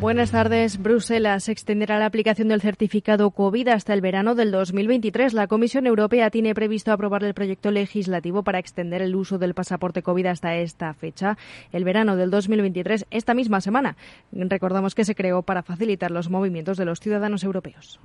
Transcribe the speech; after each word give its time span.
Buenas 0.00 0.30
tardes. 0.30 0.78
Bruselas 0.78 1.50
extenderá 1.50 1.98
la 1.98 2.06
aplicación 2.06 2.48
del 2.48 2.62
certificado 2.62 3.30
COVID 3.32 3.68
hasta 3.68 3.92
el 3.92 4.00
verano 4.00 4.34
del 4.34 4.50
2023. 4.50 5.34
La 5.34 5.46
Comisión 5.46 5.86
Europea 5.86 6.30
tiene 6.30 6.54
previsto 6.54 6.90
aprobar 6.90 7.22
el 7.22 7.34
proyecto 7.34 7.70
legislativo 7.70 8.42
para 8.42 8.58
extender 8.58 9.02
el 9.02 9.14
uso 9.14 9.36
del 9.36 9.52
pasaporte 9.52 10.02
COVID 10.02 10.24
hasta 10.24 10.56
esta 10.56 10.94
fecha, 10.94 11.36
el 11.70 11.84
verano 11.84 12.16
del 12.16 12.30
2023, 12.30 13.08
esta 13.10 13.34
misma 13.34 13.60
semana. 13.60 13.98
Recordamos 14.32 14.94
que 14.94 15.04
se 15.04 15.14
creó 15.14 15.42
para 15.42 15.62
facilitar 15.62 16.10
los 16.10 16.30
movimientos 16.30 16.78
de 16.78 16.86
los 16.86 16.98
ciudadanos 16.98 17.44
europeos. 17.44 18.00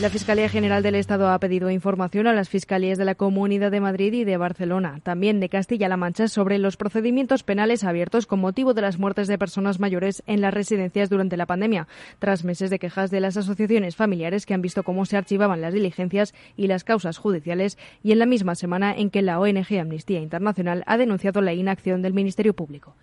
La 0.00 0.10
Fiscalía 0.10 0.50
General 0.50 0.82
del 0.82 0.94
Estado 0.94 1.30
ha 1.30 1.38
pedido 1.38 1.70
información 1.70 2.26
a 2.26 2.34
las 2.34 2.50
fiscalías 2.50 2.98
de 2.98 3.06
la 3.06 3.14
Comunidad 3.14 3.70
de 3.70 3.80
Madrid 3.80 4.12
y 4.12 4.24
de 4.24 4.36
Barcelona, 4.36 5.00
también 5.02 5.40
de 5.40 5.48
Castilla-La 5.48 5.96
Mancha, 5.96 6.28
sobre 6.28 6.58
los 6.58 6.76
procedimientos 6.76 7.42
penales 7.42 7.82
abiertos 7.82 8.26
con 8.26 8.40
motivo 8.40 8.74
de 8.74 8.82
las 8.82 8.98
muertes 8.98 9.26
de 9.26 9.38
personas 9.38 9.80
mayores 9.80 10.22
en 10.26 10.42
las 10.42 10.52
residencias 10.52 11.08
durante 11.08 11.38
la 11.38 11.46
pandemia, 11.46 11.88
tras 12.18 12.44
meses 12.44 12.68
de 12.68 12.78
quejas 12.78 13.10
de 13.10 13.20
las 13.20 13.38
asociaciones 13.38 13.96
familiares 13.96 14.44
que 14.44 14.52
han 14.52 14.60
visto 14.60 14.82
cómo 14.82 15.06
se 15.06 15.16
archivaban 15.16 15.62
las 15.62 15.72
diligencias 15.72 16.34
y 16.58 16.66
las 16.66 16.84
causas 16.84 17.16
judiciales 17.16 17.78
y 18.02 18.12
en 18.12 18.18
la 18.18 18.26
misma 18.26 18.54
semana 18.54 18.94
en 18.94 19.08
que 19.08 19.22
la 19.22 19.40
ONG 19.40 19.80
Amnistía 19.80 20.20
Internacional 20.20 20.84
ha 20.86 20.98
denunciado 20.98 21.40
la 21.40 21.54
inacción 21.54 22.02
del 22.02 22.12
Ministerio 22.12 22.52
Público. 22.52 22.94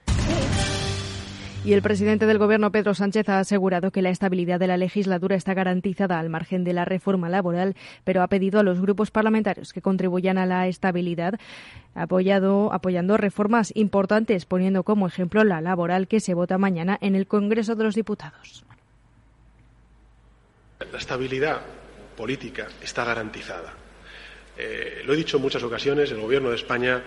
Y 1.66 1.72
el 1.72 1.82
presidente 1.82 2.26
del 2.26 2.40
Gobierno, 2.40 2.74
Pedro 2.74 2.94
Sánchez, 2.94 3.30
ha 3.30 3.40
asegurado 3.40 3.90
que 3.92 4.02
la 4.02 4.10
estabilidad 4.10 4.60
de 4.60 4.68
la 4.68 4.76
legislatura 4.76 5.38
está 5.38 5.54
garantizada 5.54 6.20
al 6.20 6.30
margen 6.30 6.66
de 6.66 6.74
la 6.74 6.84
reforma 6.84 7.30
laboral, 7.30 7.78
pero 8.04 8.22
ha 8.22 8.28
pedido 8.28 8.60
a 8.60 8.64
los 8.64 8.82
grupos 8.82 9.12
parlamentarios 9.12 9.72
que 9.72 9.82
contribuyan 9.82 10.38
a 10.38 10.46
la 10.46 10.68
estabilidad 10.68 11.40
apoyado, 11.96 12.74
apoyando 12.74 13.16
reformas 13.16 13.72
importantes, 13.76 14.46
poniendo 14.46 14.84
como 14.84 15.08
ejemplo 15.08 15.46
la 15.46 15.62
laboral 15.62 16.10
que 16.10 16.20
se 16.20 16.34
vota 16.34 16.58
mañana 16.58 16.98
en 17.00 17.16
el 17.16 17.28
Congreso 17.28 17.76
de 17.76 17.86
los 17.86 17.96
Diputados. 17.96 18.66
La 20.92 20.98
estabilidad 20.98 21.62
política 22.18 22.68
está 22.82 23.06
garantizada. 23.06 23.74
Eh, 24.58 25.02
lo 25.06 25.14
he 25.14 25.18
dicho 25.18 25.38
en 25.38 25.44
muchas 25.44 25.64
ocasiones, 25.64 26.12
el 26.12 26.20
Gobierno 26.20 26.50
de 26.50 26.58
España 26.58 27.02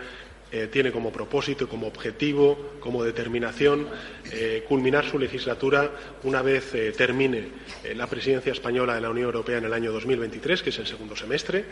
eh, 0.53 0.69
tiene 0.71 0.93
como 0.93 1.11
propósito, 1.11 1.69
como 1.69 1.89
objetivo, 1.89 2.75
como 2.79 3.03
determinación 3.03 3.89
eh, 4.31 4.65
culminar 4.69 5.05
su 5.05 5.19
legislatura 5.19 5.91
una 6.23 6.41
vez 6.41 6.73
eh, 6.75 6.93
termine 6.97 7.49
la 7.97 8.07
presidencia 8.07 8.53
española 8.53 8.95
de 8.95 9.01
la 9.01 9.11
Unión 9.11 9.27
Europea 9.27 9.59
en 9.59 9.65
el 9.65 9.73
año 9.73 9.91
2023, 9.91 10.63
que 10.63 10.71
es 10.71 10.79
el 10.79 10.87
segundo 10.87 11.17
semestre. 11.17 11.65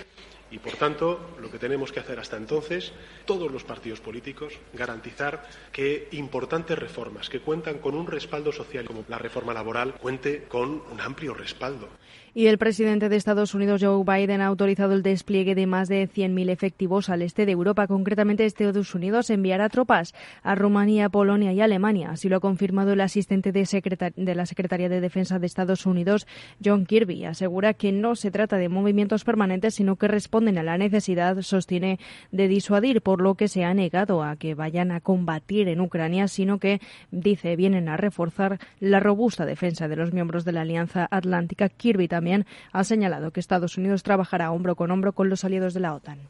Y, 0.50 0.58
por 0.58 0.75
tanto, 0.75 1.34
lo 1.41 1.50
que 1.50 1.58
tenemos 1.58 1.91
que 1.91 2.00
hacer 2.00 2.20
hasta 2.20 2.36
entonces, 2.36 2.92
todos 3.25 3.50
los 3.50 3.64
partidos 3.64 4.00
políticos, 4.00 4.55
garantizar 4.72 5.48
que 5.72 6.08
importantes 6.12 6.78
reformas 6.78 7.28
que 7.28 7.41
cuentan 7.41 7.78
con 7.78 7.95
un 7.95 8.06
respaldo 8.06 8.52
social 8.52 8.84
como 8.84 9.05
la 9.08 9.19
reforma 9.19 9.55
laboral 9.55 9.95
cuente 9.95 10.45
con 10.45 10.83
un 10.91 11.00
amplio 11.00 11.34
respaldo. 11.34 11.89
Y 12.37 12.49
el 12.49 12.59
presidente 12.59 13.09
de 13.09 13.15
Estados 13.15 13.55
Unidos, 13.55 13.81
Joe 13.81 14.03
Biden, 14.03 14.41
ha 14.41 14.47
autorizado 14.47 14.93
el 14.93 15.05
despliegue 15.05 15.55
de 15.55 15.69
más 15.69 15.87
de 15.87 16.09
100.000 16.09 16.51
efectivos 16.51 17.09
al 17.09 17.23
este 17.23 17.47
de 17.47 17.53
Europa. 17.53 17.87
Concretamente, 17.87 18.45
Estados 18.45 18.93
Unidos 18.93 19.31
enviará 19.31 19.69
tropas 19.69 20.17
a 20.43 20.57
Rumanía, 20.57 21.09
Polonia 21.11 21.53
y 21.53 21.61
Alemania. 21.61 22.11
Así 22.11 22.29
lo 22.29 22.39
ha 22.39 22.41
confirmado 22.41 22.93
el 22.93 23.03
asistente 23.03 23.53
de, 23.53 24.35
la 24.35 24.47
Secretaría 24.47 24.89
de 24.89 25.01
Defensa 25.01 25.39
de 25.39 25.47
Estados 25.47 25.87
Unidos, 25.87 26.27
John 26.63 26.87
Kirby. 26.87 27.25
Asegura 27.25 27.73
que 27.73 27.93
no 27.93 28.17
se 28.17 28.33
trata 28.33 28.57
de 28.57 28.69
movimientos 28.69 29.23
permanentes, 29.23 29.77
sino 29.77 29.95
que 29.95 30.09
responden 30.09 30.59
a 30.59 30.65
la 30.65 30.77
necesidad, 30.77 31.41
sostiene, 31.41 32.01
de 32.33 32.48
disuadir, 32.48 33.01
por 33.01 33.23
lo 33.23 33.37
que 33.37 33.47
se 33.47 33.63
ha 33.63 33.73
negado 33.75 34.25
a 34.25 34.35
que 34.35 34.57
vayan 34.57 34.91
a 34.91 35.01
combatir 35.01 35.69
en 35.69 35.81
Ucrania, 35.81 36.27
sino 36.27 36.58
que, 36.58 36.81
dice, 37.13 37.55
vienen 37.55 37.89
a 37.89 37.97
reforzar 37.97 38.58
la 38.81 38.98
robusta 38.98 39.47
defensa 39.47 39.87
de 39.87 39.95
los 39.95 40.13
miembros 40.13 40.45
de 40.45 40.51
la 40.51 40.63
Alianza 40.63 41.07
Atlántica. 41.13 41.69
Kirby 41.69 42.08
también 42.08 42.23
también 42.24 42.46
ha 42.73 42.85
señalado 42.85 43.33
que 43.33 43.40
Estados 43.40 43.77
Unidos 43.77 44.02
trabajará 44.02 44.51
hombro 44.51 44.77
con 44.77 44.90
hombro 44.90 45.12
con 45.12 45.29
los 45.29 45.45
aliados 45.45 45.74
de 45.74 45.80
la 45.80 45.92
OTAN. 45.92 46.20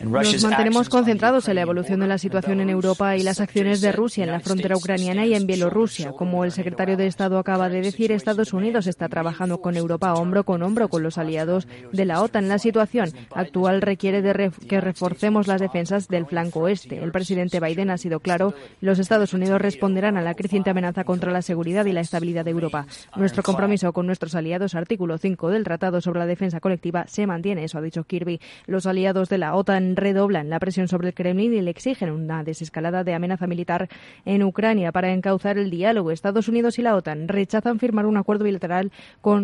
Nos 0.00 0.44
mantenemos 0.44 0.88
concentrados 0.90 1.48
en 1.48 1.54
la 1.54 1.62
evolución 1.62 2.00
de 2.00 2.06
la 2.06 2.18
situación 2.18 2.60
en 2.60 2.68
Europa 2.68 3.16
y 3.16 3.22
las 3.22 3.40
acciones 3.40 3.80
de 3.80 3.92
Rusia 3.92 4.24
en 4.24 4.30
la 4.30 4.40
frontera 4.40 4.76
ucraniana 4.76 5.24
y 5.24 5.34
en 5.34 5.46
Bielorrusia. 5.46 6.12
Como 6.12 6.44
el 6.44 6.52
secretario 6.52 6.98
de 6.98 7.06
Estado 7.06 7.38
acaba 7.38 7.70
de 7.70 7.80
decir, 7.80 8.12
Estados 8.12 8.52
Unidos 8.52 8.86
está 8.86 9.08
trabajando 9.08 9.60
con 9.62 9.76
Europa 9.76 10.12
hombro 10.14 10.44
con 10.44 10.62
hombro 10.62 10.88
con 10.88 11.02
los 11.02 11.16
aliados 11.16 11.66
de 11.92 12.04
la 12.04 12.20
OTAN. 12.20 12.48
La 12.48 12.58
situación 12.58 13.10
actual 13.34 13.80
requiere 13.80 14.20
de 14.20 14.50
que 14.68 14.80
reforcemos 14.80 15.46
las 15.46 15.60
defensas 15.60 16.08
del 16.08 16.26
flanco 16.26 16.60
oeste. 16.60 17.02
El 17.02 17.12
presidente 17.12 17.60
Biden 17.60 17.90
ha 17.90 17.98
sido 17.98 18.20
claro, 18.20 18.52
los 18.80 18.98
Estados 18.98 19.32
Unidos 19.32 19.62
responderán 19.62 20.18
a 20.18 20.22
la 20.22 20.34
creciente 20.34 20.70
amenaza 20.70 21.04
contra 21.04 21.32
la 21.32 21.40
seguridad 21.40 21.86
y 21.86 21.92
la 21.92 22.00
estabilidad 22.00 22.44
de 22.44 22.50
Europa. 22.50 22.86
Nuestro 23.16 23.42
compromiso 23.42 23.92
con 23.94 24.06
nuestros 24.06 24.34
aliados, 24.34 24.74
artículo 24.74 25.16
5 25.16 25.50
del 25.50 25.64
Tratado 25.64 26.00
sobre 26.02 26.18
la 26.18 26.26
Defensa 26.26 26.60
Colectiva, 26.66 27.06
se 27.06 27.28
mantiene 27.28 27.62
eso 27.62 27.78
ha 27.78 27.80
dicho 27.80 28.02
Kirby. 28.02 28.40
Los 28.66 28.86
aliados 28.86 29.28
de 29.28 29.38
la 29.38 29.54
OTAN 29.54 29.94
redoblan 29.94 30.50
la 30.50 30.58
presión 30.58 30.88
sobre 30.88 31.06
el 31.06 31.14
Kremlin 31.14 31.54
y 31.54 31.60
le 31.60 31.70
exigen 31.70 32.10
una 32.10 32.42
desescalada 32.42 33.04
de 33.04 33.14
amenaza 33.14 33.46
militar 33.46 33.88
en 34.24 34.42
Ucrania 34.42 34.90
para 34.90 35.12
encauzar 35.12 35.58
el 35.58 35.70
diálogo. 35.70 36.10
Estados 36.10 36.48
Unidos 36.48 36.80
y 36.80 36.82
la 36.82 36.96
OTAN 36.96 37.28
rechazan 37.28 37.78
firmar 37.78 38.04
un 38.06 38.16
acuerdo 38.16 38.44
bilateral 38.46 38.90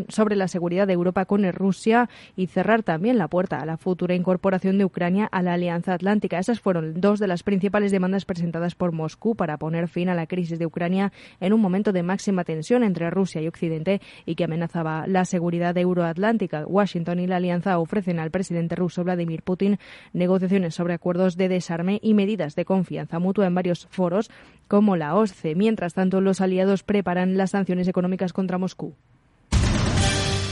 sobre 0.09 0.35
la 0.35 0.49
seguridad 0.49 0.89
de 0.89 0.95
Europa 0.95 1.25
con 1.27 1.45
Rusia 1.53 2.09
y 2.35 2.49
cerrar 2.49 2.83
también 2.83 3.19
la 3.19 3.29
puerta 3.29 3.61
a 3.61 3.67
la 3.67 3.77
futura 3.77 4.17
incorporación 4.17 4.79
de 4.79 4.85
Ucrania 4.85 5.27
a 5.27 5.43
la 5.43 5.53
Alianza 5.53 5.95
Atlántica. 5.95 6.41
Esas 6.41 6.59
fueron 6.59 7.01
dos 7.01 7.21
de 7.21 7.29
las 7.29 7.45
principales 7.45 7.93
demandas 7.93 8.25
presentadas 8.25 8.75
por 8.75 8.91
Moscú 8.91 9.37
para 9.37 9.59
poner 9.59 9.87
fin 9.87 10.09
a 10.09 10.17
la 10.17 10.27
crisis 10.27 10.59
de 10.59 10.67
Ucrania 10.67 11.13
en 11.39 11.53
un 11.53 11.61
momento 11.61 11.93
de 11.93 12.03
máxima 12.03 12.43
tensión 12.43 12.83
entre 12.83 13.11
Rusia 13.11 13.41
y 13.41 13.47
Occidente 13.47 14.01
y 14.27 14.35
que 14.35 14.43
amenazaba 14.43 15.07
la 15.07 15.25
seguridad 15.25 15.79
euroatlántica. 15.79 16.67
Washington 16.67 17.12
y 17.19 17.27
la 17.27 17.37
Alianza 17.37 17.79
ofrecen 17.79 18.19
al 18.19 18.31
presidente 18.31 18.77
ruso 18.77 19.05
Vladimir 19.05 19.43
Putin 19.43 19.79
negociaciones 20.13 20.75
sobre 20.75 20.95
acuerdos 20.95 21.37
de 21.37 21.49
desarme 21.49 21.99
y 22.03 22.15
medidas 22.15 22.55
de 22.55 22.65
confianza 22.65 23.19
mutua 23.19 23.47
en 23.47 23.55
varios 23.55 23.87
foros 23.91 24.31
como 24.69 24.97
la 24.97 25.15
OSCE. 25.15 25.55
Mientras 25.55 25.95
tanto, 25.95 26.21
los 26.21 26.41
aliados 26.41 26.83
preparan 26.83 27.37
las 27.37 27.51
sanciones 27.51 27.89
económicas 27.89 28.33
contra 28.33 28.59
Moscú. 28.59 28.95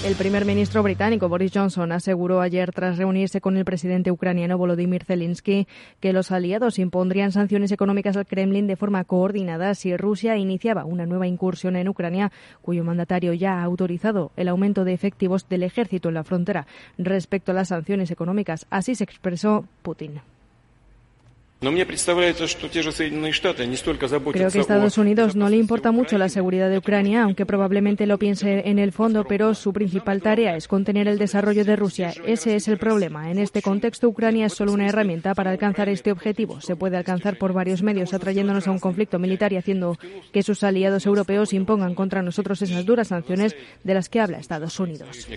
El 0.02 0.16
primer 0.16 0.46
ministro 0.46 0.82
británico 0.82 1.28
Boris 1.28 1.52
Johnson 1.54 1.92
aseguró 1.92 2.40
ayer, 2.40 2.72
tras 2.72 2.96
reunirse 2.96 3.42
con 3.42 3.58
el 3.58 3.66
presidente 3.66 4.10
ucraniano 4.10 4.56
Volodymyr 4.56 5.04
Zelensky, 5.04 5.68
que 6.00 6.14
los 6.14 6.30
aliados 6.30 6.78
impondrían 6.78 7.32
sanciones 7.32 7.70
económicas 7.70 8.16
al 8.16 8.24
Kremlin 8.24 8.66
de 8.66 8.76
forma 8.76 9.04
coordinada 9.04 9.74
si 9.74 9.94
Rusia 9.98 10.38
iniciaba 10.38 10.86
una 10.86 11.04
nueva 11.04 11.26
incursión 11.26 11.76
en 11.76 11.86
Ucrania, 11.86 12.32
cuyo 12.62 12.82
mandatario 12.82 13.34
ya 13.34 13.60
ha 13.60 13.62
autorizado 13.62 14.32
el 14.36 14.48
aumento 14.48 14.84
de 14.84 14.94
efectivos 14.94 15.46
del 15.50 15.64
ejército 15.64 16.08
en 16.08 16.14
la 16.14 16.24
frontera. 16.24 16.66
Respecto 16.96 17.52
a 17.52 17.54
las 17.54 17.68
sanciones 17.68 18.10
económicas, 18.10 18.66
así 18.70 18.94
se 18.94 19.04
expresó 19.04 19.66
Putin. 19.82 20.22
Creo 24.32 24.50
que 24.50 24.60
Estados 24.60 24.96
Unidos 24.96 25.36
no 25.36 25.50
le 25.50 25.58
importa 25.58 25.92
mucho 25.92 26.16
la 26.16 26.30
seguridad 26.30 26.70
de 26.70 26.78
Ucrania, 26.78 27.22
aunque 27.22 27.44
probablemente 27.44 28.06
lo 28.06 28.18
piense 28.18 28.62
en 28.66 28.78
el 28.78 28.92
fondo, 28.92 29.24
pero 29.24 29.54
su 29.54 29.74
principal 29.74 30.22
tarea 30.22 30.56
es 30.56 30.66
contener 30.66 31.06
el 31.06 31.18
desarrollo 31.18 31.66
de 31.66 31.76
Rusia. 31.76 32.14
Ese 32.24 32.56
es 32.56 32.66
el 32.66 32.78
problema. 32.78 33.30
En 33.30 33.38
este 33.38 33.60
contexto, 33.60 34.08
Ucrania 34.08 34.46
es 34.46 34.54
solo 34.54 34.72
una 34.72 34.88
herramienta 34.88 35.34
para 35.34 35.50
alcanzar 35.50 35.90
este 35.90 36.12
objetivo. 36.12 36.62
Se 36.62 36.76
puede 36.76 36.96
alcanzar 36.96 37.36
por 37.36 37.52
varios 37.52 37.82
medios, 37.82 38.14
atrayéndonos 38.14 38.66
a 38.66 38.70
un 38.70 38.78
conflicto 38.78 39.18
militar 39.18 39.52
y 39.52 39.58
haciendo 39.58 39.98
que 40.32 40.42
sus 40.42 40.62
aliados 40.62 41.04
europeos 41.04 41.52
impongan 41.52 41.94
contra 41.94 42.22
nosotros 42.22 42.62
esas 42.62 42.86
duras 42.86 43.08
sanciones 43.08 43.54
de 43.84 43.92
las 43.92 44.08
que 44.08 44.20
habla 44.20 44.38
Estados 44.38 44.80
Unidos. 44.80 45.28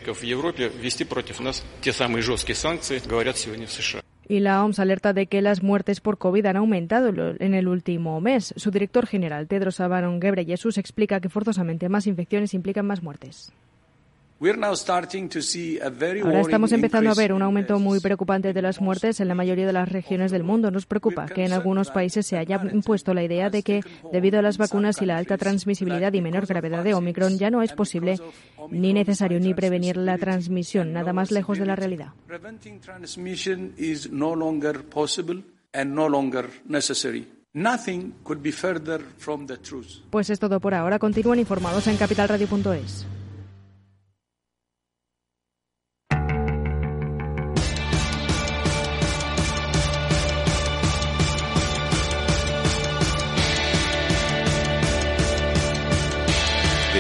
Y 4.27 4.39
la 4.39 4.63
OMS 4.63 4.79
alerta 4.79 5.13
de 5.13 5.27
que 5.27 5.41
las 5.41 5.63
muertes 5.63 5.99
por 5.99 6.17
COVID 6.17 6.45
han 6.45 6.57
aumentado 6.57 7.09
en 7.39 7.53
el 7.53 7.67
último 7.67 8.19
mes. 8.21 8.53
Su 8.57 8.71
director 8.71 9.05
general, 9.05 9.47
Tedros 9.47 9.79
Adhanom 9.79 10.19
Ghebreyesus, 10.19 10.77
explica 10.77 11.19
que 11.19 11.29
forzosamente 11.29 11.89
más 11.89 12.07
infecciones 12.07 12.53
implican 12.53 12.85
más 12.85 13.03
muertes. 13.03 13.51
Ahora 16.25 16.41
estamos 16.41 16.73
empezando 16.73 17.09
a 17.09 17.13
ver 17.13 17.31
un 17.31 17.41
aumento 17.41 17.79
muy 17.79 18.01
preocupante 18.01 18.51
de 18.51 18.61
las 18.61 18.81
muertes 18.81 19.21
en 19.21 19.29
la 19.29 19.35
mayoría 19.35 19.65
de 19.65 19.71
las 19.71 19.87
regiones 19.87 20.31
del 20.31 20.43
mundo. 20.43 20.69
Nos 20.69 20.85
preocupa 20.85 21.27
que 21.27 21.45
en 21.45 21.53
algunos 21.53 21.91
países 21.91 22.27
se 22.27 22.37
haya 22.37 22.61
impuesto 22.73 23.13
la 23.13 23.23
idea 23.23 23.49
de 23.49 23.63
que, 23.63 23.81
debido 24.11 24.39
a 24.39 24.41
las 24.41 24.57
vacunas 24.57 25.01
y 25.01 25.05
la 25.05 25.15
alta 25.15 25.37
transmisibilidad 25.37 26.11
y 26.11 26.19
menor 26.19 26.45
gravedad 26.45 26.83
de 26.83 26.93
Omicron, 26.93 27.37
ya 27.37 27.49
no 27.51 27.61
es 27.61 27.71
posible 27.71 28.19
ni 28.69 28.91
necesario 28.91 29.39
ni 29.39 29.53
prevenir 29.53 29.95
la 29.95 30.17
transmisión, 30.17 30.91
nada 30.91 31.13
más 31.13 31.31
lejos 31.31 31.57
de 31.57 31.65
la 31.65 31.77
realidad. 31.77 32.09
Pues 40.09 40.29
es 40.29 40.39
todo 40.39 40.59
por 40.59 40.73
ahora. 40.73 40.99
Continúen 40.99 41.39
informados 41.39 41.87
en 41.87 41.95
capitalradio.es. 41.95 43.07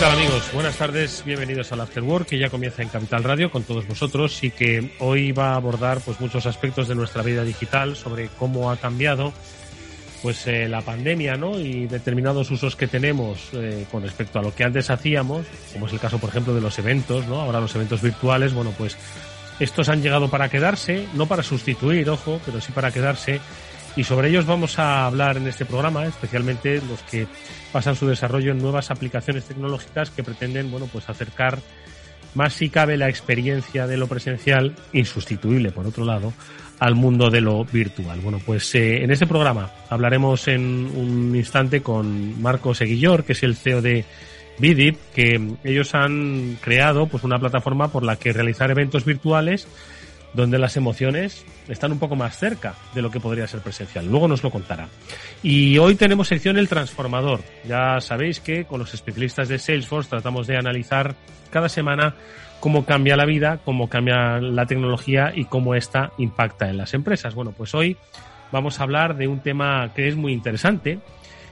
Tal 0.00 0.12
amigos? 0.12 0.48
Buenas 0.54 0.76
tardes, 0.76 1.24
bienvenidos 1.26 1.72
al 1.72 1.80
After 1.80 2.04
Work 2.04 2.28
que 2.28 2.38
ya 2.38 2.50
comienza 2.50 2.82
en 2.82 2.88
Capital 2.88 3.24
Radio 3.24 3.50
con 3.50 3.64
todos 3.64 3.88
vosotros 3.88 4.44
y 4.44 4.52
que 4.52 4.92
hoy 5.00 5.32
va 5.32 5.54
a 5.54 5.56
abordar 5.56 6.00
pues 6.04 6.20
muchos 6.20 6.46
aspectos 6.46 6.86
de 6.86 6.94
nuestra 6.94 7.24
vida 7.24 7.42
digital 7.42 7.96
sobre 7.96 8.28
cómo 8.38 8.70
ha 8.70 8.76
cambiado 8.76 9.32
pues 10.22 10.46
eh, 10.46 10.68
la 10.68 10.82
pandemia, 10.82 11.36
¿no? 11.36 11.58
Y 11.58 11.88
determinados 11.88 12.48
usos 12.52 12.76
que 12.76 12.86
tenemos 12.86 13.48
eh, 13.54 13.86
con 13.90 14.04
respecto 14.04 14.38
a 14.38 14.42
lo 14.42 14.54
que 14.54 14.62
antes 14.62 14.88
hacíamos, 14.88 15.46
como 15.72 15.88
es 15.88 15.92
el 15.92 15.98
caso 15.98 16.18
por 16.18 16.30
ejemplo 16.30 16.54
de 16.54 16.60
los 16.60 16.78
eventos, 16.78 17.26
¿no? 17.26 17.40
Ahora 17.40 17.58
los 17.58 17.74
eventos 17.74 18.00
virtuales, 18.00 18.54
bueno, 18.54 18.72
pues 18.78 18.96
estos 19.58 19.88
han 19.88 20.00
llegado 20.00 20.30
para 20.30 20.48
quedarse, 20.48 21.08
no 21.14 21.26
para 21.26 21.42
sustituir, 21.42 22.08
ojo, 22.08 22.40
pero 22.46 22.60
sí 22.60 22.70
para 22.70 22.92
quedarse 22.92 23.40
y 23.98 24.04
sobre 24.04 24.28
ellos 24.28 24.46
vamos 24.46 24.78
a 24.78 25.06
hablar 25.06 25.38
en 25.38 25.48
este 25.48 25.64
programa, 25.64 26.06
especialmente 26.06 26.80
los 26.88 27.02
que 27.10 27.26
pasan 27.72 27.96
su 27.96 28.06
desarrollo 28.06 28.52
en 28.52 28.58
nuevas 28.58 28.92
aplicaciones 28.92 29.46
tecnológicas 29.46 30.10
que 30.12 30.22
pretenden, 30.22 30.70
bueno, 30.70 30.88
pues 30.92 31.08
acercar 31.08 31.58
más 32.34 32.52
si 32.52 32.68
cabe 32.68 32.96
la 32.96 33.08
experiencia 33.08 33.88
de 33.88 33.96
lo 33.96 34.06
presencial, 34.06 34.76
insustituible 34.92 35.72
por 35.72 35.84
otro 35.84 36.04
lado, 36.04 36.32
al 36.78 36.94
mundo 36.94 37.28
de 37.28 37.40
lo 37.40 37.64
virtual. 37.64 38.20
Bueno, 38.20 38.40
pues 38.46 38.72
eh, 38.76 39.02
en 39.02 39.10
este 39.10 39.26
programa 39.26 39.72
hablaremos 39.90 40.46
en 40.46 40.62
un 40.94 41.34
instante 41.34 41.82
con 41.82 42.40
Marcos 42.40 42.80
Eguillor, 42.80 43.24
que 43.24 43.32
es 43.32 43.42
el 43.42 43.56
CEO 43.56 43.82
de 43.82 44.04
Bidip, 44.60 44.96
que 45.12 45.56
ellos 45.64 45.92
han 45.96 46.56
creado 46.60 47.08
pues 47.08 47.24
una 47.24 47.40
plataforma 47.40 47.88
por 47.88 48.04
la 48.04 48.14
que 48.14 48.32
realizar 48.32 48.70
eventos 48.70 49.04
virtuales 49.04 49.66
donde 50.38 50.60
las 50.60 50.76
emociones 50.76 51.44
están 51.66 51.90
un 51.90 51.98
poco 51.98 52.14
más 52.14 52.38
cerca 52.38 52.76
de 52.94 53.02
lo 53.02 53.10
que 53.10 53.18
podría 53.18 53.48
ser 53.48 53.60
presencial. 53.60 54.06
Luego 54.06 54.28
nos 54.28 54.44
lo 54.44 54.52
contará. 54.52 54.86
Y 55.42 55.78
hoy 55.78 55.96
tenemos 55.96 56.28
sección 56.28 56.58
El 56.58 56.68
Transformador. 56.68 57.40
Ya 57.66 58.00
sabéis 58.00 58.38
que 58.38 58.64
con 58.64 58.78
los 58.78 58.94
especialistas 58.94 59.48
de 59.48 59.58
Salesforce 59.58 60.08
tratamos 60.08 60.46
de 60.46 60.56
analizar 60.56 61.16
cada 61.50 61.68
semana 61.68 62.14
cómo 62.60 62.86
cambia 62.86 63.16
la 63.16 63.24
vida, 63.24 63.58
cómo 63.64 63.88
cambia 63.88 64.38
la 64.40 64.66
tecnología 64.66 65.32
y 65.34 65.46
cómo 65.46 65.74
esta 65.74 66.12
impacta 66.18 66.70
en 66.70 66.76
las 66.76 66.94
empresas. 66.94 67.34
Bueno, 67.34 67.50
pues 67.50 67.74
hoy 67.74 67.96
vamos 68.52 68.78
a 68.78 68.84
hablar 68.84 69.16
de 69.16 69.26
un 69.26 69.40
tema 69.40 69.92
que 69.92 70.06
es 70.06 70.14
muy 70.14 70.32
interesante, 70.32 71.00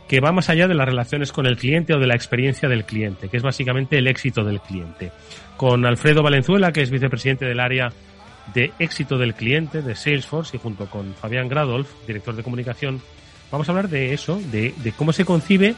que 0.06 0.20
va 0.20 0.30
más 0.30 0.48
allá 0.48 0.68
de 0.68 0.74
las 0.74 0.86
relaciones 0.86 1.32
con 1.32 1.46
el 1.46 1.56
cliente 1.56 1.92
o 1.92 1.98
de 1.98 2.06
la 2.06 2.14
experiencia 2.14 2.68
del 2.68 2.84
cliente, 2.84 3.28
que 3.28 3.36
es 3.36 3.42
básicamente 3.42 3.98
el 3.98 4.06
éxito 4.06 4.44
del 4.44 4.60
cliente. 4.60 5.10
Con 5.56 5.84
Alfredo 5.86 6.22
Valenzuela, 6.22 6.70
que 6.70 6.82
es 6.82 6.90
vicepresidente 6.90 7.46
del 7.46 7.58
área 7.58 7.90
de 8.54 8.72
éxito 8.78 9.18
del 9.18 9.34
cliente 9.34 9.82
de 9.82 9.94
Salesforce 9.94 10.56
y 10.56 10.60
junto 10.60 10.86
con 10.86 11.14
Fabián 11.14 11.48
Gradolf, 11.48 11.88
director 12.06 12.34
de 12.36 12.42
comunicación, 12.42 13.00
vamos 13.50 13.68
a 13.68 13.72
hablar 13.72 13.88
de 13.88 14.14
eso, 14.14 14.40
de, 14.50 14.74
cómo 14.96 15.12
se 15.12 15.24
concibe 15.24 15.74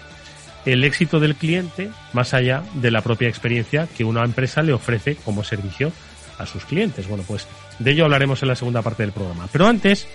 el 0.64 0.84
éxito 0.84 1.20
del 1.20 1.34
cliente 1.34 1.90
más 2.12 2.34
allá 2.34 2.62
de 2.74 2.90
la 2.90 3.00
propia 3.00 3.28
experiencia 3.28 3.88
que 3.96 4.04
una 4.04 4.24
empresa 4.24 4.62
le 4.62 4.72
ofrece 4.72 5.16
como 5.16 5.44
servicio 5.44 5.92
a 6.38 6.46
sus 6.46 6.64
clientes. 6.64 7.08
Bueno, 7.08 7.24
pues 7.26 7.46
de 7.78 7.90
ello 7.90 8.04
hablaremos 8.04 8.42
en 8.42 8.48
la 8.48 8.56
segunda 8.56 8.82
parte 8.82 9.02
del 9.02 9.12
programa. 9.12 9.48
Pero 9.50 9.66
antes, 9.66 10.06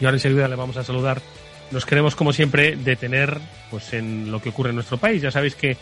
y 0.00 0.04
ahora 0.04 0.16
enseguida 0.16 0.48
le 0.48 0.56
vamos 0.56 0.76
a 0.76 0.84
saludar, 0.84 1.20
nos 1.70 1.86
queremos 1.86 2.16
como 2.16 2.32
siempre 2.32 2.76
detener 2.76 3.38
pues 3.70 3.92
en 3.92 4.30
lo 4.30 4.40
que 4.40 4.50
ocurre 4.50 4.70
en 4.70 4.76
nuestro 4.76 4.98
país. 4.98 5.22
Ya 5.22 5.30
sabéis 5.30 5.54
que 5.54 5.76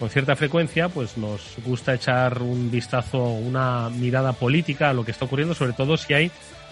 con 0.00 0.08
cierta 0.08 0.34
frecuencia, 0.34 0.88
pues 0.88 1.18
nos 1.18 1.56
gusta 1.62 1.94
echar 1.94 2.40
un 2.40 2.70
vistazo, 2.70 3.22
una 3.22 3.90
mirada 3.90 4.32
política 4.32 4.88
a 4.88 4.92
lo 4.94 5.04
que 5.04 5.10
está 5.10 5.26
ocurriendo, 5.26 5.54
sobre 5.54 5.74
todo 5.74 5.98
si 5.98 6.14
hay 6.14 6.30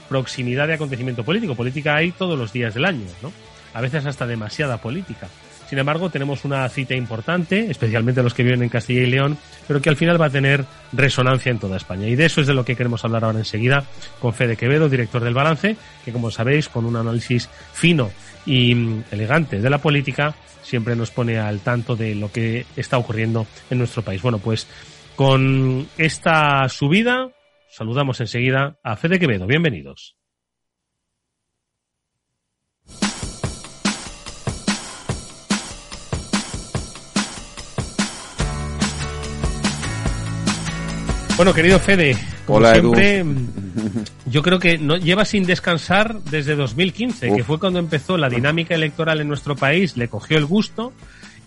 proximidad 0.08 0.66
de 0.66 0.75
acontecimiento 0.75 1.22
político. 1.25 1.54
Política 1.54 1.94
hay 1.94 2.10
todos 2.10 2.38
los 2.38 2.54
días 2.54 2.72
del 2.72 2.86
año, 2.86 3.04
¿no? 3.22 3.30
A 3.75 3.82
veces 3.82 4.06
hasta 4.06 4.26
demasiada 4.26 4.78
política. 4.78 5.28
Sin 5.69 5.79
embargo, 5.79 6.09
tenemos 6.09 6.47
una 6.47 6.67
cita 6.70 6.94
importante, 6.94 7.70
especialmente 7.70 8.23
los 8.23 8.32
que 8.32 8.43
viven 8.43 8.62
en 8.62 8.70
Castilla 8.70 9.03
y 9.03 9.06
León, 9.06 9.37
pero 9.67 9.82
que 9.82 9.91
al 9.91 9.97
final 9.97 10.20
va 10.20 10.26
a 10.26 10.31
tener 10.31 10.65
resonancia 10.93 11.50
en 11.50 11.59
toda 11.59 11.76
España. 11.76 12.06
Y 12.06 12.17
de 12.17 12.25
eso 12.25 12.41
es 12.41 12.47
de 12.47 12.55
lo 12.55 12.65
que 12.65 12.75
queremos 12.75 13.05
hablar 13.05 13.25
ahora 13.25 13.38
enseguida 13.38 13.85
con 14.19 14.32
Fede 14.32 14.56
Quevedo, 14.56 14.88
director 14.88 15.23
del 15.23 15.35
Balance, 15.35 15.76
que 16.06 16.12
como 16.12 16.31
sabéis, 16.31 16.70
con 16.70 16.87
un 16.87 16.97
análisis 16.97 17.50
fino 17.75 18.11
y 18.47 18.75
mm, 18.75 19.05
elegante 19.11 19.61
de 19.61 19.69
la 19.69 19.79
política, 19.79 20.35
siempre 20.62 20.97
nos 20.97 21.11
pone 21.11 21.38
al 21.38 21.61
tanto 21.61 21.97
de 21.97 22.14
lo 22.14 22.32
que 22.32 22.64
está 22.75 22.97
ocurriendo 22.97 23.47
en 23.69 23.76
nuestro 23.76 24.00
país. 24.00 24.23
Bueno, 24.23 24.38
pues 24.38 24.67
con 25.17 25.87
esta 25.99 26.67
subida 26.71 27.29
saludamos 27.69 28.21
enseguida 28.21 28.79
a 28.82 28.97
Fede 28.97 29.19
Quevedo. 29.19 29.47
Bienvenidos. 29.47 30.18
Bueno, 41.38 41.55
querido 41.55 41.79
Fede, 41.79 42.17
como 42.46 42.69
siempre, 42.69 43.25
yo 44.26 44.43
creo 44.43 44.58
que 44.58 44.76
no, 44.76 44.96
lleva 44.96 45.25
sin 45.25 45.44
descansar 45.44 46.20
desde 46.23 46.56
2015, 46.56 47.32
que 47.32 47.44
fue 47.44 47.61
cuando 47.61 47.79
empezó 47.79 48.17
la 48.17 48.29
dinámica 48.29 48.75
electoral 48.75 49.20
en 49.20 49.29
nuestro 49.29 49.55
país, 49.55 49.96
le 49.96 50.08
cogió 50.08 50.37
el 50.37 50.46
gusto 50.46 50.93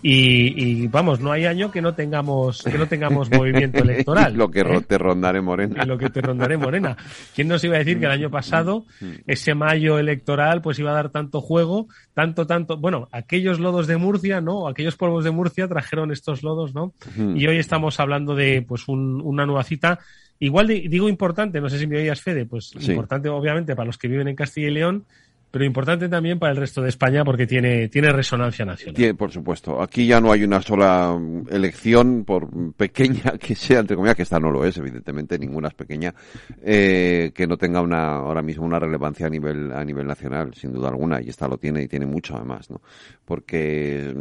y, 0.02 0.86
vamos, 0.88 1.20
no 1.20 1.30
hay 1.30 1.46
año 1.46 1.70
que 1.70 1.80
no 1.80 1.94
tengamos 1.94 2.62
que 2.62 2.76
no 2.76 2.86
tengamos 2.88 3.30
movimiento 3.30 3.78
electoral. 3.82 4.34
lo 4.34 4.50
que 4.50 4.60
¿eh? 4.60 4.80
te 4.86 4.98
rondaré 4.98 5.40
morena. 5.40 5.84
lo 5.84 5.96
que 5.96 6.10
te 6.10 6.20
rondaré 6.20 6.56
morena. 6.56 6.96
¿Quién 7.34 7.48
nos 7.48 7.62
iba 7.62 7.76
a 7.76 7.78
decir 7.78 7.98
que 7.98 8.06
el 8.06 8.10
año 8.10 8.30
pasado 8.30 8.84
mm. 9.00 9.10
ese 9.26 9.54
mayo 9.54 9.98
electoral 9.98 10.60
pues 10.60 10.78
iba 10.78 10.90
a 10.90 10.94
dar 10.94 11.10
tanto 11.10 11.40
juego, 11.40 11.86
tanto 12.14 12.46
tanto, 12.46 12.76
bueno, 12.76 13.08
aquellos 13.12 13.60
lodos 13.60 13.86
de 13.86 13.96
Murcia, 13.96 14.40
¿no? 14.40 14.66
Aquellos 14.66 14.96
polvos 14.96 15.24
de 15.24 15.30
Murcia 15.30 15.68
trajeron 15.68 16.10
estos 16.10 16.42
lodos, 16.42 16.74
¿no? 16.74 16.94
Y 17.16 17.46
hoy 17.46 17.58
estamos 17.58 18.00
hablando 18.00 18.34
de 18.34 18.62
pues 18.62 18.88
una 18.88 19.46
nueva 19.46 19.62
cita 19.64 20.00
Igual 20.42 20.66
digo 20.66 21.08
importante, 21.08 21.60
no 21.60 21.68
sé 21.68 21.78
si 21.78 21.86
me 21.86 21.98
oías, 21.98 22.20
Fede, 22.20 22.46
pues 22.46 22.72
importante 22.88 23.28
obviamente 23.28 23.76
para 23.76 23.86
los 23.86 23.96
que 23.96 24.08
viven 24.08 24.26
en 24.26 24.34
Castilla 24.34 24.66
y 24.66 24.70
León, 24.72 25.04
pero 25.52 25.66
importante 25.66 26.08
también 26.08 26.38
para 26.38 26.52
el 26.52 26.56
resto 26.56 26.80
de 26.80 26.88
España 26.88 27.26
porque 27.26 27.46
tiene, 27.46 27.88
tiene 27.88 28.10
resonancia 28.10 28.64
nacional. 28.64 29.14
Por 29.14 29.30
supuesto. 29.30 29.82
Aquí 29.82 30.06
ya 30.06 30.18
no 30.18 30.32
hay 30.32 30.44
una 30.44 30.62
sola 30.62 31.14
elección, 31.50 32.24
por 32.24 32.48
pequeña 32.72 33.32
que 33.38 33.54
sea, 33.54 33.80
entre 33.80 33.94
comillas, 33.94 34.16
que 34.16 34.22
esta 34.22 34.40
no 34.40 34.50
lo 34.50 34.64
es, 34.64 34.78
evidentemente, 34.78 35.38
ninguna 35.38 35.68
es 35.68 35.74
pequeña, 35.74 36.14
eh, 36.62 37.32
que 37.34 37.46
no 37.46 37.58
tenga 37.58 37.82
una, 37.82 38.16
ahora 38.16 38.40
mismo 38.40 38.64
una 38.64 38.78
relevancia 38.78 39.26
a 39.26 39.30
nivel, 39.30 39.70
a 39.72 39.84
nivel 39.84 40.06
nacional, 40.06 40.54
sin 40.54 40.72
duda 40.72 40.88
alguna, 40.88 41.20
y 41.20 41.28
esta 41.28 41.46
lo 41.46 41.58
tiene 41.58 41.82
y 41.82 41.88
tiene 41.88 42.06
mucho 42.06 42.34
además, 42.34 42.70
¿no? 42.70 42.80
Porque 43.26 44.14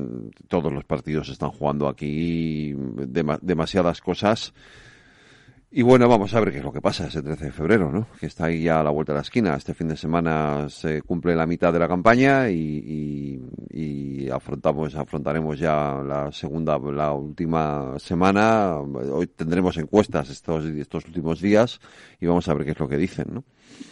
todos 0.50 0.74
los 0.74 0.84
partidos 0.84 1.30
están 1.30 1.52
jugando 1.52 1.88
aquí 1.88 2.76
demasiadas 2.76 4.02
cosas 4.02 4.54
y 5.74 5.84
bueno, 5.84 6.10
vamos 6.10 6.34
a 6.34 6.40
ver 6.42 6.52
qué 6.52 6.58
es 6.58 6.64
lo 6.66 6.74
que 6.74 6.82
pasa 6.82 7.08
ese 7.08 7.22
13 7.22 7.46
de 7.46 7.52
febrero, 7.54 7.92
¿no? 7.94 8.06
Que 8.20 8.26
está 8.26 8.46
ahí 8.46 8.64
ya 8.64 8.82
a 8.82 8.84
la 8.84 8.90
vuelta 8.90 9.14
de 9.14 9.20
la 9.20 9.22
esquina. 9.22 9.56
Este 9.56 9.74
fin 9.74 9.88
de 9.88 9.96
semana 9.96 10.68
se 10.68 11.02
cumple 11.02 11.34
la 11.34 11.46
mitad 11.46 11.72
de 11.72 11.80
la 11.80 11.88
campaña 11.88 12.50
y, 12.50 13.40
y, 13.72 14.30
afrontamos, 14.30 14.96
afrontaremos 14.96 15.58
ya 15.60 16.02
la 16.06 16.30
segunda, 16.34 16.78
la 16.78 17.14
última 17.14 17.98
semana. 18.00 18.76
Hoy 18.78 19.28
tendremos 19.28 19.78
encuestas 19.78 20.30
estos, 20.30 20.66
estos 20.66 21.06
últimos 21.06 21.40
días 21.40 21.80
y 22.20 22.26
vamos 22.26 22.50
a 22.50 22.54
ver 22.54 22.66
qué 22.66 22.72
es 22.72 22.80
lo 22.80 22.90
que 22.90 22.98
dicen, 22.98 23.28
¿no? 23.32 23.44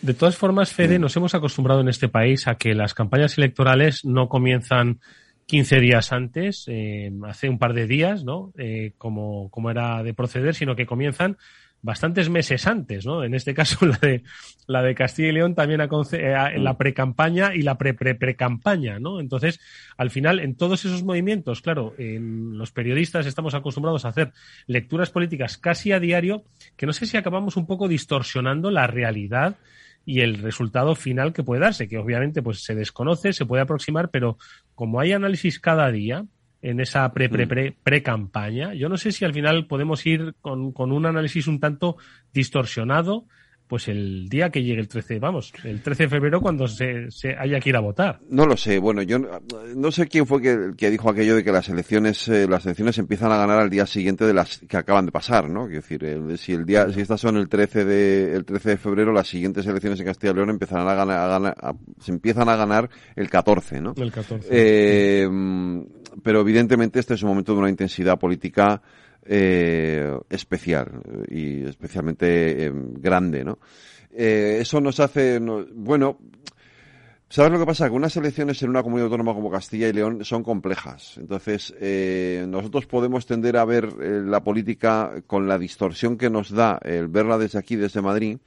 De 0.01 0.13
todas 0.13 0.35
formas, 0.35 0.73
Fede, 0.73 0.99
nos 0.99 1.15
hemos 1.15 1.33
acostumbrado 1.33 1.79
en 1.79 1.87
este 1.87 2.09
país 2.09 2.47
a 2.47 2.55
que 2.55 2.75
las 2.75 2.93
campañas 2.93 3.37
electorales 3.37 4.03
no 4.03 4.27
comienzan 4.27 4.99
15 5.45 5.79
días 5.79 6.11
antes, 6.11 6.65
eh, 6.67 7.11
hace 7.25 7.49
un 7.49 7.57
par 7.57 7.73
de 7.73 7.87
días, 7.87 8.23
¿no? 8.23 8.53
Eh, 8.57 8.93
como, 8.97 9.49
como 9.49 9.71
era 9.71 10.03
de 10.03 10.13
proceder, 10.13 10.53
sino 10.53 10.75
que 10.75 10.85
comienzan 10.85 11.37
bastantes 11.81 12.29
meses 12.29 12.67
antes, 12.67 13.05
¿no? 13.05 13.23
En 13.23 13.33
este 13.33 13.53
caso 13.53 13.85
la 13.85 13.97
de 13.97 14.23
la 14.67 14.83
de 14.83 14.95
Castilla 14.95 15.29
y 15.29 15.31
León 15.31 15.55
también 15.55 15.81
en 15.81 15.89
eh, 16.13 16.59
la 16.59 16.73
mm. 16.73 16.77
precampaña 16.77 17.55
y 17.55 17.61
la 17.61 17.77
pre 17.77 17.93
pre 17.93 18.15
precampaña, 18.15 18.99
¿no? 18.99 19.19
Entonces, 19.19 19.59
al 19.97 20.09
final, 20.09 20.39
en 20.39 20.55
todos 20.55 20.85
esos 20.85 21.03
movimientos, 21.03 21.61
claro, 21.61 21.95
en 21.97 22.57
los 22.57 22.71
periodistas 22.71 23.25
estamos 23.25 23.53
acostumbrados 23.53 24.05
a 24.05 24.09
hacer 24.09 24.31
lecturas 24.67 25.09
políticas 25.09 25.57
casi 25.57 25.91
a 25.91 25.99
diario, 25.99 26.43
que 26.75 26.85
no 26.85 26.93
sé 26.93 27.05
si 27.05 27.17
acabamos 27.17 27.57
un 27.57 27.65
poco 27.65 27.87
distorsionando 27.87 28.71
la 28.71 28.87
realidad 28.87 29.57
y 30.05 30.21
el 30.21 30.39
resultado 30.39 30.95
final 30.95 31.33
que 31.33 31.43
puede 31.43 31.61
darse, 31.61 31.87
que 31.87 31.97
obviamente 31.97 32.41
pues 32.41 32.63
se 32.63 32.75
desconoce, 32.75 33.33
se 33.33 33.45
puede 33.45 33.63
aproximar, 33.63 34.09
pero 34.09 34.37
como 34.75 34.99
hay 34.99 35.11
análisis 35.11 35.59
cada 35.59 35.91
día, 35.91 36.25
en 36.61 36.79
esa 36.79 37.11
pre 37.13 37.29
pre 37.29 37.47
pre 37.47 37.71
pre 37.71 38.03
campaña. 38.03 38.73
Yo 38.73 38.89
no 38.89 38.97
sé 38.97 39.11
si 39.11 39.25
al 39.25 39.33
final 39.33 39.67
podemos 39.67 40.05
ir 40.05 40.35
con, 40.41 40.71
con 40.71 40.91
un 40.91 41.05
análisis 41.05 41.47
un 41.47 41.59
tanto 41.59 41.97
distorsionado 42.33 43.25
pues 43.69 43.87
el 43.87 44.27
día 44.29 44.49
que 44.49 44.63
llegue 44.63 44.81
el 44.81 44.87
13, 44.87 45.19
vamos, 45.19 45.53
el 45.63 45.83
13 45.83 46.03
de 46.03 46.09
febrero 46.09 46.41
cuando 46.41 46.67
se, 46.67 47.11
se 47.11 47.35
haya 47.37 47.59
que 47.59 47.69
ir 47.69 47.75
a 47.75 47.79
votar. 47.79 48.19
No 48.27 48.47
lo 48.47 48.57
sé, 48.57 48.79
bueno, 48.79 49.03
yo 49.03 49.19
no, 49.19 49.91
sé 49.91 50.07
quién 50.07 50.25
fue 50.25 50.41
que, 50.41 50.71
que, 50.75 50.89
dijo 50.89 51.07
aquello 51.07 51.35
de 51.35 51.43
que 51.43 51.51
las 51.51 51.69
elecciones 51.69 52.27
eh, 52.29 52.47
las 52.49 52.65
elecciones 52.65 52.97
empiezan 52.97 53.31
a 53.31 53.37
ganar 53.37 53.59
al 53.59 53.69
día 53.69 53.85
siguiente 53.85 54.25
de 54.25 54.33
las 54.33 54.57
que 54.57 54.75
acaban 54.75 55.05
de 55.05 55.11
pasar, 55.11 55.51
¿no? 55.51 55.67
Quiero 55.67 55.81
decir, 55.81 56.37
si 56.39 56.53
el 56.53 56.65
día 56.65 56.91
si 56.91 56.99
estas 56.99 57.21
son 57.21 57.37
el 57.37 57.47
13 57.47 57.85
de 57.85 58.33
el 58.33 58.43
13 58.43 58.69
de 58.69 58.77
febrero, 58.77 59.13
las 59.13 59.27
siguientes 59.27 59.67
elecciones 59.67 59.99
en 59.99 60.07
Castilla 60.07 60.31
y 60.31 60.35
León 60.37 60.49
empezarán 60.49 60.87
a 60.87 60.95
ganar, 60.95 61.19
a 61.19 61.27
ganar 61.27 61.55
se 61.99 62.11
empiezan 62.11 62.49
a 62.49 62.55
ganar 62.55 62.89
el 63.15 63.29
14, 63.29 63.81
¿no? 63.81 63.93
El 63.97 64.11
14. 64.11 64.47
Eh, 64.49 65.29
pero 66.23 66.41
evidentemente 66.41 66.99
este 66.99 67.13
es 67.13 67.23
un 67.23 67.29
momento 67.29 67.53
de 67.53 67.59
una 67.59 67.69
intensidad 67.69 68.17
política 68.19 68.81
eh, 69.25 70.17
especial 70.29 71.01
y 71.29 71.63
especialmente 71.63 72.65
eh, 72.65 72.71
grande, 72.73 73.43
¿no? 73.43 73.59
Eh, 74.11 74.57
eso 74.61 74.81
nos 74.81 74.99
hace, 74.99 75.39
bueno, 75.39 76.17
¿sabes 77.29 77.51
lo 77.51 77.59
que 77.59 77.65
pasa? 77.65 77.87
Que 77.87 77.95
unas 77.95 78.15
elecciones 78.17 78.61
en 78.63 78.69
una 78.69 78.81
comunidad 78.81 79.05
autónoma 79.05 79.33
como 79.33 79.51
Castilla 79.51 79.87
y 79.87 79.93
León 79.93 80.25
son 80.25 80.43
complejas. 80.43 81.17
Entonces, 81.17 81.73
eh, 81.79 82.45
nosotros 82.47 82.87
podemos 82.87 83.25
tender 83.25 83.57
a 83.57 83.65
ver 83.65 83.89
eh, 84.01 84.21
la 84.25 84.43
política 84.43 85.21
con 85.27 85.47
la 85.47 85.57
distorsión 85.57 86.17
que 86.17 86.29
nos 86.29 86.49
da 86.49 86.79
el 86.83 87.07
verla 87.07 87.37
desde 87.37 87.59
aquí, 87.59 87.75
desde 87.75 88.01
Madrid 88.01 88.37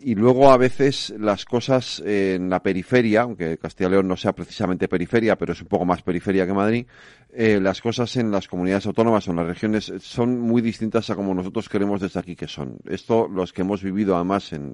y 0.00 0.14
luego 0.14 0.52
a 0.52 0.56
veces 0.56 1.12
las 1.18 1.44
cosas 1.44 2.00
en 2.04 2.48
la 2.48 2.62
periferia, 2.62 3.22
aunque 3.22 3.58
Castilla 3.58 3.88
y 3.88 3.92
León 3.92 4.08
no 4.08 4.16
sea 4.16 4.32
precisamente 4.32 4.86
periferia, 4.86 5.36
pero 5.36 5.52
es 5.52 5.60
un 5.60 5.68
poco 5.68 5.84
más 5.84 6.02
periferia 6.02 6.46
que 6.46 6.52
Madrid, 6.52 6.86
eh, 7.30 7.60
las 7.60 7.82
cosas 7.82 8.16
en 8.16 8.30
las 8.30 8.48
comunidades 8.48 8.86
autónomas 8.86 9.28
o 9.28 9.32
en 9.32 9.36
las 9.36 9.46
regiones 9.46 9.92
son 10.00 10.40
muy 10.40 10.62
distintas 10.62 11.10
a 11.10 11.14
como 11.14 11.34
nosotros 11.34 11.68
queremos 11.68 12.00
desde 12.00 12.20
aquí 12.20 12.34
que 12.34 12.48
son. 12.48 12.78
Esto, 12.88 13.28
los 13.28 13.52
que 13.52 13.62
hemos 13.62 13.82
vivido 13.82 14.14
además 14.14 14.52
en, 14.52 14.72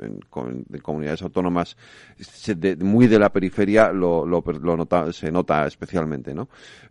en, 0.00 0.20
comunidades 0.82 1.22
autónomas 1.22 1.76
muy 2.80 3.06
de 3.06 3.18
la 3.18 3.32
periferia, 3.32 3.92
lo, 3.92 4.26
lo, 4.26 4.42
nota, 4.76 5.12
se 5.12 5.30
nota 5.30 5.66
especialmente, 5.66 6.34
¿no? 6.34 6.48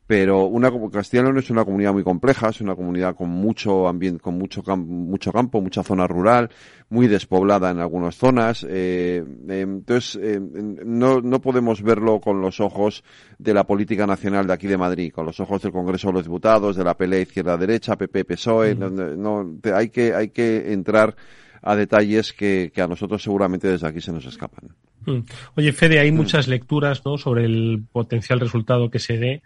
Pero 0.07 0.45
una 0.45 0.71
Castilla 0.91 1.21
y 1.21 1.23
León 1.25 1.37
es 1.39 1.49
una 1.49 1.65
comunidad 1.65 1.93
muy 1.93 2.03
compleja, 2.03 2.49
es 2.49 2.61
una 2.61 2.75
comunidad 2.75 3.15
con 3.15 3.29
mucho 3.29 3.87
ambiente, 3.87 4.21
con 4.21 4.37
mucho, 4.37 4.61
mucho 4.77 5.31
campo, 5.31 5.59
mucha 5.61 5.83
zona 5.83 6.07
rural, 6.07 6.49
muy 6.93 7.07
despoblada 7.07 7.71
en 7.71 7.79
algunas 7.79 8.15
zonas. 8.15 8.63
Eh, 8.69 9.23
eh, 9.49 9.61
entonces, 9.61 10.21
eh, 10.21 10.39
no, 10.39 11.21
no 11.21 11.41
podemos 11.41 11.81
verlo 11.81 12.21
con 12.21 12.39
los 12.39 12.59
ojos 12.59 13.03
de 13.39 13.53
la 13.53 13.65
política 13.65 14.05
nacional 14.05 14.45
de 14.45 14.53
aquí 14.53 14.67
de 14.67 14.77
Madrid, 14.77 15.11
con 15.11 15.25
los 15.25 15.39
ojos 15.39 15.63
del 15.63 15.71
Congreso 15.71 16.09
de 16.09 16.13
los 16.13 16.23
Diputados, 16.23 16.75
de 16.75 16.83
la 16.83 16.95
pelea 16.95 17.21
izquierda-derecha, 17.21 17.97
PP, 17.97 18.25
PSOE. 18.25 18.75
no, 18.75 19.59
hay, 19.73 19.89
que, 19.89 20.13
hay 20.13 20.29
que 20.29 20.71
entrar 20.71 21.15
a 21.63 21.75
detalles 21.75 22.31
que, 22.31 22.71
que, 22.73 22.81
a 22.81 22.87
nosotros 22.87 23.23
seguramente 23.23 23.67
desde 23.67 23.87
aquí 23.87 23.99
se 23.99 24.11
nos 24.11 24.25
escapan. 24.25 24.69
Mm. 25.05 25.19
Oye, 25.55 25.73
Fede, 25.73 25.99
hay 25.99 26.11
muchas 26.11 26.47
lecturas 26.47 27.03
¿no? 27.05 27.17
sobre 27.17 27.45
el 27.45 27.83
potencial 27.91 28.39
resultado 28.39 28.89
que 28.89 28.99
se 28.99 29.17
dé 29.17 29.41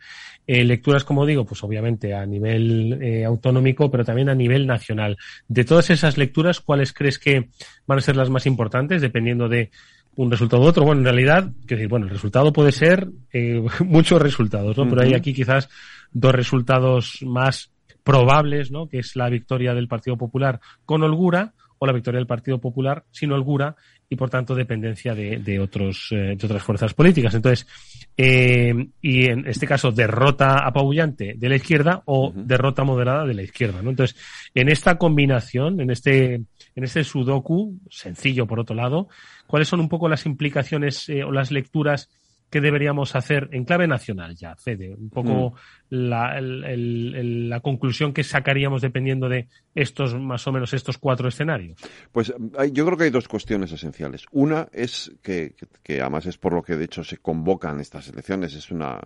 eh, 0.48 0.64
lecturas, 0.64 1.04
como 1.04 1.26
digo, 1.26 1.46
pues 1.46 1.62
obviamente 1.64 2.14
a 2.14 2.26
nivel 2.26 3.00
eh, 3.02 3.26
autonómico, 3.26 3.92
pero 3.92 4.06
también 4.06 4.30
a 4.30 4.36
nivel 4.36 4.66
nacional. 4.66 5.18
De 5.50 5.66
todas 5.66 5.90
esas 5.90 6.18
lecturas, 6.18 6.62
¿cuáles 6.62 6.94
crees 6.94 7.20
que 7.20 7.50
van 7.86 7.98
a 7.98 8.02
ser 8.02 8.16
las 8.16 8.30
más 8.30 8.46
importantes, 8.46 9.02
dependiendo 9.02 9.50
de 9.50 9.72
un 10.16 10.32
resultado 10.32 10.64
u 10.64 10.66
otro? 10.66 10.86
Bueno, 10.86 11.02
en 11.02 11.06
realidad, 11.06 11.52
quiero 11.66 11.80
decir, 11.80 11.90
bueno, 11.90 12.06
el 12.06 12.14
resultado 12.14 12.54
puede 12.54 12.72
ser 12.72 13.10
eh, 13.34 13.62
muchos 13.86 14.22
resultados, 14.22 14.78
¿no? 14.78 14.88
Pero 14.88 15.02
hay 15.02 15.14
aquí 15.14 15.34
quizás 15.34 15.68
dos 16.14 16.34
resultados 16.34 17.20
más 17.24 17.72
probables, 18.06 18.72
¿no? 18.72 18.88
Que 18.88 19.00
es 19.00 19.18
la 19.18 19.28
victoria 19.28 19.74
del 19.74 19.90
Partido 19.90 20.16
Popular 20.16 20.62
con 20.86 21.04
holgura 21.04 21.54
o 21.78 21.86
la 21.86 21.92
victoria 21.92 22.20
del 22.20 22.28
Partido 22.28 22.60
Popular 22.60 23.04
sin 23.12 23.34
holgura 23.34 23.76
y 24.10 24.16
por 24.16 24.30
tanto 24.30 24.56
dependencia 24.56 25.14
de, 25.14 25.38
de 25.40 25.60
otros 25.60 26.10
eh, 26.12 26.36
de 26.38 26.46
otras 26.46 26.64
fuerzas 26.64 26.94
políticas. 26.94 27.34
Entonces, 27.34 27.68
eh, 28.16 28.74
y 29.02 29.26
en 29.26 29.48
este 29.48 29.68
caso 29.68 29.92
derrota 29.92 30.66
apabullante 30.66 31.34
de 31.38 31.50
la 31.50 31.58
izquierda 31.58 32.04
o 32.06 32.32
derrota 32.34 32.84
moderada 32.84 33.26
de 33.26 33.34
la 33.34 33.44
izquierda, 33.44 33.82
¿no? 33.82 33.90
Entonces, 33.90 34.18
en 34.56 34.70
esta 34.70 34.98
combinación, 34.98 35.82
en 35.82 35.92
este 35.92 36.36
en 36.36 36.84
este 36.84 37.04
sudoku 37.04 37.80
sencillo 37.90 38.48
por 38.48 38.60
otro 38.60 38.76
lado, 38.76 39.10
¿cuáles 39.46 39.68
son 39.68 39.80
un 39.80 39.90
poco 39.90 40.08
las 40.08 40.26
implicaciones 40.26 41.10
eh, 41.10 41.24
o 41.24 41.32
las 41.32 41.52
lecturas 41.52 42.10
¿Qué 42.50 42.62
deberíamos 42.62 43.14
hacer 43.16 43.50
en 43.52 43.66
clave 43.66 43.88
nacional 43.88 44.36
ya, 44.36 44.56
Fede? 44.56 44.96
Un 44.96 45.10
poco 45.10 45.52
mm. 45.52 45.54
la, 45.90 46.40
la, 46.40 47.60
conclusión 47.60 48.14
que 48.14 48.24
sacaríamos 48.24 48.82
dependiendo 48.82 49.28
de 49.28 49.50
estos, 49.76 50.16
más 50.16 50.48
o 50.48 50.54
menos, 50.54 50.74
estos 50.74 50.98
cuatro 50.98 51.28
escenarios. 51.28 51.78
Pues 52.12 52.34
yo 52.72 52.86
creo 52.86 52.98
que 52.98 53.04
hay 53.06 53.10
dos 53.10 53.28
cuestiones 53.28 53.74
esenciales. 53.74 54.26
Una 54.32 54.70
es 54.72 55.12
que, 55.22 55.56
que, 55.84 56.00
además 56.00 56.26
es 56.26 56.38
por 56.38 56.54
lo 56.54 56.64
que 56.64 56.78
de 56.78 56.86
hecho 56.86 57.04
se 57.04 57.18
convocan 57.18 57.82
estas 57.82 58.08
elecciones, 58.08 58.54
es 58.54 58.72
una, 58.72 58.98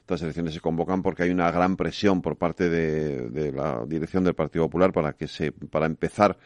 estas 0.00 0.22
elecciones 0.22 0.54
se 0.54 0.60
convocan 0.60 1.02
porque 1.02 1.24
hay 1.24 1.30
una 1.30 1.50
gran 1.50 1.76
presión 1.76 2.22
por 2.22 2.36
parte 2.36 2.70
de, 2.70 3.28
de 3.28 3.52
la 3.52 3.84
dirección 3.86 4.24
del 4.24 4.34
Partido 4.34 4.64
Popular 4.64 4.92
para 4.92 5.12
que 5.12 5.28
se, 5.28 5.52
para 5.52 5.84
empezar 5.84 6.38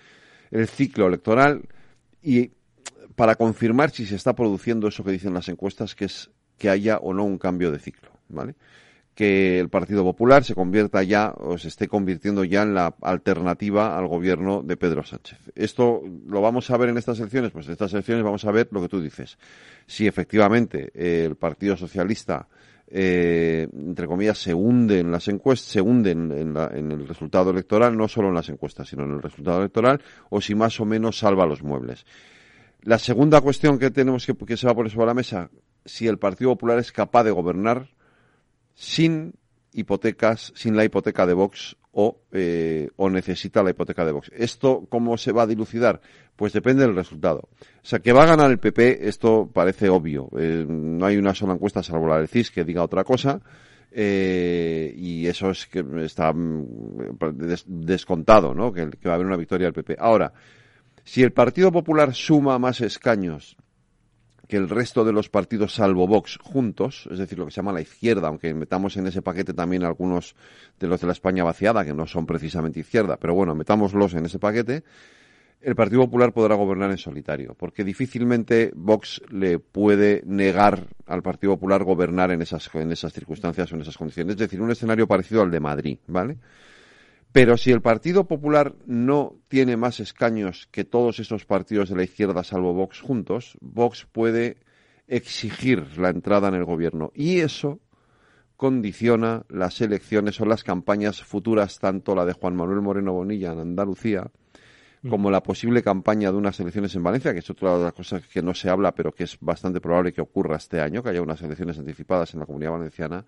el 0.50 0.66
ciclo 0.66 1.06
electoral 1.06 1.62
y 2.22 2.50
para 3.14 3.34
confirmar 3.34 3.90
si 3.90 4.06
se 4.06 4.16
está 4.16 4.34
produciendo 4.34 4.88
eso 4.88 5.04
que 5.04 5.12
dicen 5.12 5.34
las 5.34 5.48
encuestas, 5.48 5.94
que 5.94 6.06
es 6.06 6.30
que 6.60 6.68
haya 6.68 6.98
o 6.98 7.14
no 7.14 7.24
un 7.24 7.38
cambio 7.38 7.72
de 7.72 7.78
ciclo, 7.78 8.10
¿vale? 8.28 8.54
Que 9.14 9.58
el 9.58 9.70
Partido 9.70 10.04
Popular 10.04 10.44
se 10.44 10.54
convierta 10.54 11.02
ya 11.02 11.32
o 11.38 11.56
se 11.56 11.68
esté 11.68 11.88
convirtiendo 11.88 12.44
ya 12.44 12.62
en 12.62 12.74
la 12.74 12.94
alternativa 13.00 13.96
al 13.98 14.06
gobierno 14.06 14.62
de 14.62 14.76
Pedro 14.76 15.02
Sánchez. 15.02 15.38
Esto 15.54 16.02
lo 16.26 16.42
vamos 16.42 16.70
a 16.70 16.76
ver 16.76 16.90
en 16.90 16.98
estas 16.98 17.18
elecciones, 17.18 17.50
pues 17.50 17.66
en 17.66 17.72
estas 17.72 17.94
elecciones 17.94 18.22
vamos 18.22 18.44
a 18.44 18.52
ver 18.52 18.68
lo 18.72 18.82
que 18.82 18.88
tú 18.88 19.00
dices. 19.00 19.38
Si 19.86 20.06
efectivamente 20.06 20.90
el 20.94 21.36
Partido 21.36 21.78
Socialista 21.78 22.46
eh, 22.92 23.68
entre 23.72 24.06
comillas, 24.06 24.36
se 24.36 24.52
hunde 24.52 24.98
en 24.98 25.10
las 25.10 25.28
encuestas, 25.28 25.70
se 25.70 25.80
hunde 25.80 26.10
en, 26.10 26.30
en, 26.32 26.90
el 26.90 27.06
resultado 27.06 27.50
electoral, 27.52 27.96
no 27.96 28.06
solo 28.08 28.28
en 28.28 28.34
las 28.34 28.48
encuestas, 28.48 28.88
sino 28.88 29.04
en 29.04 29.12
el 29.12 29.22
resultado 29.22 29.60
electoral, 29.60 30.02
o 30.28 30.40
si 30.40 30.56
más 30.56 30.78
o 30.80 30.84
menos 30.84 31.18
salva 31.18 31.46
los 31.46 31.62
muebles. 31.62 32.04
La 32.82 32.98
segunda 32.98 33.40
cuestión 33.40 33.78
que 33.78 33.90
tenemos 33.90 34.26
que, 34.26 34.34
que 34.34 34.56
se 34.56 34.66
va 34.66 34.72
a 34.72 34.74
poner 34.74 34.90
sobre 34.90 35.06
la 35.06 35.14
mesa, 35.14 35.50
si 35.84 36.06
el 36.06 36.18
Partido 36.18 36.50
Popular 36.50 36.78
es 36.78 36.92
capaz 36.92 37.24
de 37.24 37.30
gobernar 37.30 37.88
sin 38.74 39.34
hipotecas, 39.72 40.52
sin 40.54 40.76
la 40.76 40.84
hipoteca 40.84 41.26
de 41.26 41.34
Vox 41.34 41.76
o, 41.92 42.20
eh, 42.32 42.90
o 42.96 43.10
necesita 43.10 43.62
la 43.62 43.70
hipoteca 43.70 44.04
de 44.04 44.12
Vox. 44.12 44.30
¿Esto 44.34 44.86
cómo 44.88 45.16
se 45.16 45.32
va 45.32 45.42
a 45.42 45.46
dilucidar? 45.46 46.00
Pues 46.36 46.52
depende 46.52 46.82
del 46.82 46.94
resultado. 46.94 47.48
O 47.50 47.84
sea, 47.86 47.98
que 47.98 48.12
va 48.12 48.22
a 48.22 48.26
ganar 48.26 48.50
el 48.50 48.58
PP, 48.58 49.08
esto 49.08 49.50
parece 49.52 49.88
obvio. 49.88 50.28
Eh, 50.38 50.64
no 50.68 51.06
hay 51.06 51.16
una 51.16 51.34
sola 51.34 51.54
encuesta, 51.54 51.82
salvo 51.82 52.08
la 52.08 52.18
del 52.18 52.28
CIS, 52.28 52.50
que 52.50 52.64
diga 52.64 52.82
otra 52.82 53.04
cosa. 53.04 53.40
Eh, 53.92 54.94
y 54.96 55.26
eso 55.26 55.50
es 55.50 55.66
que 55.66 55.84
está 56.04 56.32
mm, 56.32 57.18
descontado, 57.66 58.54
¿no? 58.54 58.72
Que, 58.72 58.88
que 58.88 59.08
va 59.08 59.14
a 59.14 59.16
haber 59.16 59.26
una 59.26 59.36
victoria 59.36 59.66
del 59.66 59.74
PP. 59.74 59.96
Ahora, 59.98 60.32
si 61.04 61.22
el 61.22 61.32
Partido 61.32 61.72
Popular 61.72 62.14
suma 62.14 62.58
más 62.58 62.80
escaños 62.80 63.56
que 64.50 64.56
el 64.56 64.68
resto 64.68 65.04
de 65.04 65.12
los 65.12 65.28
partidos 65.28 65.74
salvo 65.74 66.08
Vox 66.08 66.36
juntos, 66.42 67.08
es 67.10 67.18
decir, 67.18 67.38
lo 67.38 67.46
que 67.46 67.52
se 67.52 67.56
llama 67.56 67.72
la 67.72 67.80
izquierda, 67.80 68.26
aunque 68.26 68.52
metamos 68.52 68.96
en 68.96 69.06
ese 69.06 69.22
paquete 69.22 69.54
también 69.54 69.84
algunos 69.84 70.34
de 70.80 70.88
los 70.88 71.00
de 71.00 71.06
la 71.06 71.12
España 71.12 71.44
vaciada, 71.44 71.84
que 71.84 71.94
no 71.94 72.04
son 72.08 72.26
precisamente 72.26 72.80
izquierda, 72.80 73.16
pero 73.16 73.32
bueno, 73.32 73.54
metámoslos 73.54 74.12
en 74.14 74.26
ese 74.26 74.40
paquete, 74.40 74.82
el 75.60 75.76
Partido 75.76 76.02
Popular 76.02 76.32
podrá 76.32 76.56
gobernar 76.56 76.90
en 76.90 76.98
solitario, 76.98 77.54
porque 77.56 77.84
difícilmente 77.84 78.72
Vox 78.74 79.22
le 79.30 79.60
puede 79.60 80.22
negar 80.26 80.84
al 81.06 81.22
Partido 81.22 81.54
Popular 81.54 81.84
gobernar 81.84 82.32
en 82.32 82.42
esas, 82.42 82.68
en 82.74 82.90
esas 82.90 83.12
circunstancias 83.12 83.70
o 83.70 83.76
en 83.76 83.82
esas 83.82 83.96
condiciones. 83.96 84.32
Es 84.32 84.40
decir, 84.40 84.60
un 84.60 84.72
escenario 84.72 85.06
parecido 85.06 85.42
al 85.42 85.50
de 85.52 85.60
Madrid, 85.60 85.98
¿vale? 86.08 86.38
Pero 87.32 87.56
si 87.56 87.70
el 87.70 87.80
Partido 87.80 88.24
Popular 88.24 88.74
no 88.86 89.36
tiene 89.48 89.76
más 89.76 90.00
escaños 90.00 90.68
que 90.72 90.84
todos 90.84 91.20
esos 91.20 91.44
partidos 91.44 91.88
de 91.88 91.96
la 91.96 92.02
izquierda, 92.02 92.42
salvo 92.42 92.74
Vox 92.74 93.00
juntos, 93.00 93.56
Vox 93.60 94.06
puede 94.10 94.56
exigir 95.06 95.98
la 95.98 96.08
entrada 96.08 96.48
en 96.48 96.54
el 96.54 96.64
gobierno. 96.64 97.12
Y 97.14 97.40
eso 97.40 97.80
condiciona 98.56 99.44
las 99.48 99.80
elecciones 99.80 100.40
o 100.40 100.44
las 100.44 100.64
campañas 100.64 101.22
futuras, 101.22 101.78
tanto 101.78 102.14
la 102.14 102.24
de 102.24 102.32
Juan 102.32 102.56
Manuel 102.56 102.80
Moreno 102.80 103.12
Bonilla 103.12 103.52
en 103.52 103.60
Andalucía, 103.60 104.30
como 105.08 105.30
la 105.30 105.42
posible 105.42 105.82
campaña 105.82 106.30
de 106.30 106.36
unas 106.36 106.60
elecciones 106.60 106.94
en 106.94 107.02
Valencia, 107.02 107.32
que 107.32 107.38
es 107.38 107.48
otra 107.48 107.78
de 107.78 107.84
las 107.84 107.94
cosas 107.94 108.26
que 108.26 108.42
no 108.42 108.52
se 108.52 108.68
habla, 108.68 108.94
pero 108.94 109.12
que 109.12 109.24
es 109.24 109.38
bastante 109.40 109.80
probable 109.80 110.12
que 110.12 110.20
ocurra 110.20 110.56
este 110.56 110.80
año, 110.80 111.02
que 111.02 111.08
haya 111.08 111.22
unas 111.22 111.40
elecciones 111.40 111.78
anticipadas 111.78 112.34
en 112.34 112.40
la 112.40 112.46
comunidad 112.46 112.72
valenciana. 112.72 113.24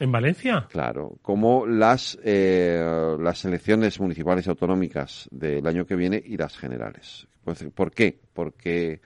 ¿En 0.00 0.12
Valencia? 0.12 0.66
Claro, 0.70 1.18
como 1.22 1.66
las, 1.66 2.18
eh, 2.22 3.16
las 3.18 3.44
elecciones 3.44 3.98
municipales 4.00 4.46
y 4.46 4.50
autonómicas 4.50 5.28
del 5.30 5.66
año 5.66 5.86
que 5.86 5.96
viene 5.96 6.22
y 6.24 6.36
las 6.36 6.56
generales. 6.56 7.26
Pues, 7.44 7.64
¿Por 7.74 7.90
qué? 7.90 8.18
Porque 8.32 9.00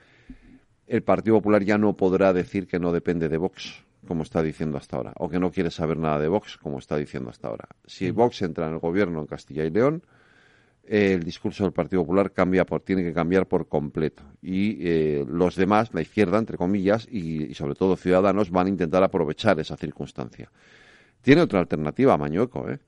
el 0.87 1.03
Partido 1.03 1.37
Popular 1.37 1.63
ya 1.63 1.77
no 1.77 1.95
podrá 1.95 2.33
decir 2.33 2.67
que 2.67 2.79
no 2.79 2.91
depende 2.91 3.29
de 3.29 3.37
Vox, 3.37 3.83
como 4.07 4.23
está 4.23 4.43
diciendo 4.43 4.77
hasta 4.77 4.97
ahora, 4.97 5.13
o 5.17 5.29
que 5.29 5.39
no 5.39 5.51
quiere 5.51 5.71
saber 5.71 5.97
nada 5.97 6.19
de 6.19 6.27
Vox, 6.27 6.57
como 6.57 6.79
está 6.79 6.97
diciendo 6.97 7.29
hasta 7.29 7.47
ahora. 7.47 7.69
Si 7.85 8.11
Vox 8.11 8.41
entra 8.41 8.67
en 8.67 8.73
el 8.73 8.79
gobierno 8.79 9.19
en 9.21 9.27
Castilla 9.27 9.63
y 9.63 9.71
León, 9.71 10.03
el 10.85 11.23
discurso 11.23 11.63
del 11.63 11.71
Partido 11.71 12.01
Popular 12.01 12.31
cambia 12.31 12.65
por, 12.65 12.81
tiene 12.81 13.03
que 13.03 13.13
cambiar 13.13 13.47
por 13.47 13.67
completo. 13.67 14.23
Y 14.41 14.85
eh, 14.85 15.25
los 15.27 15.55
demás, 15.55 15.93
la 15.93 16.01
izquierda, 16.01 16.37
entre 16.37 16.57
comillas, 16.57 17.07
y, 17.09 17.53
sobre 17.53 17.75
todo 17.75 17.95
Ciudadanos, 17.95 18.51
van 18.51 18.67
a 18.67 18.69
intentar 18.69 19.03
aprovechar 19.03 19.59
esa 19.59 19.77
circunstancia. 19.77 20.51
Tiene 21.23 21.41
otra 21.41 21.61
alternativa, 21.61 22.17
Mañueco, 22.17 22.69
¿eh? 22.69 22.79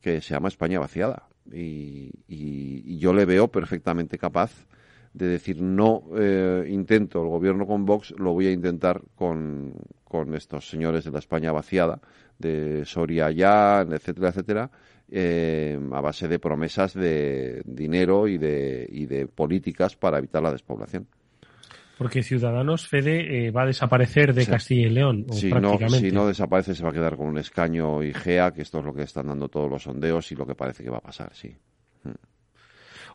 que 0.00 0.20
se 0.20 0.34
llama 0.34 0.48
España 0.48 0.80
vaciada. 0.80 1.28
Y, 1.50 2.10
yo 2.98 3.12
le 3.12 3.24
veo 3.24 3.48
perfectamente 3.48 4.18
capaz 4.18 4.66
de 5.12 5.26
decir 5.26 5.60
no 5.60 6.04
eh, 6.16 6.66
intento 6.68 7.22
el 7.22 7.28
gobierno 7.28 7.66
con 7.66 7.84
Vox, 7.84 8.12
lo 8.18 8.32
voy 8.32 8.46
a 8.46 8.52
intentar 8.52 9.02
con, 9.14 9.74
estos 10.34 10.68
señores 10.68 11.04
de 11.04 11.10
la 11.10 11.18
España 11.18 11.52
vaciada, 11.52 12.00
de 12.38 12.84
Soria 12.84 13.30
ya, 13.30 13.82
etcétera, 13.82 14.28
etcétera, 14.30 14.70
eh, 15.08 15.78
a 15.92 16.00
base 16.00 16.26
de 16.28 16.38
promesas 16.38 16.94
de 16.94 17.62
dinero 17.64 18.26
y 18.26 18.38
de 18.38 19.28
políticas 19.32 19.96
para 19.96 20.18
evitar 20.18 20.42
la 20.42 20.52
despoblación. 20.52 21.06
Porque 21.96 22.22
Ciudadanos, 22.22 22.88
Fede, 22.88 23.46
eh, 23.46 23.50
va 23.50 23.62
a 23.62 23.66
desaparecer 23.66 24.34
de 24.34 24.46
Castilla 24.46 24.88
y 24.88 24.90
León. 24.90 25.26
si, 25.30 25.50
no, 25.50 25.78
si 25.88 26.10
no 26.10 26.26
desaparece, 26.26 26.74
se 26.74 26.82
va 26.82 26.90
a 26.90 26.92
quedar 26.92 27.16
con 27.16 27.26
un 27.28 27.38
escaño 27.38 28.02
y 28.02 28.12
GEA, 28.12 28.52
que 28.52 28.62
esto 28.62 28.80
es 28.80 28.84
lo 28.84 28.92
que 28.92 29.02
están 29.02 29.28
dando 29.28 29.48
todos 29.48 29.70
los 29.70 29.82
sondeos 29.84 30.30
y 30.32 30.34
lo 30.34 30.46
que 30.46 30.54
parece 30.54 30.82
que 30.82 30.90
va 30.90 30.98
a 30.98 31.02
pasar, 31.02 31.30
sí. 31.34 31.54
Hmm. 32.02 32.12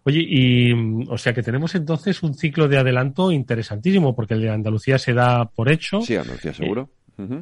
Oye, 0.04 0.26
y 0.26 0.74
o 1.10 1.18
sea 1.18 1.34
que 1.34 1.44
tenemos 1.44 1.76
entonces 1.76 2.24
un 2.24 2.34
ciclo 2.34 2.68
de 2.68 2.78
adelanto 2.78 3.32
interesantísimo, 3.32 4.16
porque 4.16 4.34
el 4.34 4.42
de 4.42 4.50
Andalucía 4.50 4.98
se 4.98 5.14
da 5.14 5.46
por 5.46 5.70
hecho. 5.70 6.02
Sí, 6.02 6.16
Andalucía 6.16 6.54
seguro. 6.54 6.90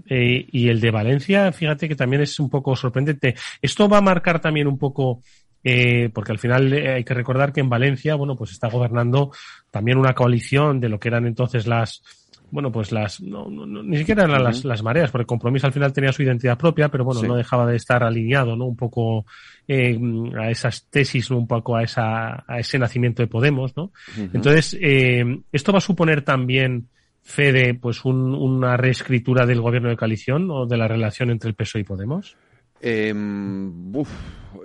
Eh, 0.10 0.48
y 0.52 0.70
el 0.70 0.80
de 0.80 0.92
Valencia, 0.92 1.52
fíjate 1.52 1.88
que 1.88 1.96
también 1.96 2.24
es 2.24 2.40
un 2.40 2.50
poco 2.50 2.76
sorprendente. 2.76 3.36
Esto 3.62 3.88
va 3.88 4.00
a 4.00 4.02
marcar 4.02 4.42
también 4.42 4.68
un 4.68 4.78
poco, 4.78 5.22
eh, 5.64 6.10
porque 6.14 6.32
al 6.32 6.40
final 6.40 6.74
eh, 6.74 6.94
hay 6.94 7.04
que 7.04 7.14
recordar 7.14 7.54
que 7.54 7.62
en 7.62 7.70
Valencia, 7.70 8.16
bueno, 8.16 8.36
pues 8.36 8.52
está 8.52 8.70
gobernando 8.70 9.32
también 9.78 10.00
una 10.00 10.16
coalición 10.16 10.80
de 10.80 10.90
lo 10.90 11.00
que 11.00 11.08
eran 11.08 11.28
entonces 11.28 11.68
las, 11.68 12.02
bueno, 12.50 12.72
pues 12.72 12.92
las, 12.92 13.22
no, 13.22 13.48
ni 13.48 13.98
siquiera 14.00 14.24
eran 14.24 14.44
las, 14.44 14.66
las, 14.66 14.82
mareas, 14.82 15.12
porque 15.12 15.22
el 15.22 15.28
compromiso 15.28 15.68
al 15.68 15.74
final 15.74 15.94
tenía 15.94 16.12
su 16.12 16.24
identidad 16.24 16.58
propia, 16.58 16.90
pero 16.90 17.06
bueno, 17.06 17.22
no 17.22 17.36
dejaba 17.36 17.68
de 17.68 17.76
estar 17.76 18.04
alineado, 18.04 18.56
¿no? 18.56 18.66
Un 18.66 18.76
poco 18.76 19.28
eh, 19.68 19.96
a 20.36 20.50
esas 20.50 20.88
tesis, 20.90 21.30
un 21.30 21.46
poco 21.46 21.76
a, 21.76 21.84
esa, 21.84 22.44
a 22.48 22.58
ese 22.58 22.80
nacimiento 22.80 23.22
de 23.22 23.28
Podemos, 23.28 23.78
¿no? 23.78 23.92
Entonces, 24.18 24.76
eh, 24.82 25.24
esto 25.52 25.72
va 25.72 25.78
a 25.78 25.82
suponer 25.82 26.24
también 26.24 26.88
Fede, 27.22 27.76
pues 27.76 28.04
una 28.04 28.78
reescritura 28.78 29.46
del 29.46 29.62
gobierno 29.62 29.90
de 29.90 29.98
coalición 29.98 30.50
o 30.50 30.66
de 30.66 30.78
la 30.78 30.88
relación 30.88 31.30
entre 31.30 31.50
el 31.50 31.56
PSOE 31.56 31.82
y 31.82 31.84
Podemos? 31.84 32.36
Em, 32.80 33.92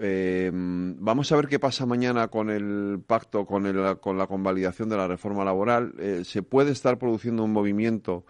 em, 0.00 0.96
vamos 0.98 1.32
a 1.32 1.36
ver 1.36 1.48
qué 1.48 1.58
pasa 1.58 1.86
mañana 1.86 2.28
con 2.28 2.50
el 2.50 3.00
pacto, 3.06 3.46
con, 3.46 3.66
el, 3.66 3.98
con 4.00 4.18
la 4.18 4.26
convalidación 4.26 4.88
de 4.88 4.96
la 4.96 5.08
reforma 5.08 5.44
laboral. 5.44 5.94
Eh, 5.98 6.22
se 6.24 6.42
puede 6.42 6.72
estar 6.72 6.98
produciendo 6.98 7.44
un 7.44 7.52
movimiento 7.52 8.24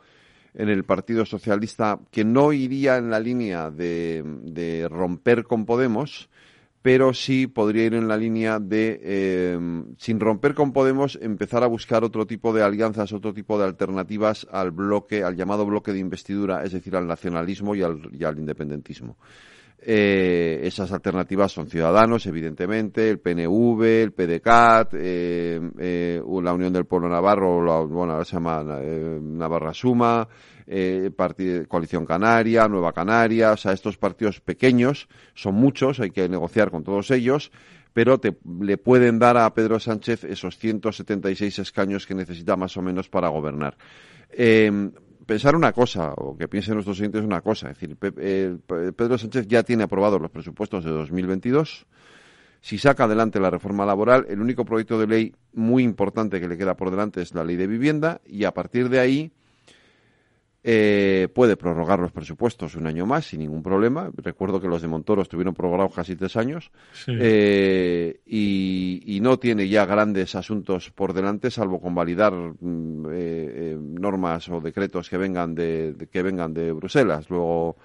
en 0.55 0.69
el 0.69 0.85
Partido 0.85 1.25
Socialista 1.25 1.99
que 2.11 2.25
no 2.25 2.53
iría 2.53 2.99
en 2.99 3.11
la 3.11 3.19
línea 3.21 3.71
de 3.71 4.87
romper 4.91 5.45
con 5.45 5.65
Podemos, 5.65 6.29
pero 6.83 7.15
sí 7.15 7.47
podría 7.47 7.87
ir 7.87 7.95
en 7.95 8.09
la 8.09 8.17
línea 8.17 8.59
de, 8.59 9.01
eh, 9.03 9.59
sin 9.99 10.19
romper 10.19 10.55
con 10.55 10.73
Podemos, 10.73 11.17
empezar 11.23 11.63
a 11.63 11.69
buscar 11.69 12.03
otro 12.03 12.27
tipo 12.27 12.53
de 12.53 12.63
alianzas, 12.63 13.13
otro 13.13 13.33
tipo 13.33 13.57
de 13.57 13.65
alternativas 13.65 14.47
al 14.51 14.73
bloque, 14.73 15.23
al 15.23 15.37
llamado 15.37 15.65
bloque 15.65 15.93
de 15.93 16.01
investidura, 16.01 16.65
es 16.65 16.73
decir, 16.73 16.97
al 16.97 17.07
nacionalismo 17.07 17.77
y 17.77 17.83
al, 17.83 18.11
y 18.13 18.25
al 18.25 18.37
independentismo. 18.37 19.17
Eh, 19.85 20.61
esas 20.63 20.93
alternativas 20.93 21.51
son 21.51 21.69
Ciudadanos, 21.69 22.27
evidentemente, 22.27 23.11
el 23.11 23.19
PNV, 23.19 23.83
el 23.83 24.13
PDCAT, 24.13 24.95
eh, 24.95 25.61
eh, 25.79 26.23
la 26.43 26.53
Unión 26.53 26.73
del 26.73 26.85
Pueblo 26.85 27.09
Navarro, 27.09 27.65
la, 27.65 27.81
bueno, 27.81 28.13
ahora 28.13 28.25
se 28.25 28.37
llama 28.37 28.65
eh, 28.81 29.19
Navarra 29.21 29.75
Suma, 29.75 30.29
Coalición 31.67 32.07
Canaria, 32.07 32.69
Nueva 32.69 32.93
Canaria, 32.93 33.53
o 33.53 33.57
sea, 33.57 33.73
estos 33.73 33.99
partidos 33.99 34.41
pequeños, 34.41 35.09
son 35.35 35.57
muchos, 35.57 35.99
hay 35.99 36.11
que 36.11 36.29
negociar 36.29 36.71
con 36.71 36.85
todos 36.85 37.11
ellos, 37.11 37.51
pero 37.93 38.19
te, 38.19 38.37
le 38.61 38.79
pueden 38.79 39.19
dar 39.19 39.37
a 39.37 39.53
Pedro 39.53 39.81
Sánchez 39.81 40.23
esos 40.25 40.59
176 40.59 41.59
escaños 41.59 42.07
que 42.07 42.15
necesita 42.15 42.55
más 42.55 42.77
o 42.77 42.83
menos 42.83 43.09
para 43.09 43.29
gobernar. 43.29 43.77
Pensar 45.33 45.57
una 45.57 45.73
cosa, 45.73 46.13
o 46.13 46.37
que 46.37 46.47
piensen 46.47 46.75
nuestros 46.75 47.01
oyentes 47.01 47.25
una 47.25 47.41
cosa, 47.41 47.71
es 47.71 47.81
decir, 47.81 47.97
Pedro 47.97 49.17
Sánchez 49.17 49.47
ya 49.49 49.63
tiene 49.63 49.85
aprobados 49.85 50.21
los 50.21 50.31
presupuestos 50.31 50.85
de 50.85 50.91
2022. 50.91 51.87
Si 52.61 52.77
saca 52.77 53.05
adelante 53.05 53.41
la 53.41 53.49
reforma 53.49 53.87
laboral, 53.87 54.27
el 54.29 54.43
único 54.43 54.67
proyecto 54.67 54.99
de 54.99 55.07
ley 55.07 55.35
muy 55.55 55.85
importante 55.85 56.39
que 56.39 56.49
le 56.49 56.59
queda 56.59 56.77
por 56.77 56.91
delante 56.91 57.23
es 57.23 57.35
la 57.35 57.45
ley 57.45 57.57
de 57.57 57.67
vivienda 57.67 58.21
y 58.27 58.45
a 58.45 58.53
partir 58.53 58.91
de 58.91 59.01
ahí 59.01 59.33
eh, 60.65 61.29
puede 61.35 61.57
prorrogar 61.57 61.99
los 61.99 62.13
presupuestos 62.13 62.77
un 62.77 62.87
año 62.87 63.05
más 63.05 63.27
sin 63.27 63.41
ningún 63.41 63.63
problema. 63.63 64.11
Recuerdo 64.17 64.61
que 64.61 64.69
los 64.69 64.81
de 64.81 64.87
Montoro 64.87 65.23
estuvieron 65.23 65.55
prorrogados 65.55 65.93
casi 65.93 66.15
tres 66.15 66.37
años 66.37 66.71
eh, 67.09 68.21
y, 68.25 69.19
no 69.23 69.39
tiene 69.39 69.69
ya 69.69 69.87
grandes 69.87 70.35
asuntos 70.35 70.91
por 70.91 71.13
delante, 71.13 71.51
salvo 71.51 71.81
convalidar 71.81 72.33
mm, 72.33 73.07
eh, 73.13 73.77
normas 73.79 74.49
o 74.49 74.61
decretos 74.61 75.09
que 75.09 75.17
vengan 75.17 75.55
de, 75.55 75.95
que 76.11 76.23
vengan 76.23 76.53
de 76.53 76.73
Bruselas. 76.73 77.31
Luego 77.31 77.77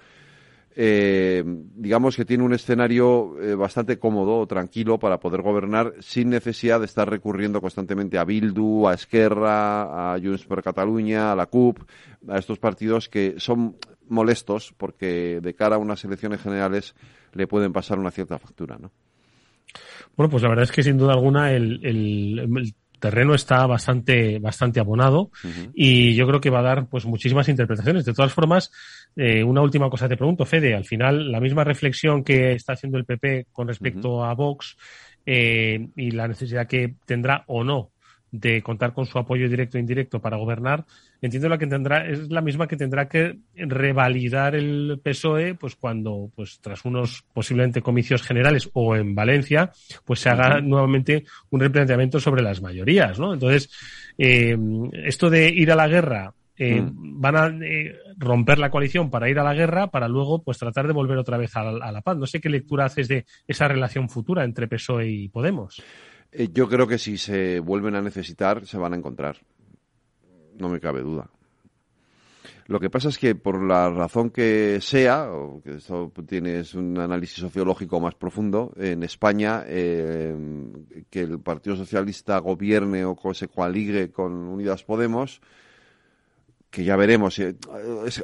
eh, 0.80 1.42
digamos 1.44 2.14
que 2.14 2.24
tiene 2.24 2.44
un 2.44 2.54
escenario 2.54 3.36
eh, 3.42 3.56
bastante 3.56 3.98
cómodo, 3.98 4.46
tranquilo 4.46 4.96
para 4.96 5.18
poder 5.18 5.42
gobernar 5.42 5.94
sin 5.98 6.30
necesidad 6.30 6.78
de 6.78 6.86
estar 6.86 7.10
recurriendo 7.10 7.60
constantemente 7.60 8.16
a 8.16 8.22
Bildu, 8.22 8.86
a 8.86 8.94
Esquerra, 8.94 10.12
a 10.14 10.20
Junts 10.20 10.44
per 10.44 10.62
Cataluña, 10.62 11.32
a 11.32 11.34
la 11.34 11.46
CUP, 11.46 11.80
a 12.28 12.38
estos 12.38 12.60
partidos 12.60 13.08
que 13.08 13.34
son 13.38 13.74
molestos 14.08 14.72
porque 14.76 15.40
de 15.42 15.54
cara 15.54 15.74
a 15.74 15.78
unas 15.80 16.04
elecciones 16.04 16.40
generales 16.40 16.94
le 17.32 17.48
pueden 17.48 17.72
pasar 17.72 17.98
una 17.98 18.12
cierta 18.12 18.38
factura, 18.38 18.78
¿no? 18.78 18.92
Bueno, 20.16 20.30
pues 20.30 20.44
la 20.44 20.48
verdad 20.50 20.62
es 20.62 20.70
que 20.70 20.84
sin 20.84 20.96
duda 20.96 21.12
alguna 21.12 21.50
el, 21.50 21.84
el 21.84 22.48
terreno 22.98 23.34
está 23.34 23.66
bastante, 23.66 24.38
bastante 24.38 24.80
abonado 24.80 25.30
y 25.74 26.14
yo 26.14 26.26
creo 26.26 26.40
que 26.40 26.50
va 26.50 26.60
a 26.60 26.62
dar 26.62 26.88
pues 26.88 27.06
muchísimas 27.06 27.48
interpretaciones. 27.48 28.04
De 28.04 28.14
todas 28.14 28.32
formas, 28.32 28.70
eh, 29.16 29.42
una 29.42 29.62
última 29.62 29.90
cosa 29.90 30.08
te 30.08 30.16
pregunto, 30.16 30.44
Fede, 30.44 30.74
al 30.74 30.84
final 30.84 31.30
la 31.30 31.40
misma 31.40 31.64
reflexión 31.64 32.24
que 32.24 32.52
está 32.52 32.74
haciendo 32.74 32.98
el 32.98 33.04
PP 33.04 33.46
con 33.52 33.68
respecto 33.68 34.24
a 34.24 34.34
Vox 34.34 34.76
eh, 35.26 35.88
y 35.96 36.10
la 36.10 36.28
necesidad 36.28 36.66
que 36.66 36.94
tendrá 37.04 37.44
o 37.46 37.64
no 37.64 37.92
de 38.30 38.62
contar 38.62 38.92
con 38.92 39.06
su 39.06 39.18
apoyo 39.18 39.48
directo 39.48 39.78
e 39.78 39.80
indirecto 39.80 40.20
para 40.20 40.36
gobernar, 40.36 40.84
entiendo 41.20 41.48
la 41.48 41.58
que 41.58 41.66
tendrá, 41.66 42.06
es 42.06 42.30
la 42.30 42.42
misma 42.42 42.66
que 42.66 42.76
tendrá 42.76 43.08
que 43.08 43.38
revalidar 43.54 44.54
el 44.54 45.00
PSOE, 45.02 45.54
pues 45.54 45.76
cuando, 45.76 46.30
pues 46.34 46.60
tras 46.60 46.84
unos 46.84 47.24
posiblemente 47.32 47.82
comicios 47.82 48.22
generales 48.22 48.68
o 48.74 48.96
en 48.96 49.14
Valencia, 49.14 49.72
pues 50.04 50.20
se 50.20 50.28
haga 50.28 50.60
nuevamente 50.60 51.24
un 51.50 51.60
replanteamiento 51.60 52.20
sobre 52.20 52.42
las 52.42 52.60
mayorías, 52.60 53.18
¿no? 53.18 53.32
Entonces, 53.32 53.70
eh, 54.18 54.56
esto 55.04 55.30
de 55.30 55.48
ir 55.48 55.72
a 55.72 55.76
la 55.76 55.88
guerra, 55.88 56.34
eh, 56.60 56.82
van 56.92 57.36
a 57.36 57.46
eh, 57.64 57.96
romper 58.16 58.58
la 58.58 58.70
coalición 58.70 59.10
para 59.10 59.30
ir 59.30 59.38
a 59.38 59.44
la 59.44 59.54
guerra, 59.54 59.86
para 59.86 60.08
luego, 60.08 60.42
pues 60.42 60.58
tratar 60.58 60.88
de 60.88 60.92
volver 60.92 61.16
otra 61.16 61.36
vez 61.36 61.54
a 61.56 61.62
la 61.92 62.00
paz. 62.02 62.16
No 62.16 62.26
sé 62.26 62.40
qué 62.40 62.48
lectura 62.48 62.86
haces 62.86 63.06
de 63.06 63.24
esa 63.46 63.68
relación 63.68 64.08
futura 64.08 64.42
entre 64.42 64.66
PSOE 64.66 65.08
y 65.08 65.28
Podemos. 65.28 65.80
Eh, 66.32 66.48
yo 66.52 66.68
creo 66.68 66.86
que 66.86 66.98
si 66.98 67.18
se 67.18 67.60
vuelven 67.60 67.94
a 67.94 68.02
necesitar, 68.02 68.66
se 68.66 68.78
van 68.78 68.92
a 68.92 68.96
encontrar. 68.96 69.38
No 70.58 70.68
me 70.68 70.80
cabe 70.80 71.00
duda. 71.00 71.30
Lo 72.66 72.80
que 72.80 72.90
pasa 72.90 73.08
es 73.08 73.16
que 73.16 73.34
por 73.34 73.62
la 73.62 73.88
razón 73.88 74.28
que 74.28 74.78
sea, 74.82 75.30
que 75.64 75.76
esto 75.76 76.12
tienes 76.26 76.74
un 76.74 76.98
análisis 76.98 77.38
sociológico 77.38 77.98
más 77.98 78.14
profundo, 78.14 78.74
en 78.76 79.02
España 79.02 79.64
eh, 79.66 80.36
que 81.08 81.20
el 81.20 81.40
Partido 81.40 81.76
Socialista 81.76 82.36
gobierne 82.38 83.06
o 83.06 83.16
se 83.32 83.48
coaligue 83.48 84.10
con 84.10 84.32
Unidas 84.34 84.84
Podemos, 84.84 85.40
que 86.78 86.84
ya 86.84 86.94
veremos. 86.94 87.36
Eh, 87.40 87.56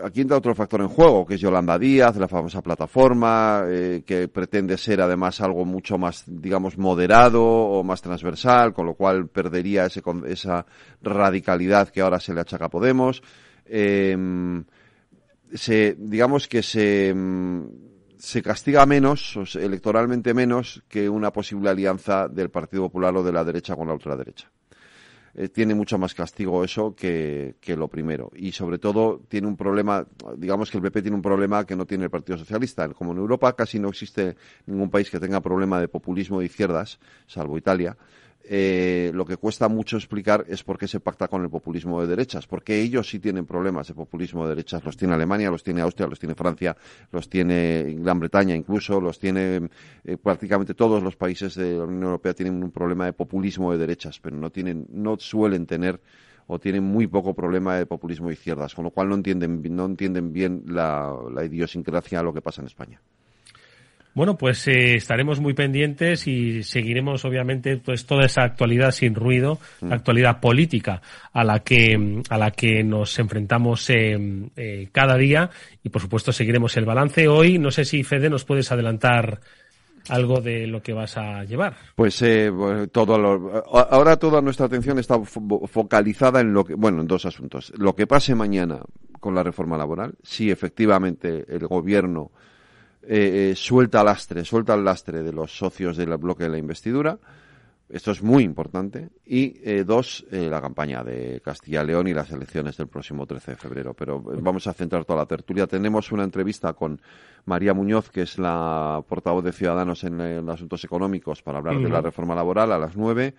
aquí 0.05 0.21
entra 0.21 0.37
otro 0.37 0.55
factor 0.55 0.81
en 0.81 0.87
juego, 0.87 1.27
que 1.27 1.35
es 1.35 1.41
Yolanda 1.41 1.77
Díaz, 1.77 2.17
la 2.19 2.29
famosa 2.29 2.63
plataforma, 2.63 3.65
eh, 3.67 4.05
que 4.07 4.29
pretende 4.29 4.79
ser 4.79 5.01
además 5.01 5.41
algo 5.41 5.65
mucho 5.65 5.99
más, 5.99 6.23
digamos, 6.25 6.79
moderado 6.79 7.45
o 7.45 7.83
más 7.83 8.01
transversal, 8.01 8.73
con 8.73 8.87
lo 8.87 8.95
cual 8.95 9.27
perdería 9.27 9.87
ese, 9.87 10.03
esa 10.29 10.65
radicalidad 11.03 11.89
que 11.89 12.01
ahora 12.01 12.21
se 12.21 12.33
le 12.33 12.43
achaca 12.43 12.67
a 12.67 12.69
Podemos. 12.69 13.25
Em, 13.67 14.63
se, 15.53 15.97
digamos 15.99 16.47
que 16.47 16.63
se, 16.63 17.13
se 18.19 18.41
castiga 18.41 18.87
menos, 18.87 19.37
electoralmente 19.57 20.33
menos, 20.33 20.85
que 20.89 21.09
una 21.09 21.33
posible 21.33 21.71
alianza 21.71 22.29
del 22.29 22.51
Partido 22.51 22.85
Popular 22.85 23.17
o 23.17 23.25
de 23.25 23.33
la 23.33 23.43
derecha 23.43 23.75
con 23.75 23.89
la 23.89 23.95
ultraderecha. 23.95 24.49
Eh, 25.37 25.49
tiene 25.49 25.75
mucho 25.75 25.99
más 25.99 26.15
castigo 26.15 26.63
eso 26.63 26.95
que, 26.95 27.57
que, 27.61 27.77
lo 27.77 27.89
primero. 27.89 28.31
Y 28.37 28.53
sobre 28.53 28.79
todo 28.79 29.21
tiene 29.29 29.49
un 29.49 29.57
problema, 29.57 30.07
digamos 30.37 30.71
que 30.71 30.79
el 30.79 30.83
PP 30.83 31.03
tiene 31.03 31.17
un 31.17 31.23
problema 31.23 31.67
que 31.67 31.75
no 31.75 31.87
tiene 31.87 32.05
el 32.05 32.11
Partido 32.11 32.39
Socialista. 32.39 32.89
Como 32.91 33.13
en 33.13 33.19
Europa 33.19 33.55
casi 33.57 33.81
no 33.81 33.89
existe 33.89 34.37
ningún 34.67 34.91
país 34.91 35.11
que 35.11 35.19
tenga 35.19 35.41
problema 35.41 35.81
de 35.81 35.89
populismo 35.89 36.39
de 36.39 36.47
izquierdas, 36.47 37.01
salvo 37.27 37.59
Italia, 37.59 37.97
eh, 38.47 39.11
lo 39.15 39.25
que 39.25 39.39
cuesta 39.39 39.69
mucho 39.69 39.97
explicar 39.97 40.45
es 40.49 40.63
por 40.63 40.77
qué 40.77 40.87
se 40.87 41.01
pacta 41.01 41.29
con 41.29 41.43
el 41.43 41.49
populismo 41.49 42.01
de 42.03 42.07
derechas, 42.07 42.47
porque 42.47 42.79
ellos 42.81 43.09
sí 43.09 43.19
tienen 43.19 43.47
problemas 43.47 43.89
de 43.89 43.95
populismo 43.95 44.45
de 44.45 44.51
derechas, 44.51 44.85
los 44.85 44.97
tiene 44.99 45.15
Alemania, 45.15 45.51
los 45.51 45.63
tiene 45.63 45.81
Austria, 45.81 46.07
los 46.07 46.19
tiene 46.19 46.35
Francia, 46.35 46.77
los 47.11 47.29
tiene 47.29 47.97
Gran 47.99 48.21
Bretaña 48.21 48.55
incluso, 48.55 49.01
los 49.01 49.19
tiene 49.19 49.71
eh, 50.05 50.19
prácticamente 50.19 50.75
todos 50.75 51.03
los 51.03 51.17
países 51.17 51.55
de 51.55 51.79
la 51.79 51.85
Unión 51.85 52.03
Europea 52.05 52.35
tienen 52.35 52.63
un 52.63 52.71
problema 52.71 53.07
de 53.07 53.15
populismo 53.15 53.73
de 53.73 53.79
derechas, 53.79 54.21
pero 54.21 54.37
no 54.37 54.51
tienen, 54.51 54.87
no 54.91 55.17
suelen 55.19 55.65
tener 55.65 56.01
o 56.47 56.59
tienen 56.59 56.85
muy 56.85 57.07
poco 57.07 57.33
problema 57.33 57.77
de 57.77 57.87
populismo 57.87 58.29
de 58.29 58.35
izquierdas, 58.35 58.75
con 58.75 58.85
lo 58.85 58.91
cual 58.91 59.09
no 59.09 59.15
entienden, 59.15 59.63
no 59.75 59.87
entienden 59.87 60.35
bien 60.35 60.65
la, 60.67 61.17
la 61.33 61.45
idiosincrasia 61.45 62.19
de 62.19 62.25
lo 62.25 62.35
que 62.35 62.43
pasa 62.43 62.61
en 62.61 62.67
España. 62.67 63.01
Bueno, 64.15 64.37
pues 64.37 64.69
eh, 64.69 64.95
estaremos 64.95 65.41
muy 65.41 65.55
pendientes 65.55 66.29
y 66.29 66.63
seguiremos, 66.63 67.25
obviamente, 67.25 67.79
pues 67.79 68.07
toda 68.07 68.25
esa 68.25 68.43
actualidad 68.43 68.93
sin 68.93 69.15
ruido, 69.15 69.59
mm. 69.81 69.93
actualidad 69.93 70.41
política 70.41 71.03
a 71.33 71.43
la 71.43 71.61
que 71.61 72.23
a 72.29 72.39
la 72.39 72.53
que 72.53 72.85
nos 72.85 73.19
enfrentamos 73.19 73.91
eh, 73.91 74.17
eh, 74.55 74.89
cada 74.93 75.17
día 75.17 75.51
y, 75.83 75.89
por 75.89 76.01
supuesto, 76.01 76.33
seguiremos 76.33 76.77
el 76.77 76.85
balance. 76.85 77.27
Hoy, 77.27 77.59
no 77.59 77.73
sé 77.73 77.85
si 77.85 78.05
Fede 78.05 78.31
nos 78.31 78.45
puedes 78.45 78.71
adelantar 78.71 79.41
algo 80.09 80.41
de 80.41 80.69
lo 80.69 80.81
que 80.81 80.93
vas 80.93 81.17
a 81.17 81.43
llevar. 81.45 81.75
Pues 81.97 82.23
todo 82.93 83.15
ahora 83.73 84.17
toda 84.19 84.43
nuestra 84.43 84.67
atención 84.67 84.99
está 84.99 85.19
focalizada 85.25 86.41
en 86.41 86.53
lo 86.53 86.65
que, 86.65 86.75
bueno, 86.75 87.01
en 87.01 87.09
dos 87.09 87.25
asuntos. 87.25 87.73
Lo 87.77 87.97
que 87.97 88.07
pase 88.07 88.35
mañana 88.35 88.81
con 89.19 89.35
la 89.35 89.43
reforma 89.43 89.79
laboral, 89.79 90.15
si 90.23 90.51
efectivamente 90.51 91.47
el 91.49 91.67
gobierno 91.67 92.31
eh, 93.09 93.51
eh, 93.51 93.55
suelta 93.57 94.03
lastre, 94.05 94.45
suelta 94.45 94.75
el 94.75 94.85
lastre 94.85 95.23
de 95.23 95.33
los 95.33 95.57
socios 95.57 95.97
del 95.97 96.17
bloque 96.17 96.45
de 96.45 96.51
la 96.51 96.59
investidura. 96.59 97.19
Esto 97.89 98.13
es 98.13 98.23
muy 98.23 98.43
importante. 98.45 99.11
Y 99.27 99.61
eh, 99.63 99.85
dos, 99.85 100.25
eh, 100.31 100.49
la 100.51 100.61
campaña 100.61 101.05
de 101.05 101.41
Castilla 101.45 101.85
León 101.85 102.09
y 102.09 102.15
las 102.15 102.31
elecciones 102.31 102.77
del 102.77 102.89
próximo 102.89 103.27
13 103.27 103.53
de 103.53 103.57
febrero. 103.57 103.95
Pero 103.95 104.21
vamos 104.21 104.67
a 104.67 104.73
centrar 104.73 105.05
toda 105.05 105.21
la 105.21 105.27
tertulia. 105.27 105.67
Tenemos 105.67 106.11
una 106.11 106.25
entrevista 106.25 106.73
con 106.73 107.01
María 107.45 107.75
Muñoz, 107.75 108.11
que 108.11 108.23
es 108.23 108.39
la 108.39 109.03
portavoz 109.07 109.45
de 109.45 109.53
Ciudadanos 109.53 110.03
en, 110.05 110.21
asuntos 110.49 110.83
económicos, 110.85 111.43
para 111.43 111.59
hablar 111.59 111.79
de 111.79 111.89
la 111.89 112.01
reforma 112.01 112.35
laboral 112.35 112.73
a 112.73 112.79
las 112.79 112.97
nueve. 112.97 113.35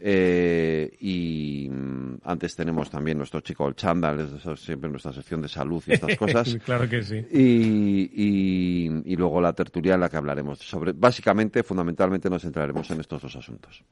Eh, 0.00 0.96
y 1.00 1.68
mm, 1.68 2.18
antes 2.24 2.54
tenemos 2.54 2.88
también 2.88 3.18
nuestro 3.18 3.40
chico 3.40 3.66
el 3.66 3.74
chándal, 3.74 4.40
siempre 4.56 4.88
nuestra 4.88 5.12
sección 5.12 5.42
de 5.42 5.48
salud 5.48 5.82
y 5.86 5.92
estas 5.94 6.16
cosas. 6.18 6.56
claro 6.64 6.88
que 6.88 7.02
sí. 7.02 7.16
Y, 7.32 9.02
y, 9.04 9.16
luego 9.16 9.40
la 9.40 9.52
tertulia 9.52 9.94
en 9.94 10.00
la 10.00 10.08
que 10.08 10.16
hablaremos 10.16 10.58
sobre, 10.60 10.92
básicamente, 10.92 11.62
fundamentalmente 11.62 12.30
nos 12.30 12.42
centraremos 12.42 12.88
en 12.90 13.00
estos 13.00 13.22
dos 13.22 13.34
asuntos. 13.34 13.82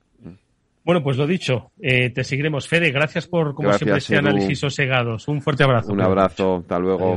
Bueno, 0.84 1.02
pues 1.02 1.16
lo 1.16 1.26
dicho, 1.26 1.72
eh, 1.80 2.10
te 2.10 2.22
seguiremos. 2.22 2.68
Fede, 2.68 2.92
gracias 2.92 3.26
por, 3.26 3.54
como 3.54 3.72
siempre, 3.72 3.98
este 3.98 4.16
análisis 4.16 4.60
sosegados. 4.60 5.26
Un 5.26 5.42
fuerte 5.42 5.64
abrazo. 5.64 5.92
Un 5.92 6.00
abrazo, 6.00 6.58
hasta 6.58 6.78
luego. 6.78 7.16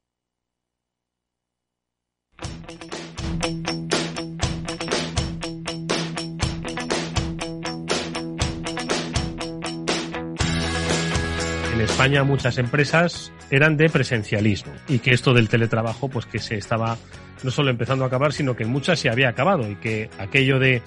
En 11.81 11.85
España 11.85 12.23
muchas 12.23 12.59
empresas 12.59 13.33
eran 13.49 13.75
de 13.75 13.89
presencialismo 13.89 14.71
y 14.87 14.99
que 14.99 15.13
esto 15.13 15.33
del 15.33 15.49
teletrabajo 15.49 16.09
pues 16.09 16.27
que 16.27 16.37
se 16.37 16.55
estaba 16.55 16.95
no 17.41 17.49
solo 17.49 17.71
empezando 17.71 18.03
a 18.03 18.07
acabar 18.07 18.33
sino 18.33 18.55
que 18.55 18.65
en 18.65 18.69
muchas 18.69 18.99
se 18.99 19.09
había 19.09 19.29
acabado 19.29 19.67
y 19.67 19.77
que 19.77 20.07
aquello 20.19 20.59
de 20.59 20.83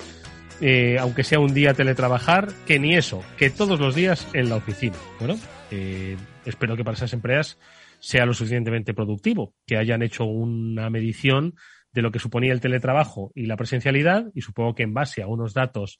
eh, 0.60 0.96
aunque 1.00 1.24
sea 1.24 1.40
un 1.40 1.52
día 1.52 1.74
teletrabajar, 1.74 2.46
que 2.64 2.78
ni 2.78 2.94
eso, 2.94 3.24
que 3.36 3.50
todos 3.50 3.80
los 3.80 3.96
días 3.96 4.28
en 4.34 4.48
la 4.48 4.54
oficina. 4.54 4.94
Bueno, 5.18 5.34
eh, 5.72 6.16
espero 6.44 6.76
que 6.76 6.84
para 6.84 6.96
esas 6.96 7.12
empresas 7.12 7.58
sea 7.98 8.24
lo 8.24 8.32
suficientemente 8.32 8.94
productivo, 8.94 9.52
que 9.66 9.76
hayan 9.76 10.00
hecho 10.00 10.22
una 10.22 10.90
medición 10.90 11.56
de 11.90 12.02
lo 12.02 12.12
que 12.12 12.20
suponía 12.20 12.52
el 12.52 12.60
teletrabajo 12.60 13.32
y 13.34 13.46
la 13.46 13.56
presencialidad 13.56 14.26
y 14.32 14.42
supongo 14.42 14.76
que 14.76 14.84
en 14.84 14.94
base 14.94 15.22
a 15.22 15.26
unos 15.26 15.54
datos 15.54 15.98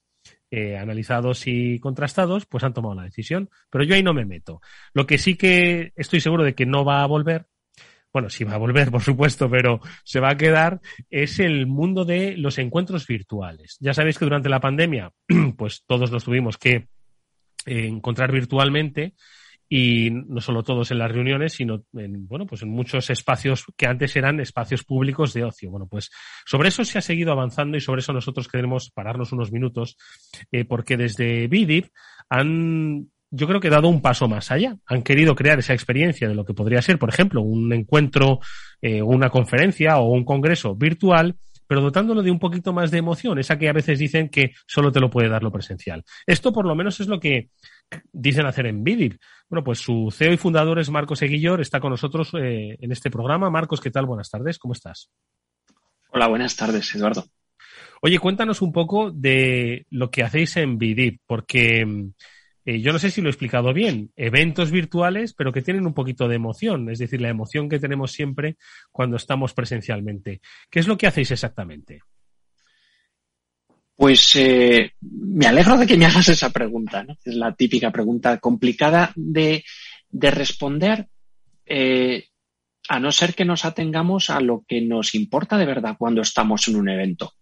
eh, 0.50 0.76
analizados 0.76 1.46
y 1.46 1.80
contrastados, 1.80 2.46
pues 2.46 2.64
han 2.64 2.74
tomado 2.74 2.94
la 2.94 3.04
decisión. 3.04 3.50
Pero 3.70 3.84
yo 3.84 3.94
ahí 3.94 4.02
no 4.02 4.14
me 4.14 4.24
meto. 4.24 4.60
Lo 4.92 5.06
que 5.06 5.18
sí 5.18 5.37
que 5.37 5.92
estoy 5.96 6.20
seguro 6.20 6.44
de 6.44 6.54
que 6.54 6.66
no 6.66 6.84
va 6.84 7.02
a 7.02 7.06
volver, 7.06 7.46
bueno, 8.12 8.30
sí 8.30 8.44
va 8.44 8.54
a 8.54 8.58
volver, 8.58 8.90
por 8.92 9.02
supuesto, 9.02 9.50
pero 9.50 9.80
se 10.04 10.20
va 10.20 10.30
a 10.30 10.37
quedar, 10.37 10.80
es 11.10 11.40
el 11.40 11.66
mundo 11.66 12.04
de 12.04 12.37
los 12.37 12.58
encuentros 12.58 13.06
virtuales. 13.06 13.76
Ya 13.80 13.92
sabéis 13.92 14.18
que 14.18 14.24
durante 14.24 14.48
la 14.48 14.60
pandemia, 14.60 15.10
pues 15.58 15.82
todos 15.87 16.10
los 16.10 16.24
tuvimos 16.24 16.56
que 16.56 16.88
eh, 17.66 17.87
encontrar 17.87 18.30
virtualmente 18.30 19.14
y 19.68 20.11
no 20.11 20.40
solo 20.40 20.62
todos 20.62 20.90
en 20.90 20.98
las 20.98 21.11
reuniones, 21.11 21.55
sino 21.55 21.85
en, 21.94 22.27
bueno, 22.27 22.46
pues 22.46 22.62
en 22.62 22.70
muchos 22.70 23.11
espacios 23.11 23.64
que 23.77 23.87
antes 23.87 24.14
eran 24.16 24.40
espacios 24.40 24.85
públicos 24.85 25.33
de 25.33 25.44
ocio. 25.44 25.70
Bueno, 25.70 25.87
pues 25.87 26.11
sobre 26.44 26.68
eso 26.68 26.85
se 26.85 26.98
ha 26.98 27.03
seguido 27.03 27.33
avanzando 27.33 27.77
y 27.77 27.81
sobre 27.81 28.00
eso 28.00 28.12
nosotros 28.12 28.48
queremos 28.48 28.90
pararnos 28.90 29.33
unos 29.33 29.53
minutos, 29.53 29.96
eh, 30.53 30.64
porque 30.64 30.96
desde 30.96 31.48
BIDIP 31.48 31.87
han 32.29 33.09
yo 33.37 33.48
creo 33.48 33.61
que 33.61 33.68
dado 33.68 33.88
un 33.88 34.00
paso 34.00 34.29
más 34.29 34.53
allá. 34.53 34.77
Han 34.87 35.03
querido 35.03 35.35
crear 35.35 35.59
esa 35.59 35.74
experiencia 35.74 36.29
de 36.29 36.37
lo 36.37 36.44
que 36.44 36.55
podría 36.55 36.81
ser, 36.83 36.98
por 37.00 37.09
ejemplo, 37.09 37.42
un 37.42 37.72
encuentro, 37.72 38.38
eh, 38.81 39.03
una 39.03 39.29
conferencia 39.29 39.98
o 39.98 40.12
un 40.12 40.24
congreso 40.24 40.77
virtual, 40.77 41.35
pero 41.66 41.81
dotándolo 41.81 42.22
de 42.22 42.31
un 42.31 42.38
poquito 42.38 42.72
más 42.72 42.90
de 42.90 42.98
emoción, 42.98 43.38
esa 43.38 43.59
que 43.59 43.68
a 43.68 43.72
veces 43.72 43.98
dicen 43.98 44.29
que 44.29 44.53
solo 44.66 44.92
te 44.92 45.00
lo 45.00 45.11
puede 45.11 45.29
dar 45.29 45.42
lo 45.42 45.50
presencial. 45.50 46.05
Esto 46.27 46.53
por 46.53 46.66
lo 46.66 46.74
menos 46.74 47.00
es 47.00 47.09
lo 47.09 47.18
que 47.18 47.48
dicen 48.12 48.46
hacer 48.46 48.66
en 48.66 48.85
Vidip. 48.85 49.20
Bueno, 49.48 49.64
pues 49.64 49.78
su 49.78 50.11
CEO 50.12 50.33
y 50.33 50.37
fundador 50.37 50.78
es 50.78 50.90
Marcos 50.90 51.22
Eguillor, 51.22 51.61
está 51.61 51.80
con 51.80 51.90
nosotros 51.90 52.30
eh, 52.35 52.76
en 52.80 52.92
este 52.92 53.11
programa. 53.11 53.50
Marcos, 53.50 53.80
¿qué 53.80 53.90
tal? 53.90 54.07
Buenas 54.07 54.30
tardes, 54.30 54.59
¿cómo 54.59 54.72
estás? 54.74 55.11
Hola, 56.11 56.28
buenas 56.28 56.57
tardes, 56.57 56.94
Eduardo. 56.94 57.24
Oye, 58.00 58.18
cuéntanos 58.18 58.62
un 58.62 58.72
poco 58.72 59.11
de 59.11 59.87
lo 59.90 60.11
que 60.11 60.22
hacéis 60.22 60.57
en 60.57 60.78
Vidip, 60.78 61.20
porque 61.26 61.87
eh, 62.64 62.80
yo 62.80 62.92
no 62.92 62.98
sé 62.98 63.11
si 63.11 63.20
lo 63.20 63.28
he 63.28 63.30
explicado 63.30 63.72
bien, 63.72 64.11
eventos 64.16 64.70
virtuales, 64.70 65.35
pero 65.35 65.52
que 65.52 65.62
tienen 65.62 65.87
un 65.87 65.94
poquito 65.94 66.28
de 66.28 66.37
emoción, 66.37 66.88
es 66.88 66.98
decir, 66.98 67.20
la 67.20 67.28
emoción 67.28 67.68
que 67.68 67.78
tenemos 67.78 68.12
siempre 68.12 68.57
cuando 68.90 69.16
estamos 69.16 69.54
presencialmente. 69.54 70.40
¿Qué 70.70 70.80
es 70.80 70.88
lo 70.88 70.96
que 70.96 71.07
hacéis 71.07 71.30
exactamente? 71.30 72.00
Pues 73.96 74.35
eh, 74.37 74.92
me 75.00 75.46
alegro 75.46 75.78
de 75.78 75.87
que 75.87 75.96
me 75.96 76.07
hagas 76.07 76.28
esa 76.28 76.50
pregunta. 76.50 77.04
¿no? 77.04 77.16
Es 77.24 77.35
la 77.35 77.54
típica 77.54 77.90
pregunta 77.90 78.38
complicada 78.38 79.12
de, 79.14 79.64
de 80.09 80.30
responder, 80.30 81.09
eh, 81.66 82.26
a 82.88 83.00
no 83.00 83.12
ser 83.12 83.35
que 83.35 83.44
nos 83.44 83.64
atengamos 83.64 84.30
a 84.30 84.40
lo 84.40 84.64
que 84.66 84.80
nos 84.80 85.14
importa 85.14 85.57
de 85.57 85.66
verdad 85.66 85.96
cuando 85.98 86.22
estamos 86.22 86.68
en 86.68 86.76
un 86.76 86.88
evento. 86.88 87.33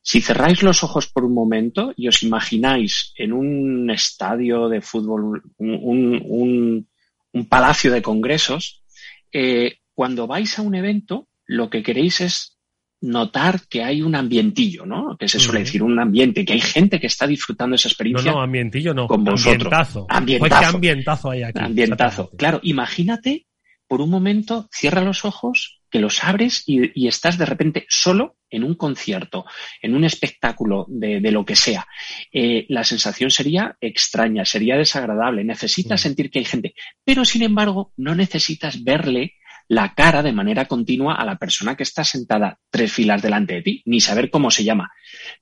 Si 0.00 0.20
cerráis 0.20 0.62
los 0.62 0.84
ojos 0.84 1.08
por 1.08 1.24
un 1.24 1.34
momento 1.34 1.92
y 1.96 2.06
os 2.06 2.22
imagináis 2.22 3.12
en 3.16 3.32
un 3.32 3.90
estadio 3.90 4.68
de 4.68 4.80
fútbol, 4.80 5.42
un, 5.58 6.86
un, 7.32 7.48
palacio 7.48 7.92
de 7.92 8.02
congresos, 8.02 8.84
eh, 9.32 9.78
cuando 9.94 10.26
vais 10.26 10.58
a 10.58 10.62
un 10.62 10.76
evento, 10.76 11.28
lo 11.44 11.68
que 11.68 11.82
queréis 11.82 12.20
es 12.20 12.55
notar 13.00 13.60
que 13.68 13.82
hay 13.84 14.02
un 14.02 14.14
ambientillo, 14.14 14.86
¿no? 14.86 15.16
Que 15.18 15.28
se 15.28 15.38
suele 15.38 15.60
decir 15.60 15.82
un 15.82 15.98
ambiente, 15.98 16.44
que 16.44 16.54
hay 16.54 16.60
gente 16.60 16.98
que 16.98 17.06
está 17.06 17.26
disfrutando 17.26 17.76
esa 17.76 17.88
experiencia. 17.88 18.30
No, 18.30 18.38
no, 18.38 18.42
ambientillo 18.44 18.94
no. 18.94 19.06
Con 19.06 19.24
vosotros. 19.24 19.54
Ambientazo. 19.54 20.06
Ambientazo. 20.08 20.60
¿Qué 20.60 20.66
ambientazo 20.66 21.30
hay 21.30 21.42
aquí? 21.42 21.60
Ambientazo. 21.60 22.30
Claro, 22.36 22.60
imagínate 22.62 23.46
por 23.88 24.00
un 24.00 24.10
momento, 24.10 24.68
cierra 24.72 25.02
los 25.02 25.24
ojos, 25.24 25.80
que 25.90 26.00
los 26.00 26.24
abres 26.24 26.64
y, 26.66 26.90
y, 27.00 27.06
estás 27.06 27.38
de 27.38 27.46
repente 27.46 27.86
solo 27.88 28.36
en 28.50 28.64
un 28.64 28.74
concierto, 28.74 29.44
en 29.80 29.94
un 29.94 30.04
espectáculo 30.04 30.86
de, 30.88 31.20
de 31.20 31.30
lo 31.30 31.44
que 31.44 31.54
sea. 31.54 31.86
Eh, 32.32 32.66
la 32.68 32.82
sensación 32.82 33.30
sería 33.30 33.76
extraña, 33.80 34.44
sería 34.44 34.76
desagradable. 34.76 35.44
Necesitas 35.44 36.00
Sí. 36.00 36.08
sentir 36.08 36.30
que 36.30 36.40
hay 36.40 36.44
gente, 36.44 36.74
pero 37.04 37.24
sin 37.24 37.42
embargo, 37.42 37.92
no 37.96 38.16
necesitas 38.16 38.82
verle 38.82 39.34
la 39.68 39.94
cara 39.94 40.22
de 40.22 40.32
manera 40.32 40.66
continua 40.66 41.14
a 41.14 41.24
la 41.24 41.36
persona 41.36 41.76
que 41.76 41.82
está 41.82 42.04
sentada 42.04 42.58
tres 42.70 42.92
filas 42.92 43.22
delante 43.22 43.54
de 43.54 43.62
ti, 43.62 43.82
ni 43.86 44.00
saber 44.00 44.30
cómo 44.30 44.50
se 44.50 44.64
llama. 44.64 44.92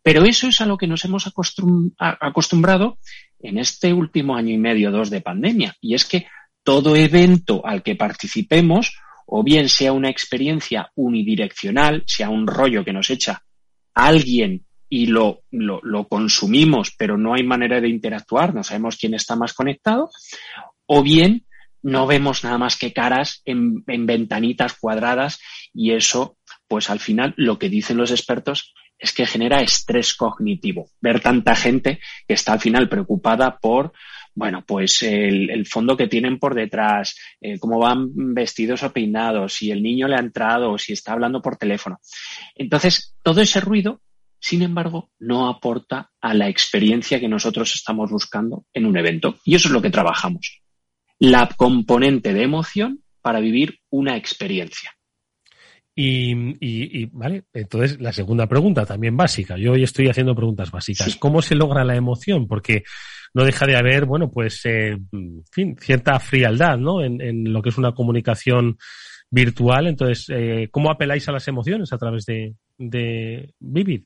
Pero 0.02 0.24
eso 0.24 0.48
es 0.48 0.60
a 0.60 0.66
lo 0.66 0.78
que 0.78 0.86
nos 0.86 1.04
hemos 1.04 1.26
acostumbrado 1.26 2.98
en 3.40 3.58
este 3.58 3.92
último 3.92 4.36
año 4.36 4.54
y 4.54 4.58
medio, 4.58 4.90
dos 4.90 5.10
de 5.10 5.20
pandemia. 5.20 5.76
Y 5.80 5.94
es 5.94 6.06
que 6.06 6.26
todo 6.62 6.96
evento 6.96 7.64
al 7.66 7.82
que 7.82 7.96
participemos, 7.96 8.96
o 9.26 9.42
bien 9.42 9.68
sea 9.68 9.92
una 9.92 10.08
experiencia 10.08 10.90
unidireccional, 10.94 12.04
sea 12.06 12.30
un 12.30 12.46
rollo 12.46 12.84
que 12.84 12.94
nos 12.94 13.10
echa 13.10 13.42
alguien 13.92 14.64
y 14.88 15.06
lo, 15.06 15.42
lo 15.50 16.08
consumimos, 16.08 16.94
pero 16.96 17.18
no 17.18 17.34
hay 17.34 17.42
manera 17.42 17.80
de 17.80 17.88
interactuar, 17.88 18.54
no 18.54 18.62
sabemos 18.62 18.96
quién 18.96 19.14
está 19.14 19.34
más 19.36 19.52
conectado, 19.52 20.08
o 20.86 21.02
bien 21.02 21.46
no 21.84 22.06
vemos 22.06 22.42
nada 22.42 22.58
más 22.58 22.76
que 22.76 22.92
caras 22.92 23.42
en, 23.44 23.84
en 23.86 24.06
ventanitas 24.06 24.74
cuadradas 24.74 25.38
y 25.72 25.92
eso, 25.92 26.38
pues 26.66 26.90
al 26.90 26.98
final 26.98 27.34
lo 27.36 27.58
que 27.58 27.68
dicen 27.68 27.98
los 27.98 28.10
expertos 28.10 28.74
es 28.98 29.12
que 29.12 29.26
genera 29.26 29.60
estrés 29.60 30.14
cognitivo. 30.14 30.90
Ver 31.00 31.20
tanta 31.20 31.54
gente 31.54 32.00
que 32.26 32.34
está 32.34 32.54
al 32.54 32.60
final 32.60 32.88
preocupada 32.88 33.58
por, 33.58 33.92
bueno, 34.34 34.64
pues 34.66 35.02
el, 35.02 35.66
fondo 35.66 35.96
que 35.96 36.08
tienen 36.08 36.38
por 36.38 36.54
detrás, 36.54 37.16
eh, 37.40 37.58
cómo 37.58 37.78
van 37.78 38.08
vestidos 38.34 38.82
o 38.82 38.92
peinados, 38.92 39.52
si 39.52 39.70
el 39.70 39.82
niño 39.82 40.08
le 40.08 40.16
ha 40.16 40.20
entrado 40.20 40.78
si 40.78 40.94
está 40.94 41.12
hablando 41.12 41.42
por 41.42 41.56
teléfono. 41.56 42.00
Entonces, 42.54 43.14
todo 43.22 43.42
ese 43.42 43.60
ruido, 43.60 44.00
sin 44.40 44.62
embargo, 44.62 45.10
no 45.18 45.48
aporta 45.48 46.10
a 46.20 46.32
la 46.32 46.48
experiencia 46.48 47.20
que 47.20 47.28
nosotros 47.28 47.74
estamos 47.74 48.10
buscando 48.10 48.64
en 48.72 48.86
un 48.86 48.96
evento. 48.96 49.38
Y 49.44 49.54
eso 49.54 49.68
es 49.68 49.72
lo 49.72 49.82
que 49.82 49.90
trabajamos. 49.90 50.63
La 51.24 51.48
componente 51.56 52.34
de 52.34 52.42
emoción 52.42 53.00
para 53.22 53.40
vivir 53.40 53.78
una 53.90 54.16
experiencia. 54.16 54.90
Y, 55.96 56.32
y- 56.60 57.02
y, 57.02 57.06
vale, 57.12 57.44
entonces 57.52 58.00
la 58.00 58.12
segunda 58.12 58.46
pregunta 58.46 58.84
también 58.84 59.16
básica. 59.16 59.56
Yo 59.56 59.72
hoy 59.72 59.84
estoy 59.84 60.08
haciendo 60.08 60.34
preguntas 60.34 60.70
básicas. 60.70 61.12
Sí. 61.12 61.18
¿Cómo 61.18 61.40
se 61.40 61.54
logra 61.54 61.84
la 61.84 61.96
emoción? 61.96 62.46
Porque 62.46 62.82
no 63.32 63.44
deja 63.44 63.64
de 63.64 63.76
haber, 63.76 64.04
bueno, 64.04 64.30
pues, 64.30 64.60
eh, 64.66 64.98
en 65.12 65.44
fin, 65.50 65.76
cierta 65.80 66.18
frialdad, 66.20 66.76
¿no? 66.76 67.02
En, 67.02 67.20
en 67.22 67.52
lo 67.52 67.62
que 67.62 67.70
es 67.70 67.78
una 67.78 67.94
comunicación 67.94 68.76
virtual. 69.30 69.86
Entonces, 69.86 70.26
eh, 70.28 70.68
¿cómo 70.70 70.90
apeláis 70.90 71.26
a 71.28 71.32
las 71.32 71.48
emociones 71.48 71.92
a 71.92 71.98
través 71.98 72.26
de, 72.26 72.54
de 72.76 73.54
Vivid? 73.60 74.02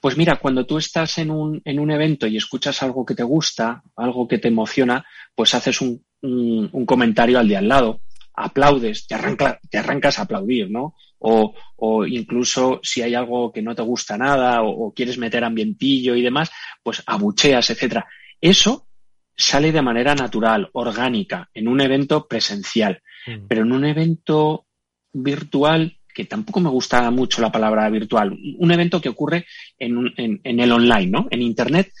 Pues 0.00 0.16
mira, 0.16 0.36
cuando 0.36 0.64
tú 0.64 0.78
estás 0.78 1.18
en 1.18 1.30
un, 1.30 1.60
en 1.64 1.78
un 1.78 1.90
evento 1.90 2.26
y 2.26 2.36
escuchas 2.36 2.82
algo 2.82 3.04
que 3.04 3.14
te 3.14 3.22
gusta, 3.22 3.82
algo 3.96 4.26
que 4.26 4.38
te 4.38 4.48
emociona, 4.48 5.04
pues 5.36 5.54
haces 5.54 5.80
un, 5.80 6.04
un, 6.22 6.68
un 6.72 6.86
comentario 6.86 7.38
al 7.38 7.48
de 7.48 7.56
al 7.56 7.68
lado, 7.68 8.00
aplaudes, 8.34 9.06
te, 9.06 9.14
arranca, 9.14 9.60
te 9.70 9.78
arrancas 9.78 10.18
a 10.18 10.22
aplaudir, 10.22 10.70
¿no? 10.70 10.94
O, 11.18 11.54
o 11.76 12.06
incluso 12.06 12.80
si 12.82 13.02
hay 13.02 13.14
algo 13.14 13.52
que 13.52 13.62
no 13.62 13.74
te 13.74 13.82
gusta 13.82 14.16
nada 14.16 14.62
o, 14.62 14.86
o 14.86 14.92
quieres 14.94 15.18
meter 15.18 15.44
ambientillo 15.44 16.16
y 16.16 16.22
demás, 16.22 16.50
pues 16.82 17.02
abucheas, 17.06 17.70
etcétera. 17.70 18.06
Eso 18.40 18.88
sale 19.36 19.70
de 19.72 19.82
manera 19.82 20.14
natural, 20.14 20.68
orgánica, 20.72 21.48
en 21.54 21.68
un 21.68 21.80
evento 21.80 22.26
presencial. 22.26 23.02
Mm. 23.26 23.46
Pero 23.48 23.62
en 23.62 23.72
un 23.72 23.84
evento 23.84 24.66
virtual, 25.12 25.96
que 26.12 26.24
tampoco 26.24 26.60
me 26.60 26.70
gusta 26.70 27.08
mucho 27.10 27.40
la 27.40 27.52
palabra 27.52 27.88
virtual, 27.88 28.36
un 28.58 28.70
evento 28.72 29.00
que 29.00 29.08
ocurre 29.08 29.46
en, 29.78 30.12
en- 30.16 30.40
en 30.42 30.60
el 30.60 30.72
online, 30.72 31.06
¿no? 31.06 31.26
En 31.30 31.40
Internet, 31.42 31.92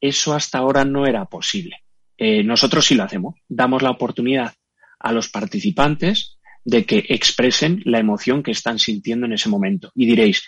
eso 0.00 0.34
hasta 0.34 0.58
ahora 0.58 0.84
no 0.84 1.06
era 1.06 1.24
posible. 1.26 1.76
Eh, 2.16 2.42
nosotros 2.42 2.86
sí 2.86 2.94
lo 2.94 3.04
hacemos. 3.04 3.36
Damos 3.48 3.82
la 3.82 3.90
oportunidad 3.90 4.54
a 4.98 5.12
los 5.12 5.28
participantes 5.28 6.38
de 6.64 6.86
que 6.86 7.04
expresen 7.08 7.82
la 7.84 7.98
emoción 7.98 8.42
que 8.42 8.52
están 8.52 8.78
sintiendo 8.78 9.26
en 9.26 9.34
ese 9.34 9.48
momento. 9.48 9.92
Y 9.94 10.06
diréis, 10.06 10.44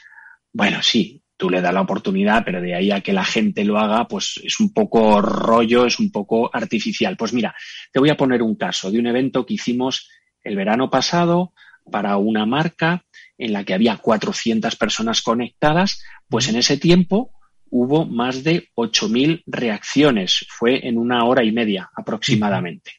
bueno, 0.52 0.82
sí, 0.82 1.22
tú 1.36 1.50
le 1.50 1.60
das 1.60 1.74
la 1.74 1.82
oportunidad, 1.82 2.42
pero 2.44 2.60
de 2.60 2.74
ahí 2.74 2.90
a 2.90 3.02
que 3.02 3.12
la 3.12 3.24
gente 3.24 3.64
lo 3.64 3.78
haga, 3.78 4.08
pues 4.08 4.40
es 4.42 4.58
un 4.58 4.72
poco 4.72 5.20
rollo, 5.20 5.84
es 5.84 5.98
un 5.98 6.10
poco 6.10 6.50
artificial. 6.52 7.16
Pues 7.16 7.32
mira, 7.32 7.54
te 7.92 8.00
voy 8.00 8.10
a 8.10 8.16
poner 8.16 8.42
un 8.42 8.56
caso 8.56 8.90
de 8.90 8.98
un 8.98 9.06
evento 9.06 9.44
que 9.44 9.54
hicimos 9.54 10.08
el 10.42 10.56
verano 10.56 10.88
pasado 10.88 11.52
para 11.90 12.16
una 12.16 12.46
marca 12.46 13.04
en 13.38 13.52
la 13.52 13.64
que 13.64 13.74
había 13.74 13.96
400 13.96 14.74
personas 14.76 15.20
conectadas, 15.20 16.02
pues 16.28 16.48
en 16.48 16.56
ese 16.56 16.78
tiempo 16.78 17.32
hubo 17.70 18.06
más 18.06 18.44
de 18.44 18.68
8.000 18.74 19.42
reacciones. 19.46 20.46
Fue 20.48 20.86
en 20.86 20.98
una 20.98 21.24
hora 21.24 21.42
y 21.44 21.52
media 21.52 21.90
aproximadamente. 21.94 22.92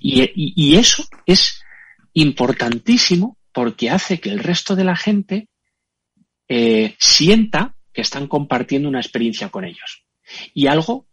Y- 0.00 0.30
y 0.34 0.76
eso 0.76 1.04
es 1.26 1.62
importantísimo 2.14 3.36
porque 3.52 3.90
hace 3.90 4.20
que 4.20 4.30
el 4.30 4.38
resto 4.38 4.76
de 4.76 4.84
la 4.84 4.96
gente 4.96 5.48
eh, 6.48 6.94
sienta 6.98 7.76
que 7.92 8.02
están 8.02 8.26
compartiendo 8.26 8.88
una 8.88 9.00
experiencia 9.00 9.48
con 9.48 9.64
ellos. 9.64 10.04
Y 10.54 10.66
algo, 10.66 11.06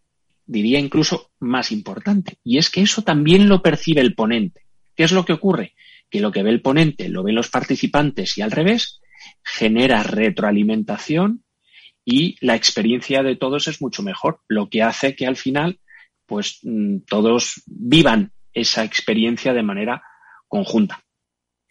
diría 0.45 0.79
incluso 0.79 1.31
más 1.39 1.71
importante, 1.71 2.37
y 2.43 2.57
es 2.57 2.69
que 2.69 2.81
eso 2.81 3.03
también 3.03 3.47
lo 3.47 3.61
percibe 3.61 4.01
el 4.01 4.15
ponente. 4.15 4.65
¿Qué 4.95 5.03
es 5.03 5.11
lo 5.11 5.23
que 5.25 5.33
ocurre? 5.33 5.75
Que 6.09 6.19
lo 6.19 6.31
que 6.31 6.43
ve 6.43 6.49
el 6.49 6.61
ponente 6.61 7.07
lo 7.09 7.23
ven 7.23 7.35
los 7.35 7.49
participantes 7.49 8.37
y 8.37 8.41
al 8.41 8.51
revés, 8.51 8.99
genera 9.43 10.03
retroalimentación 10.03 11.43
y 12.11 12.35
la 12.41 12.55
experiencia 12.55 13.21
de 13.21 13.35
todos 13.35 13.67
es 13.67 13.81
mucho 13.81 14.01
mejor, 14.01 14.39
lo 14.47 14.67
que 14.69 14.81
hace 14.81 15.15
que 15.15 15.27
al 15.27 15.35
final 15.35 15.79
pues 16.25 16.59
mm, 16.63 16.99
todos 17.07 17.61
vivan 17.67 18.31
esa 18.53 18.83
experiencia 18.83 19.53
de 19.53 19.63
manera 19.63 20.01
conjunta. 20.47 20.99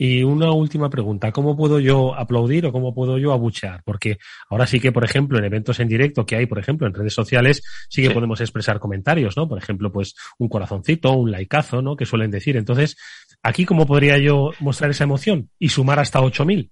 Y 0.01 0.22
una 0.22 0.53
última 0.53 0.88
pregunta, 0.88 1.33
¿cómo 1.33 1.57
puedo 1.57 1.81
yo 1.81 2.14
aplaudir 2.14 2.66
o 2.66 2.72
cómo 2.72 2.94
puedo 2.94 3.18
yo 3.18 3.33
abuchear? 3.33 3.83
Porque 3.85 4.18
ahora 4.48 4.64
sí 4.64 4.79
que, 4.79 4.92
por 4.92 5.05
ejemplo, 5.05 5.38
en 5.38 5.44
eventos 5.44 5.81
en 5.81 5.88
directo 5.88 6.24
que 6.24 6.37
hay, 6.37 6.46
por 6.46 6.61
ejemplo, 6.61 6.87
en 6.87 6.94
redes 6.94 7.14
sociales, 7.14 7.62
sí 7.88 8.03
que 8.03 8.09
Sí. 8.09 8.14
podemos 8.14 8.40
expresar 8.40 8.79
comentarios, 8.79 9.37
¿no? 9.37 9.48
Por 9.48 9.59
ejemplo, 9.59 9.90
pues 9.90 10.14
un 10.38 10.48
corazoncito, 10.48 11.11
un 11.14 11.33
likeazo, 11.33 11.83
¿no? 11.83 11.96
Que 11.96 12.07
suelen 12.07 12.31
decir. 12.31 12.57
Entonces, 12.57 12.96
aquí, 13.42 13.64
¿cómo 13.64 13.87
podría 13.87 14.18
yo 14.18 14.53
mostrar 14.61 14.90
esa 14.92 15.03
emoción 15.03 15.51
y 15.59 15.68
sumar 15.70 15.98
hasta 15.98 16.20
8000? 16.20 16.70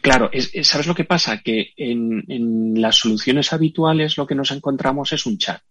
Claro, 0.00 0.30
es- 0.32 0.50
es- 0.54 0.68
¿sabes 0.68 0.86
lo 0.86 0.94
que 0.94 1.04
pasa? 1.04 1.38
Que 1.42 1.72
en, 1.76 2.80
las 2.80 2.96
soluciones 2.96 3.52
habituales 3.52 4.16
lo 4.16 4.26
que 4.26 4.34
nos 4.34 4.50
encontramos 4.52 5.12
es 5.12 5.26
un 5.26 5.36
chat. 5.38 5.62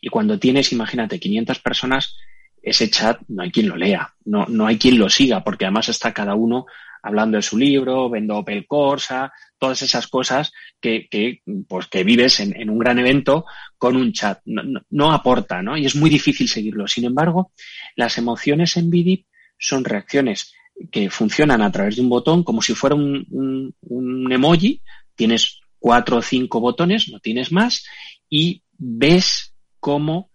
Y 0.00 0.08
cuando 0.08 0.38
tienes, 0.38 0.72
imagínate, 0.72 1.18
500 1.20 1.58
personas, 1.58 2.16
ese 2.62 2.90
chat 2.90 3.20
no 3.28 3.42
hay 3.42 3.50
quien 3.50 3.68
lo 3.68 3.76
lea, 3.76 4.14
no, 4.24 4.46
no 4.48 4.66
hay 4.66 4.78
quien 4.78 4.98
lo 4.98 5.08
siga, 5.10 5.44
porque 5.44 5.64
además 5.66 5.88
está 5.88 6.12
cada 6.14 6.34
uno 6.34 6.66
hablando 7.02 7.36
de 7.36 7.42
su 7.42 7.56
libro, 7.58 8.08
vendo 8.10 8.38
Opel 8.38 8.66
Corsa, 8.66 9.32
todas 9.58 9.82
esas 9.82 10.08
cosas 10.08 10.52
que, 10.80 11.06
que, 11.08 11.42
pues, 11.68 11.86
que 11.86 12.04
vives 12.04 12.40
en, 12.40 12.70
un 12.70 12.78
gran 12.78 12.98
evento 12.98 13.44
con 13.76 13.96
un 13.96 14.12
chat. 14.12 14.40
No, 14.46 14.62
no- 14.62 14.80
no 14.90 15.12
aporta, 15.12 15.62
¿no? 15.62 15.76
Y 15.76 15.86
es 15.86 15.94
muy 15.94 16.10
difícil 16.10 16.48
seguirlo. 16.48 16.86
Sin 16.88 17.04
embargo, 17.04 17.52
las 17.96 18.18
emociones 18.18 18.76
en 18.76 18.90
Vidip 18.90 19.26
son 19.58 19.84
reacciones 19.84 20.52
que 20.90 21.10
funcionan 21.10 21.62
a 21.62 21.70
través 21.72 21.96
de 21.96 22.02
un 22.02 22.08
botón 22.08 22.44
como 22.44 22.62
si 22.62 22.74
fuera 22.74 22.94
un, 22.96 23.26
un- 23.30 23.74
un 23.82 24.32
emoji. 24.32 24.80
Tienes 25.14 25.60
cuatro 25.78 26.18
o 26.18 26.22
cinco 26.22 26.60
botones, 26.60 27.08
no 27.10 27.18
tienes 27.20 27.50
más, 27.52 27.84
y 28.28 28.62
ves 28.76 29.54
cómo 29.80 30.30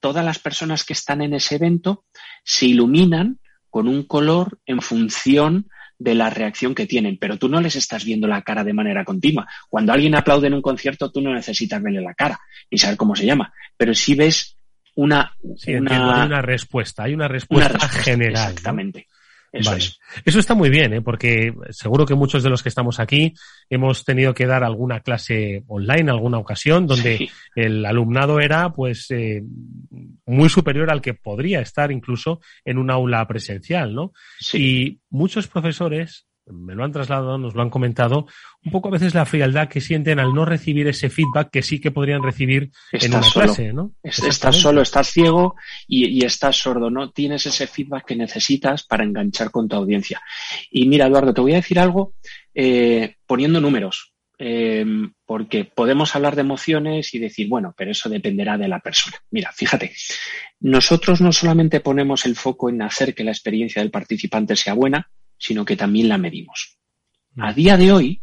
todas 0.00 0.24
las 0.24 0.38
personas 0.38 0.84
que 0.84 0.92
están 0.92 1.20
en 1.20 1.34
ese 1.34 1.56
evento 1.56 2.04
se 2.44 2.66
iluminan 2.66 3.38
con 3.70 3.88
un 3.88 4.04
color 4.04 4.60
en 4.66 4.80
función 4.80 5.66
de 5.98 6.14
la 6.14 6.30
reacción 6.30 6.74
que 6.74 6.86
tienen, 6.86 7.16
pero 7.18 7.38
tú 7.38 7.48
no 7.48 7.60
les 7.60 7.76
estás 7.76 8.04
viendo 8.04 8.26
la 8.26 8.42
cara 8.42 8.64
de 8.64 8.72
manera 8.72 9.04
continua. 9.04 9.46
Cuando 9.68 9.92
alguien 9.92 10.14
aplaude 10.14 10.46
en 10.48 10.54
un 10.54 10.62
concierto, 10.62 11.10
tú 11.10 11.20
no 11.20 11.32
necesitas 11.34 11.82
verle 11.82 12.00
la 12.00 12.14
cara 12.14 12.40
y 12.70 12.78
saber 12.78 12.96
cómo 12.96 13.14
se 13.16 13.26
llama, 13.26 13.52
pero 13.76 13.94
si 13.94 14.14
ves 14.14 14.56
una, 14.94 15.32
una, 15.78 15.90
hay 16.20 16.26
una 16.26 16.42
respuesta, 16.42 17.02
hay 17.04 17.14
una 17.14 17.28
respuesta, 17.28 17.78
general. 17.88 18.50
Exactamente. 18.50 19.06
Eso 19.52 19.74
es. 19.74 20.00
Eso 20.24 20.38
está 20.38 20.54
muy 20.54 20.70
bien, 20.70 20.94
¿eh? 20.94 21.02
porque 21.02 21.52
seguro 21.70 22.06
que 22.06 22.14
muchos 22.14 22.42
de 22.42 22.48
los 22.48 22.62
que 22.62 22.70
estamos 22.70 22.98
aquí 22.98 23.34
hemos 23.68 24.02
tenido 24.04 24.32
que 24.32 24.46
dar 24.46 24.64
alguna 24.64 25.00
clase 25.00 25.62
online, 25.66 26.10
alguna 26.10 26.38
ocasión, 26.38 26.86
donde 26.86 27.28
el 27.54 27.84
alumnado 27.84 28.40
era 28.40 28.72
pues 28.72 29.10
eh, 29.10 29.42
muy 30.24 30.48
superior 30.48 30.90
al 30.90 31.02
que 31.02 31.12
podría 31.12 31.60
estar 31.60 31.92
incluso 31.92 32.40
en 32.64 32.78
un 32.78 32.90
aula 32.90 33.26
presencial, 33.28 33.94
¿no? 33.94 34.12
Y 34.54 35.00
muchos 35.10 35.48
profesores 35.48 36.26
me 36.46 36.74
lo 36.74 36.84
han 36.84 36.92
trasladado, 36.92 37.38
nos 37.38 37.54
lo 37.54 37.62
han 37.62 37.70
comentado, 37.70 38.26
un 38.64 38.72
poco 38.72 38.88
a 38.88 38.92
veces 38.92 39.14
la 39.14 39.26
frialdad 39.26 39.68
que 39.68 39.80
sienten 39.80 40.18
al 40.18 40.34
no 40.34 40.44
recibir 40.44 40.88
ese 40.88 41.08
feedback 41.08 41.50
que 41.50 41.62
sí 41.62 41.80
que 41.80 41.90
podrían 41.90 42.22
recibir 42.22 42.70
en 42.92 43.14
una 43.14 43.28
clase, 43.28 43.72
¿no? 43.72 43.92
Estás 44.02 44.56
solo, 44.56 44.82
estás 44.82 45.08
ciego 45.08 45.54
y, 45.86 46.24
estás 46.24 46.56
sordo, 46.56 46.90
no 46.90 47.10
tienes 47.10 47.46
ese 47.46 47.66
feedback 47.66 48.06
que 48.06 48.16
necesitas 48.16 48.84
para 48.84 49.04
enganchar 49.04 49.50
con 49.50 49.68
tu 49.68 49.76
audiencia. 49.76 50.20
Y 50.70 50.86
mira, 50.88 51.06
Eduardo, 51.06 51.32
te 51.32 51.40
voy 51.40 51.52
a 51.52 51.56
decir 51.56 51.78
algo 51.78 52.14
eh, 52.54 53.16
poniendo 53.26 53.60
números, 53.60 54.12
eh, 54.38 54.84
porque 55.24 55.64
podemos 55.64 56.16
hablar 56.16 56.34
de 56.34 56.40
emociones 56.40 57.14
y 57.14 57.20
decir, 57.20 57.48
bueno, 57.48 57.74
pero 57.76 57.92
eso 57.92 58.08
dependerá 58.08 58.58
de 58.58 58.68
la 58.68 58.80
persona. 58.80 59.16
Mira, 59.30 59.52
fíjate, 59.52 59.92
nosotros 60.60 61.20
no 61.20 61.32
solamente 61.32 61.80
ponemos 61.80 62.26
el 62.26 62.34
foco 62.34 62.68
en 62.68 62.82
hacer 62.82 63.14
que 63.14 63.24
la 63.24 63.30
experiencia 63.30 63.80
del 63.80 63.92
participante 63.92 64.56
sea 64.56 64.74
buena, 64.74 65.08
sino 65.42 65.64
que 65.64 65.76
también 65.76 66.08
la 66.08 66.18
medimos. 66.18 66.78
A 67.36 67.50
mm. 67.50 67.54
día 67.54 67.76
de 67.76 67.92
hoy, 67.92 68.22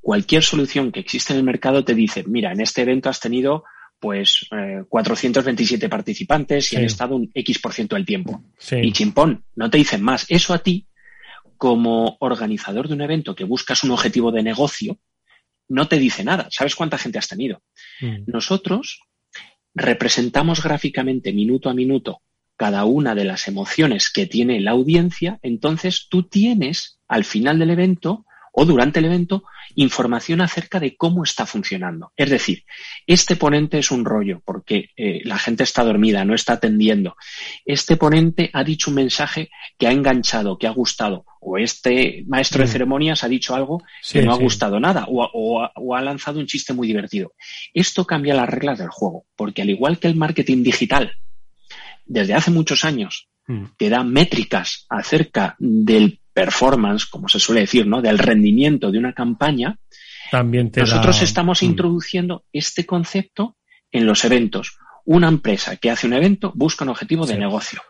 cualquier 0.00 0.44
solución 0.44 0.92
que 0.92 1.00
existe 1.00 1.32
en 1.32 1.40
el 1.40 1.44
mercado 1.44 1.84
te 1.84 1.96
dice, 1.96 2.22
mira, 2.28 2.52
en 2.52 2.60
este 2.60 2.82
evento 2.82 3.08
has 3.08 3.18
tenido 3.18 3.64
pues 3.98 4.46
427 4.88 5.86
eh, 5.86 5.88
participantes 5.88 6.72
y 6.72 6.76
han 6.76 6.84
estado 6.84 7.16
un 7.16 7.28
X 7.34 7.58
por 7.58 7.72
ciento 7.72 7.96
del 7.96 8.06
tiempo. 8.06 8.44
Y 8.70 8.92
chimpón, 8.92 9.44
no 9.56 9.68
te 9.68 9.78
dicen 9.78 10.02
más. 10.02 10.26
Eso 10.28 10.54
a 10.54 10.58
ti, 10.58 10.86
como 11.56 12.16
organizador 12.20 12.86
de 12.86 12.94
un 12.94 13.00
evento 13.00 13.34
que 13.34 13.44
buscas 13.44 13.82
un 13.82 13.90
objetivo 13.90 14.30
de 14.30 14.42
negocio, 14.42 14.98
no 15.68 15.88
te 15.88 15.98
dice 15.98 16.22
nada. 16.22 16.48
¿Sabes 16.50 16.76
cuánta 16.76 16.98
gente 16.98 17.18
has 17.18 17.28
tenido? 17.28 17.62
Mm. 18.00 18.24
Nosotros 18.26 19.00
representamos 19.74 20.62
gráficamente 20.62 21.32
minuto 21.32 21.68
a 21.68 21.74
minuto 21.74 22.20
cada 22.56 22.84
una 22.84 23.14
de 23.14 23.24
las 23.24 23.48
emociones 23.48 24.10
que 24.10 24.26
tiene 24.26 24.60
la 24.60 24.72
audiencia, 24.72 25.38
entonces 25.42 26.06
tú 26.08 26.24
tienes 26.24 27.00
al 27.08 27.24
final 27.24 27.58
del 27.58 27.70
evento 27.70 28.24
o 28.54 28.64
durante 28.64 29.00
el 29.00 29.06
evento 29.06 29.44
información 29.74 30.40
acerca 30.40 30.78
de 30.78 30.96
cómo 30.96 31.24
está 31.24 31.44
funcionando. 31.44 32.12
Es 32.16 32.30
decir, 32.30 32.64
este 33.06 33.34
ponente 33.34 33.78
es 33.78 33.90
un 33.90 34.04
rollo 34.04 34.40
porque 34.44 34.90
eh, 34.96 35.22
la 35.24 35.38
gente 35.38 35.64
está 35.64 35.82
dormida, 35.82 36.24
no 36.24 36.34
está 36.34 36.54
atendiendo. 36.54 37.16
Este 37.64 37.96
ponente 37.96 38.50
ha 38.52 38.62
dicho 38.62 38.90
un 38.90 38.96
mensaje 38.96 39.50
que 39.76 39.88
ha 39.88 39.92
enganchado, 39.92 40.56
que 40.56 40.68
ha 40.68 40.70
gustado. 40.70 41.24
O 41.40 41.58
este 41.58 42.24
maestro 42.28 42.60
de 42.62 42.68
mm. 42.68 42.72
ceremonias 42.72 43.24
ha 43.24 43.28
dicho 43.28 43.54
algo 43.54 43.82
que 44.10 44.22
no 44.22 44.32
ha 44.32 44.36
gustado 44.36 44.78
nada 44.80 45.06
o 45.08 45.94
ha 45.96 46.00
lanzado 46.00 46.38
un 46.38 46.46
chiste 46.46 46.72
muy 46.72 46.86
divertido. 46.86 47.34
Esto 47.74 48.06
cambia 48.06 48.34
las 48.34 48.48
reglas 48.48 48.78
del 48.78 48.88
juego 48.88 49.26
porque 49.36 49.62
al 49.62 49.70
igual 49.70 49.98
que 49.98 50.06
el 50.06 50.14
marketing 50.14 50.62
digital 50.62 51.12
desde 52.04 52.34
hace 52.34 52.50
muchos 52.50 52.84
años 52.84 53.28
mm. 53.46 53.64
que 53.78 53.90
da 53.90 54.04
métricas 54.04 54.86
acerca 54.88 55.56
del 55.58 56.20
performance, 56.32 57.06
como 57.06 57.28
se 57.28 57.38
suele 57.38 57.62
decir, 57.62 57.86
¿no? 57.86 58.02
Del 58.02 58.18
rendimiento 58.18 58.90
de 58.90 58.98
una 58.98 59.12
campaña. 59.12 59.78
También 60.30 60.72
nosotros 60.74 61.22
estamos 61.22 61.62
mm. 61.62 61.66
introduciendo 61.66 62.44
este 62.52 62.84
concepto 62.84 63.56
en 63.90 64.06
los 64.06 64.24
eventos. 64.24 64.76
Una 65.06 65.28
empresa 65.28 65.76
que 65.76 65.90
hace 65.90 66.06
un 66.06 66.14
evento 66.14 66.52
busca 66.54 66.84
un 66.84 66.90
objetivo 66.90 67.26
de 67.26 67.38
negocio. 67.38 67.82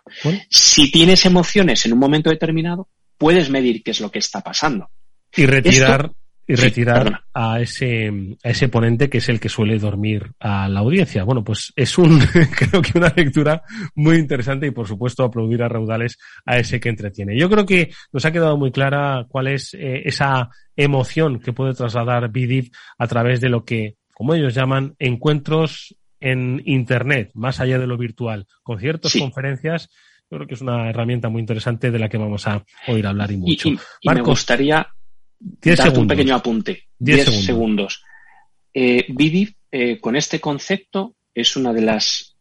Si 0.50 0.90
tienes 0.90 1.24
emociones 1.24 1.86
en 1.86 1.92
un 1.92 1.98
momento 2.00 2.28
determinado, 2.28 2.88
puedes 3.16 3.50
medir 3.50 3.82
qué 3.82 3.92
es 3.92 4.00
lo 4.00 4.10
que 4.10 4.18
está 4.18 4.40
pasando. 4.40 4.90
Y 5.36 5.46
retirar 5.46 6.10
y 6.46 6.54
retirar 6.56 7.24
a 7.32 7.60
ese 7.60 8.08
a 8.42 8.50
ese 8.50 8.68
ponente 8.68 9.08
que 9.08 9.18
es 9.18 9.28
el 9.28 9.40
que 9.40 9.48
suele 9.48 9.78
dormir 9.78 10.32
a 10.38 10.68
la 10.68 10.80
audiencia. 10.80 11.24
Bueno, 11.24 11.42
pues 11.42 11.72
es 11.74 11.96
un 11.96 12.18
creo 12.58 12.82
que 12.82 12.98
una 12.98 13.12
lectura 13.14 13.62
muy 13.94 14.16
interesante 14.16 14.66
y 14.66 14.70
por 14.70 14.86
supuesto 14.86 15.24
aplaudir 15.24 15.62
a 15.62 15.68
raudales 15.68 16.18
a 16.44 16.58
ese 16.58 16.80
que 16.80 16.90
entretiene. 16.90 17.38
Yo 17.38 17.48
creo 17.48 17.64
que 17.64 17.90
nos 18.12 18.24
ha 18.24 18.32
quedado 18.32 18.56
muy 18.56 18.72
clara 18.72 19.24
cuál 19.28 19.48
es 19.48 19.74
eh, 19.74 20.02
esa 20.04 20.50
emoción 20.76 21.40
que 21.40 21.52
puede 21.52 21.74
trasladar 21.74 22.30
BIDIV 22.30 22.70
a 22.98 23.06
través 23.06 23.40
de 23.40 23.48
lo 23.48 23.64
que, 23.64 23.96
como 24.12 24.34
ellos 24.34 24.54
llaman, 24.54 24.94
encuentros 24.98 25.96
en 26.20 26.62
internet, 26.64 27.30
más 27.34 27.60
allá 27.60 27.78
de 27.78 27.86
lo 27.86 27.96
virtual, 27.96 28.46
conciertos, 28.62 29.14
conferencias. 29.14 29.88
Yo 30.30 30.38
creo 30.38 30.46
que 30.48 30.54
es 30.54 30.62
una 30.62 30.88
herramienta 30.88 31.28
muy 31.28 31.40
interesante 31.40 31.90
de 31.90 31.98
la 31.98 32.08
que 32.08 32.16
vamos 32.16 32.46
a 32.48 32.64
oír 32.88 33.06
hablar 33.06 33.30
y 33.30 33.36
mucho. 33.36 33.68
me 34.02 34.22
gustaría 34.22 34.88
un 35.40 36.08
pequeño 36.08 36.34
apunte. 36.34 36.84
10 36.98 37.44
segundos. 37.44 38.02
Eh, 38.72 39.06
eh, 39.70 40.00
con 40.00 40.16
este 40.16 40.40
concepto, 40.40 41.16
es 41.34 41.56
una 41.56 41.72
de 41.72 41.82
las 41.82 42.36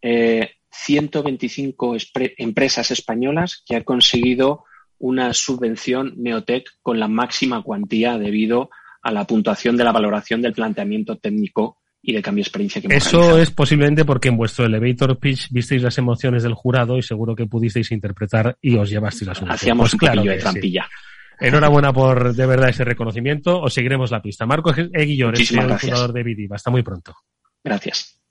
125 0.74 1.96
eh, 1.96 2.34
empresas 2.38 2.92
españolas 2.92 3.64
que 3.66 3.76
ha 3.76 3.84
conseguido 3.84 4.66
una 5.00 5.34
subvención 5.34 6.14
Neotec 6.18 6.70
con 6.82 7.00
la 7.00 7.08
máxima 7.08 7.62
cuantía 7.62 8.18
debido 8.18 8.70
a 9.02 9.12
la 9.12 9.26
puntuación 9.26 9.78
de 9.78 9.84
la 9.84 9.92
valoración 9.92 10.42
del 10.42 10.54
planteamiento 10.54 11.18
técnico 11.18 11.78
y 12.02 12.14
de 12.14 12.22
cambio 12.22 12.44
de 12.44 12.48
experiencia 12.48 12.82
que 12.82 12.88
hemos 12.88 13.08
Eso 13.08 13.38
es 13.38 13.52
posiblemente 13.52 14.06
porque 14.06 14.30
en 14.30 14.38
vuestro 14.38 14.66
elevator 14.66 15.18
pitch 15.20 15.50
visteis 15.52 15.82
las 15.82 15.98
emociones 15.98 16.44
del 16.44 16.54
jurado 16.54 16.98
y 16.98 17.02
seguro 17.02 17.36
que 17.36 17.46
pudisteis 17.46 17.92
interpretar 17.92 18.58
y 18.62 18.76
os 18.76 18.90
llevasteis 18.90 19.28
la 19.28 19.36
subvención. 19.36 19.56
Hacíamos 19.56 19.84
pues 19.84 19.94
un 19.94 20.00
claro 20.00 20.24
de 20.24 20.38
trampilla. 20.38 20.90
Enhorabuena 21.44 21.92
por 21.92 22.34
de 22.34 22.46
verdad 22.46 22.70
ese 22.70 22.84
reconocimiento. 22.84 23.60
Os 23.62 23.74
seguiremos 23.74 24.12
la 24.12 24.22
pista. 24.22 24.46
Marco 24.46 24.74
Eguillón, 24.74 25.34
es 25.34 25.52
el 25.52 25.78
fundador 25.78 26.14
de 26.14 26.24
Vidiva. 26.24 26.56
Hasta 26.56 26.72
muy 26.72 26.84
pronto. 26.84 27.14
Gracias. 27.64 28.23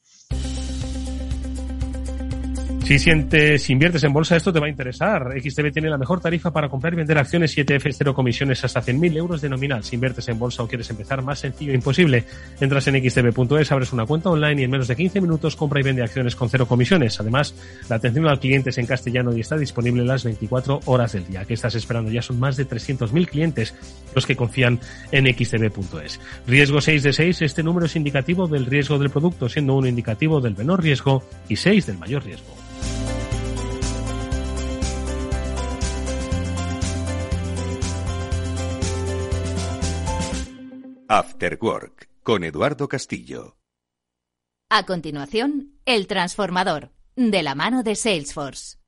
Si 2.85 2.99
sientes, 2.99 3.62
si 3.62 3.73
inviertes 3.73 4.03
en 4.05 4.12
bolsa, 4.12 4.37
esto 4.37 4.53
te 4.53 4.59
va 4.59 4.66
a 4.66 4.68
interesar. 4.68 5.33
XTB 5.40 5.73
tiene 5.73 5.88
la 5.88 5.97
mejor 5.97 6.21
tarifa 6.21 6.53
para 6.53 6.68
comprar 6.68 6.92
y 6.92 6.97
vender 6.97 7.16
acciones 7.16 7.57
7F, 7.57 7.95
cero 7.97 8.12
comisiones 8.12 8.62
hasta 8.64 8.83
100.000 8.83 9.16
euros 9.16 9.40
de 9.40 9.49
nominal. 9.49 9.85
Si 9.85 9.95
inviertes 9.95 10.29
en 10.29 10.38
bolsa 10.38 10.64
o 10.64 10.68
quieres 10.68 10.90
empezar, 10.90 11.23
más 11.23 11.38
sencillo 11.38 11.73
imposible. 11.73 12.25
Entras 12.61 12.88
en 12.88 12.97
xtb.es, 12.97 13.71
abres 13.71 13.92
una 13.92 14.05
cuenta 14.05 14.31
online 14.31 14.61
y 14.61 14.64
en 14.64 14.71
menos 14.71 14.88
de 14.88 14.97
15 14.97 15.21
minutos 15.21 15.55
compra 15.55 15.81
y 15.81 15.85
vende 15.85 16.03
acciones 16.03 16.35
con 16.35 16.51
cero 16.51 16.66
comisiones. 16.66 17.18
Además, 17.21 17.55
la 17.88 17.97
atención 17.97 18.27
al 18.27 18.40
cliente 18.40 18.71
es 18.71 18.79
en 18.79 18.87
castellano 18.87 19.35
y 19.35 19.40
está 19.40 19.57
disponible 19.57 20.05
las 20.05 20.25
24 20.25 20.81
horas 20.87 21.12
del 21.12 21.27
día. 21.27 21.45
¿Qué 21.45 21.55
estás 21.55 21.77
esperando? 21.77 22.11
Ya 22.11 22.21
son 22.21 22.40
más 22.40 22.57
de 22.57 22.68
300.000 22.68 23.29
clientes 23.29 23.75
los 24.14 24.27
que 24.27 24.37
confían 24.37 24.81
en 25.12 25.33
xtb.es. 25.33 26.21
Riesgo 26.49 26.81
6 26.81 27.03
de 27.05 27.12
6, 27.12 27.42
este 27.42 27.62
número 27.62 27.87
es 27.87 27.95
indicativo 27.95 28.49
del 28.49 28.66
riesgo 28.66 28.99
del 28.99 29.11
producto, 29.11 29.49
siendo 29.49 29.77
uno 29.77 29.87
indicativo 29.87 30.40
del 30.40 30.57
menor 30.57 30.83
riesgo 30.83 31.23
y 31.49 31.57
6 31.57 31.87
del 31.87 31.99
mayor 31.99 32.25
riesgo. 32.25 32.53
After 41.14 41.59
Work 41.61 42.09
con 42.22 42.42
Eduardo 42.42 42.88
Castillo. 42.88 43.59
A 44.70 44.87
continuación, 44.87 45.75
El 45.85 46.07
Transformador, 46.07 46.90
de 47.16 47.42
la 47.42 47.55
mano 47.55 47.83
de 47.83 47.96
Salesforce. 47.96 48.79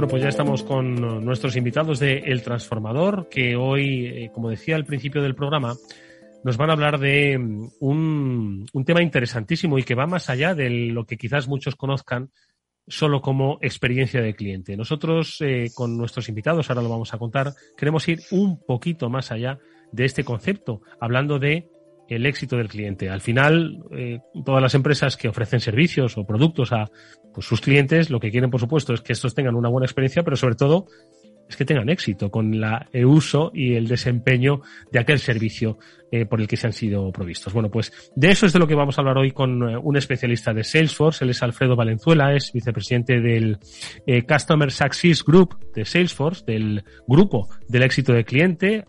Bueno, 0.00 0.12
pues 0.12 0.22
ya 0.22 0.30
estamos 0.30 0.62
con 0.62 0.94
nuestros 1.26 1.56
invitados 1.56 1.98
de 1.98 2.20
El 2.20 2.40
Transformador, 2.40 3.28
que 3.28 3.54
hoy, 3.54 4.06
eh, 4.06 4.30
como 4.32 4.48
decía 4.48 4.74
al 4.74 4.86
principio 4.86 5.20
del 5.20 5.34
programa, 5.34 5.74
nos 6.42 6.56
van 6.56 6.70
a 6.70 6.72
hablar 6.72 6.98
de 6.98 7.36
mm, 7.36 7.68
un, 7.80 8.66
tema 8.86 9.02
interesantísimo 9.02 9.78
y 9.78 9.82
que 9.82 9.94
va 9.94 10.06
más 10.06 10.30
allá 10.30 10.54
de 10.54 10.70
lo 10.70 11.04
que 11.04 11.18
quizás 11.18 11.48
muchos 11.48 11.76
conozcan 11.76 12.30
solo 12.88 13.20
como 13.20 13.58
experiencia 13.60 14.22
de 14.22 14.34
cliente. 14.34 14.74
Nosotros, 14.74 15.36
eh, 15.42 15.70
con 15.74 15.98
nuestros 15.98 16.30
invitados, 16.30 16.70
ahora 16.70 16.80
lo 16.80 16.88
vamos 16.88 17.12
a 17.12 17.18
contar, 17.18 17.52
queremos 17.76 18.08
ir 18.08 18.20
un 18.30 18.58
poquito 18.64 19.10
más 19.10 19.30
allá 19.30 19.58
de 19.92 20.06
este 20.06 20.24
concepto, 20.24 20.80
hablando 20.98 21.38
de 21.38 21.68
el 22.10 22.26
éxito 22.26 22.56
del 22.56 22.68
cliente. 22.68 23.08
Al 23.08 23.20
final, 23.20 23.84
eh, 23.92 24.18
todas 24.44 24.60
las 24.60 24.74
empresas 24.74 25.16
que 25.16 25.28
ofrecen 25.28 25.60
servicios 25.60 26.18
o 26.18 26.24
productos 26.24 26.72
a 26.72 26.90
pues, 27.32 27.46
sus 27.46 27.60
clientes, 27.60 28.10
lo 28.10 28.18
que 28.18 28.30
quieren, 28.30 28.50
por 28.50 28.60
supuesto, 28.60 28.92
es 28.92 29.00
que 29.00 29.12
estos 29.12 29.34
tengan 29.34 29.54
una 29.54 29.68
buena 29.68 29.86
experiencia, 29.86 30.24
pero 30.24 30.36
sobre 30.36 30.56
todo 30.56 30.86
es 31.50 31.56
que 31.56 31.64
tengan 31.64 31.88
éxito 31.88 32.30
con 32.30 32.54
el 32.92 33.04
uso 33.06 33.50
y 33.52 33.74
el 33.74 33.88
desempeño 33.88 34.62
de 34.92 35.00
aquel 35.00 35.18
servicio 35.18 35.78
eh, 36.12 36.24
por 36.24 36.40
el 36.40 36.46
que 36.46 36.56
se 36.56 36.68
han 36.68 36.72
sido 36.72 37.10
provistos. 37.10 37.52
Bueno, 37.52 37.70
pues 37.70 37.92
de 38.14 38.30
eso 38.30 38.46
es 38.46 38.52
de 38.52 38.60
lo 38.60 38.68
que 38.68 38.76
vamos 38.76 38.96
a 38.96 39.00
hablar 39.00 39.18
hoy 39.18 39.32
con 39.32 39.68
eh, 39.68 39.76
un 39.76 39.96
especialista 39.96 40.54
de 40.54 40.62
Salesforce. 40.62 41.24
Él 41.24 41.30
es 41.30 41.42
Alfredo 41.42 41.74
Valenzuela, 41.74 42.32
es 42.34 42.52
vicepresidente 42.52 43.20
del 43.20 43.58
eh, 44.06 44.22
Customer 44.22 44.70
Success 44.70 45.24
Group 45.24 45.58
de 45.74 45.84
Salesforce, 45.84 46.44
del 46.46 46.84
grupo 47.08 47.48
del 47.68 47.82
éxito 47.82 48.12
del 48.12 48.24
cliente. 48.24 48.84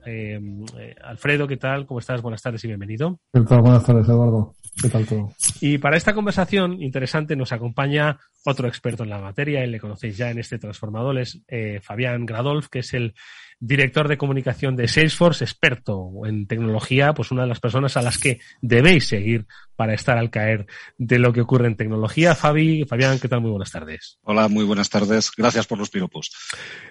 Alfredo, 1.03 1.47
¿qué 1.47 1.57
tal? 1.57 1.88
¿Cómo 1.88 1.99
estás? 1.99 2.22
Buenas 2.22 2.43
tardes 2.43 2.64
y 2.64 2.68
bienvenido. 2.68 3.20
¿Qué 3.34 3.41
tal? 3.41 3.62
Buenas 3.62 3.84
tardes, 3.84 4.07
Eduardo. 4.07 4.53
¿Qué 4.80 4.90
tal 4.90 5.06
todo? 5.06 5.34
Y 5.60 5.78
para 5.80 5.98
esta 5.98 6.14
conversación 6.14 6.82
interesante 6.82 7.36
nos 7.36 7.52
acompaña 7.52 8.20
otro 8.46 8.68
experto 8.68 9.04
en 9.04 9.10
la 9.10 9.20
materia, 9.20 9.64
él 9.64 9.72
le 9.72 9.80
conocéis 9.80 10.18
ya 10.18 10.30
en 10.30 10.40
este 10.40 10.60
transformador, 10.60 11.18
es 11.20 11.40
Fabián 11.82 12.26
Gradolf, 12.26 12.70
que 12.70 12.80
es 12.80 12.94
el 12.94 13.14
director 13.62 14.07
de 14.07 14.18
comunicación 14.18 14.76
de 14.76 14.88
Salesforce, 14.88 15.45
experto 15.45 16.12
en 16.26 16.47
tecnología, 16.47 17.14
pues 17.14 17.32
una 17.32 17.43
de 17.43 17.47
las 17.47 17.59
personas 17.59 17.95
a 17.95 18.01
las 18.01 18.18
que 18.18 18.39
debéis 18.59 19.07
seguir 19.07 19.45
para 19.76 19.93
estar 19.93 20.18
al 20.18 20.32
caer 20.32 20.66
de 20.97 21.20
lo 21.20 21.32
que 21.32 21.41
ocurre 21.41 21.68
en 21.68 21.78
tecnología. 21.78 22.34
Fabi, 22.34 22.86
Fabián, 22.86 23.20
¿qué 23.20 23.28
tal? 23.28 23.41
Muy 23.41 23.51
buenas 23.51 23.72
tardes. 23.72 24.18
Hola, 24.24 24.47
muy 24.47 24.66
buenas 24.66 24.89
tardes. 24.89 25.32
Gracias 25.38 25.68
por 25.68 25.78
los 25.78 25.91
piropos. 25.91 26.32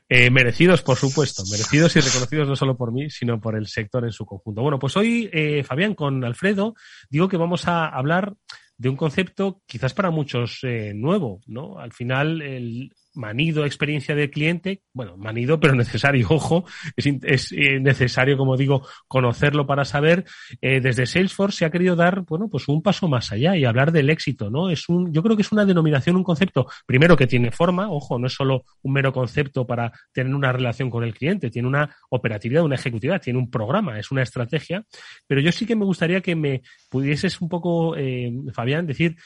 Eh, 0.08 0.30
merecidos, 0.30 0.82
por 0.82 0.96
supuesto, 0.96 1.42
merecidos 1.50 1.96
y 1.96 2.00
reconocidos 2.00 2.48
no 2.48 2.54
solo 2.54 2.76
por 2.76 2.92
mí, 2.92 3.10
sino 3.10 3.40
por 3.40 3.56
el 3.56 3.66
sector 3.66 4.04
en 4.04 4.12
su 4.12 4.24
conjunto. 4.24 4.62
Bueno, 4.62 4.78
pues 4.78 4.96
hoy, 4.96 5.28
eh, 5.32 5.64
Fabián, 5.64 5.94
con 5.94 6.24
Alfredo, 6.24 6.74
digo 7.10 7.28
que 7.28 7.36
vamos 7.36 7.66
a 7.66 7.88
hablar 7.88 8.34
de 8.78 8.88
un 8.88 8.96
concepto 8.96 9.60
quizás 9.66 9.92
para 9.92 10.10
muchos 10.10 10.60
eh, 10.62 10.92
nuevo, 10.94 11.40
¿no? 11.46 11.78
Al 11.80 11.92
final, 11.92 12.40
el, 12.40 12.92
manido 13.20 13.64
experiencia 13.64 14.14
del 14.14 14.30
cliente, 14.30 14.82
bueno, 14.92 15.16
manido 15.16 15.60
pero 15.60 15.74
necesario, 15.76 16.26
ojo, 16.30 16.64
es, 16.96 17.52
eh, 17.52 17.78
necesario, 17.78 18.36
como 18.36 18.56
digo, 18.56 18.86
conocerlo 19.06 19.66
para 19.66 19.84
saber, 19.84 20.24
eh, 20.60 20.80
desde 20.80 21.06
Salesforce 21.06 21.58
se 21.58 21.64
ha 21.66 21.70
querido 21.70 21.94
dar, 21.94 22.22
bueno, 22.22 22.48
pues 22.48 22.66
un 22.68 22.82
paso 22.82 23.06
más 23.08 23.30
allá 23.30 23.56
y 23.56 23.64
hablar 23.64 23.92
del 23.92 24.10
éxito, 24.10 24.50
¿no? 24.50 24.70
Es 24.70 24.88
un, 24.88 25.12
yo 25.12 25.22
creo 25.22 25.36
que 25.36 25.42
es 25.42 25.52
una 25.52 25.64
denominación, 25.64 26.16
un 26.16 26.24
concepto, 26.24 26.66
primero 26.86 27.16
que 27.16 27.26
tiene 27.26 27.52
forma, 27.52 27.90
ojo, 27.90 28.18
no 28.18 28.26
es 28.26 28.32
solo 28.32 28.64
un 28.82 28.92
mero 28.92 29.12
concepto 29.12 29.66
para 29.66 29.92
tener 30.12 30.34
una 30.34 30.52
relación 30.52 30.90
con 30.90 31.04
el 31.04 31.14
cliente, 31.14 31.50
tiene 31.50 31.68
una 31.68 31.94
operatividad, 32.08 32.64
una 32.64 32.76
ejecutividad, 32.76 33.20
tiene 33.20 33.38
un 33.38 33.50
programa, 33.50 33.98
es 33.98 34.10
una 34.10 34.22
estrategia, 34.22 34.84
pero 35.26 35.40
yo 35.40 35.52
sí 35.52 35.66
que 35.66 35.76
me 35.76 35.84
gustaría 35.84 36.20
que 36.20 36.34
me 36.34 36.62
pudieses 36.88 37.40
un 37.40 37.48
poco, 37.48 37.96
eh, 37.96 38.32
Fabián, 38.52 38.86
decir 38.86 39.16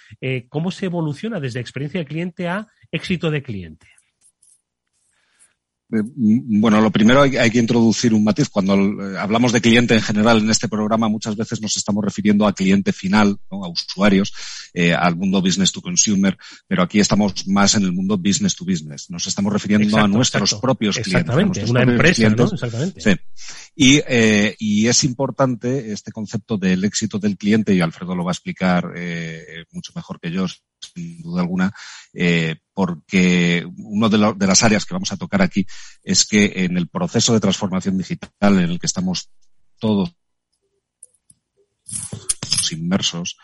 cómo 0.48 0.70
se 0.70 0.86
evoluciona 0.86 1.38
desde 1.38 1.60
experiencia 1.60 2.00
de 2.00 2.06
cliente 2.06 2.48
a 2.48 2.66
éxito 2.90 3.30
de 3.30 3.42
cliente? 3.42 3.83
Eh, 5.94 6.02
bueno, 6.14 6.80
lo 6.80 6.90
primero 6.90 7.22
hay, 7.22 7.50
que 7.50 7.58
introducir 7.58 8.12
un 8.14 8.24
matiz. 8.24 8.48
Cuando 8.48 8.74
eh, 8.74 9.18
hablamos 9.18 9.52
de 9.52 9.60
cliente 9.60 9.94
en 9.94 10.02
general 10.02 10.38
en 10.38 10.50
este 10.50 10.68
programa, 10.68 11.08
muchas 11.08 11.36
veces 11.36 11.60
nos 11.60 11.76
estamos 11.76 12.04
refiriendo 12.04 12.46
a 12.46 12.52
cliente 12.52 12.92
final, 12.92 13.36
a 13.50 13.68
usuarios, 13.68 14.32
eh, 14.72 14.92
al 14.92 15.16
mundo 15.16 15.40
business 15.40 15.72
to 15.72 15.80
consumer, 15.80 16.36
pero 16.66 16.82
aquí 16.82 17.00
estamos 17.00 17.46
más 17.46 17.74
en 17.74 17.84
el 17.84 17.92
mundo 17.92 18.18
business 18.18 18.56
to 18.56 18.64
business. 18.64 19.10
Nos 19.10 19.26
estamos 19.26 19.52
refiriendo 19.52 19.96
a 19.98 20.08
nuestros 20.08 20.54
propios 20.54 20.96
clientes. 20.96 21.20
Exactamente, 21.20 21.64
una 21.64 21.82
empresa, 21.82 22.28
¿no? 22.30 22.44
Exactamente. 22.44 23.00
Sí. 23.00 23.10
Y, 23.76 24.00
y, 24.58 24.86
es 24.86 25.02
importante 25.02 25.92
este 25.92 26.12
concepto 26.12 26.56
del 26.56 26.84
éxito 26.84 27.18
del 27.18 27.36
cliente, 27.36 27.74
y 27.74 27.80
Alfredo 27.80 28.14
lo 28.14 28.24
va 28.24 28.30
a 28.30 28.34
explicar 28.34 28.92
mucho 29.72 29.92
mejor 29.96 30.20
que 30.20 30.30
yo, 30.30 30.46
sin 30.94 31.22
duda 31.22 31.42
alguna, 31.42 31.72
eh, 32.12 32.56
porque 32.72 33.66
una 33.78 34.08
de, 34.08 34.34
de, 34.36 34.46
las 34.46 34.62
áreas 34.62 34.84
que 34.84 34.94
vamos 34.94 35.12
a 35.12 35.16
tocar 35.16 35.42
aquí 35.42 35.66
es 36.02 36.24
que 36.24 36.52
en 36.56 36.76
el 36.76 36.88
proceso 36.88 37.32
de 37.32 37.40
transformación 37.40 37.98
digital 37.98 38.58
en 38.58 38.70
el 38.70 38.78
que 38.78 38.86
estamos 38.86 39.30
todos 39.78 40.14
inmersos, 42.70 43.36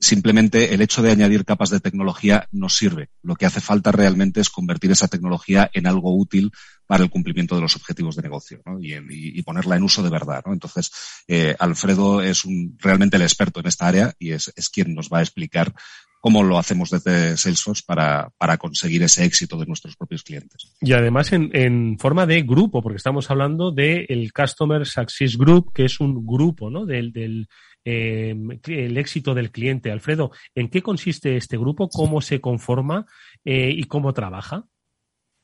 simplemente 0.00 0.74
el 0.74 0.80
hecho 0.80 1.02
de 1.02 1.10
añadir 1.10 1.44
capas 1.44 1.70
de 1.70 1.80
tecnología 1.80 2.48
no 2.52 2.68
sirve. 2.68 3.10
Lo 3.22 3.34
que 3.34 3.46
hace 3.46 3.60
falta 3.60 3.92
realmente 3.92 4.40
es 4.40 4.50
convertir 4.50 4.90
esa 4.90 5.08
tecnología 5.08 5.70
en 5.72 5.86
algo 5.86 6.16
útil 6.16 6.52
para 6.86 7.02
el 7.02 7.10
cumplimiento 7.10 7.54
de 7.54 7.60
los 7.60 7.76
objetivos 7.76 8.16
de 8.16 8.22
negocio 8.22 8.62
¿no? 8.64 8.78
y, 8.80 9.42
ponerla 9.42 9.76
en 9.76 9.82
uso 9.82 10.02
de 10.02 10.10
verdad. 10.10 10.42
¿no? 10.46 10.52
Entonces, 10.52 10.90
eh, 11.26 11.54
Alfredo 11.58 12.22
es 12.22 12.44
un, 12.44 12.76
realmente 12.78 13.16
el 13.16 13.22
experto 13.22 13.60
en 13.60 13.66
esta 13.66 13.88
área 13.88 14.14
y 14.18 14.32
es 14.32 14.52
quien 14.72 14.94
nos 14.94 15.08
va 15.10 15.18
a 15.18 15.22
explicar 15.22 15.74
cómo 16.20 16.42
lo 16.42 16.58
hacemos 16.58 16.90
desde 16.90 17.36
Salesforce 17.36 17.82
para, 17.86 18.30
para 18.38 18.56
conseguir 18.56 19.02
ese 19.02 19.24
éxito 19.24 19.58
de 19.58 19.66
nuestros 19.66 19.96
propios 19.96 20.22
clientes. 20.22 20.74
Y 20.80 20.92
además 20.92 21.32
en, 21.32 21.50
en 21.52 21.98
forma 21.98 22.26
de 22.26 22.42
grupo, 22.42 22.82
porque 22.82 22.96
estamos 22.96 23.30
hablando 23.30 23.70
del 23.70 24.06
el 24.08 24.32
Customer 24.32 24.84
Success 24.86 25.36
Group, 25.36 25.72
que 25.72 25.84
es 25.84 26.00
un 26.00 26.26
grupo 26.26 26.70
¿no? 26.70 26.86
del, 26.86 27.12
del 27.12 27.48
eh, 27.84 28.34
el 28.66 28.98
éxito 28.98 29.34
del 29.34 29.50
cliente. 29.50 29.90
Alfredo, 29.90 30.30
¿en 30.54 30.68
qué 30.68 30.82
consiste 30.82 31.36
este 31.36 31.56
grupo? 31.56 31.88
¿Cómo 31.88 32.20
se 32.20 32.40
conforma 32.40 33.06
eh, 33.44 33.72
y 33.74 33.84
cómo 33.84 34.12
trabaja? 34.12 34.64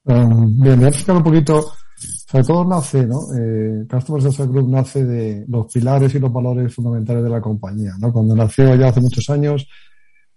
Um, 0.05 0.61
bien, 0.61 0.77
voy 0.77 0.85
a 0.85 0.89
explicar 0.89 1.17
un 1.17 1.23
poquito. 1.23 1.73
Sobre 1.97 2.45
todo 2.45 2.65
nace, 2.65 3.07
¿no? 3.07 3.21
Eh, 3.39 3.87
Customer 3.89 4.21
Success 4.21 4.49
Group 4.49 4.69
nace 4.69 5.05
de 5.05 5.45
los 5.49 5.73
pilares 5.73 6.15
y 6.15 6.19
los 6.19 6.33
valores 6.33 6.75
fundamentales 6.75 7.23
de 7.23 7.31
la 7.31 7.41
compañía, 7.41 7.93
¿no? 7.99 8.13
Cuando 8.13 8.35
nació 8.35 8.75
ya 8.75 8.89
hace 8.89 9.01
muchos 9.01 9.31
años, 9.31 9.67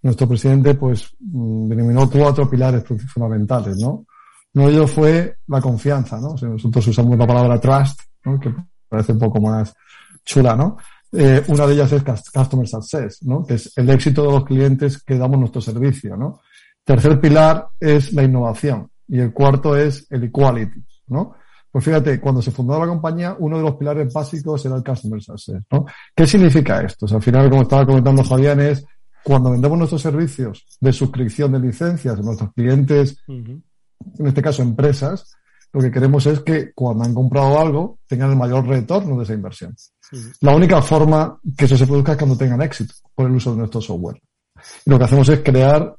nuestro 0.08 0.28
presidente 0.28 0.74
pues 0.74 1.10
mm, 1.20 1.68
denominó 1.68 2.10
cuatro 2.10 2.49
pilares 2.49 2.84
fundamentales, 3.14 3.76
¿no? 3.78 4.05
Uno 4.53 4.68
de 4.68 4.74
ellos 4.74 4.89
fue 4.89 5.36
la 5.47 5.62
confianza, 5.62 6.18
¿no? 6.20 6.34
nosotros 6.41 6.88
usamos 6.88 7.18
la 7.18 7.28
palabra 7.28 7.60
trust, 7.60 7.99
¿no? 8.24 8.39
Que 8.39 8.53
parece 8.88 9.12
un 9.12 9.20
poco 9.20 9.41
más 9.41 9.76
chula, 10.24 10.55
¿no? 10.55 10.78
Eh, 11.12 11.43
una 11.47 11.68
de 11.68 11.74
ellas 11.74 11.91
es 11.91 12.03
Customer 12.03 12.68
Success, 12.68 13.24
¿no? 13.24 13.45
Que 13.45 13.55
es 13.55 13.78
el 13.78 13.89
éxito 13.89 14.24
de 14.24 14.32
los 14.32 14.45
clientes 14.45 15.03
que 15.03 15.18
damos 15.18 15.39
nuestro 15.39 15.60
servicio, 15.60 16.16
¿no? 16.16 16.39
Tercer 16.86 17.20
pilar 17.20 17.68
es 17.78 18.14
la 18.14 18.24
innovación 18.24 18.89
y 19.10 19.20
el 19.20 19.34
cuarto 19.34 19.76
es 19.76 20.08
el 20.10 20.24
equality, 20.24 20.82
¿no? 21.08 21.36
Pues 21.70 21.84
fíjate, 21.84 22.20
cuando 22.22 22.41
se 22.41 22.51
fundó 22.51 22.80
la 22.80 22.88
compañía, 22.88 23.36
uno 23.39 23.58
de 23.58 23.64
los 23.64 23.76
pilares 23.76 24.12
básicos 24.14 24.66
era 24.66 24.78
el 24.78 24.84
Customer 24.84 25.22
Success, 25.22 25.64
¿no? 25.70 25.86
¿Qué 26.16 26.26
significa 26.26 26.82
esto? 26.82 27.05
O 27.05 27.08
sea, 27.10 27.18
al 27.18 27.24
final, 27.24 27.49
como 27.49 27.64
estaba 27.64 27.86
comentando 27.86 28.24
Javier, 28.24 28.58
es 28.62 28.86
cuando 29.28 29.52
vendemos 29.52 29.78
nuestros 29.78 30.02
servicios 30.02 30.66
de 30.80 30.94
suscripción 30.94 31.52
de 31.52 31.60
licencias 31.60 32.18
a 32.18 32.22
nuestros 32.22 32.54
clientes, 32.54 33.18
en 33.28 33.62
este 34.26 34.42
caso 34.42 34.62
empresas, 34.62 35.36
lo 35.74 35.82
que 35.82 35.92
queremos 35.92 36.26
es 36.28 36.40
que 36.40 36.72
cuando 36.74 37.04
han 37.04 37.14
comprado 37.14 37.60
algo 37.60 38.00
tengan 38.08 38.30
el 38.30 38.38
mayor 38.38 38.66
retorno 38.66 39.18
de 39.18 39.26
esa 39.26 39.34
inversión. 39.34 39.76
La 40.40 40.56
única 40.56 40.82
forma 40.82 41.38
que 41.58 41.66
eso 41.66 41.76
se 41.76 41.86
produzca 41.86 42.14
es 42.14 42.18
cuando 42.18 42.38
tengan 42.38 42.62
éxito 42.62 42.94
por 43.14 43.26
el 43.26 43.34
uso 43.34 43.52
de 43.52 43.58
nuestro 43.58 43.82
software. 43.82 44.16
Y 44.86 44.90
lo 44.90 44.98
que 44.98 45.04
hacemos 45.04 45.28
es 45.28 45.42
crear 45.42 45.94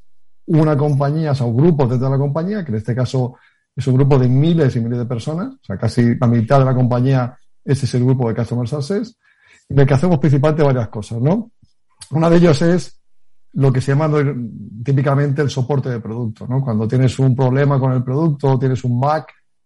una 0.47 0.75
compañía, 0.75 1.33
o 1.33 1.35
sea, 1.35 1.45
un 1.45 1.57
grupo 1.59 1.87
dentro 1.87 2.07
de 2.07 2.13
la 2.13 2.19
compañía, 2.19 2.65
que 2.65 2.71
en 2.71 2.79
este 2.79 2.95
caso 2.95 3.35
es 3.77 3.87
un 3.87 3.95
grupo 3.97 4.19
de 4.19 4.27
miles 4.27 4.75
y 4.75 4.81
miles 4.81 5.01
de 5.01 5.05
personas, 5.05 5.53
o 5.53 5.65
sea, 5.67 5.77
casi 5.77 6.15
la 6.19 6.27
mitad 6.29 6.61
de 6.61 6.65
la 6.65 6.75
compañía, 6.75 7.39
ese 7.63 7.85
es 7.85 7.95
el 7.95 8.07
grupo 8.07 8.27
de 8.27 8.35
Customer 8.35 8.67
Success, 8.67 9.19
en 9.69 9.79
el 9.81 9.87
que 9.87 9.93
hacemos 9.93 10.19
principalmente 10.19 10.63
varias 10.63 10.89
cosas, 10.89 11.21
¿no? 11.21 11.51
Una 12.11 12.31
de 12.31 12.39
ellas 12.39 12.63
es 12.63 12.98
lo 13.55 13.73
que 13.73 13.81
se 13.81 13.93
llama 13.93 14.11
típicamente 14.85 15.43
el 15.43 15.51
soporte 15.51 15.89
de 15.89 16.01
producto, 16.01 16.47
¿no? 16.47 16.63
Cuando 16.63 16.87
tienes 16.87 17.19
un 17.19 17.35
problema 17.35 17.79
con 17.79 17.93
el 17.93 18.03
producto, 18.03 18.59
tienes 18.59 18.85
un 18.85 19.01
bug, 19.01 19.25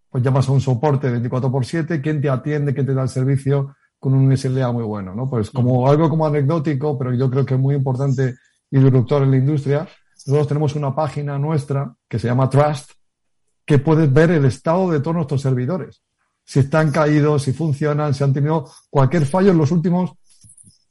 pues 0.08 0.22
llamas 0.22 0.48
a 0.48 0.52
un 0.52 0.60
soporte 0.60 1.10
24 1.10 1.50
por 1.50 1.64
7, 1.64 2.00
¿quién 2.00 2.20
te 2.20 2.28
atiende, 2.28 2.74
quién 2.74 2.86
te 2.86 2.94
da 2.94 3.02
el 3.02 3.08
servicio 3.08 3.74
con 3.98 4.14
un 4.14 4.36
SLA 4.36 4.72
muy 4.72 4.84
bueno, 4.84 5.14
¿no? 5.14 5.28
Pues 5.28 5.50
como 5.50 5.88
algo 5.88 6.08
como 6.08 6.26
anecdótico, 6.26 6.98
pero 6.98 7.14
yo 7.14 7.30
creo 7.30 7.46
que 7.46 7.54
es 7.54 7.60
muy 7.60 7.74
importante 7.74 8.34
y 8.70 8.78
disruptor 8.78 9.22
en 9.22 9.30
la 9.30 9.36
industria, 9.36 9.88
nosotros 10.26 10.48
tenemos 10.48 10.74
una 10.76 10.94
página 10.94 11.38
nuestra 11.38 11.94
que 12.08 12.18
se 12.18 12.28
llama 12.28 12.48
Trust, 12.48 12.92
que 13.64 13.78
puedes 13.78 14.12
ver 14.12 14.30
el 14.30 14.44
estado 14.44 14.90
de 14.90 15.00
todos 15.00 15.16
nuestros 15.16 15.40
servidores. 15.40 16.02
Si 16.44 16.60
están 16.60 16.90
caídos, 16.90 17.42
si 17.42 17.52
funcionan, 17.52 18.14
si 18.14 18.24
han 18.24 18.32
tenido 18.32 18.68
cualquier 18.90 19.26
fallo 19.26 19.52
en 19.52 19.58
los 19.58 19.70
últimos 19.70 20.12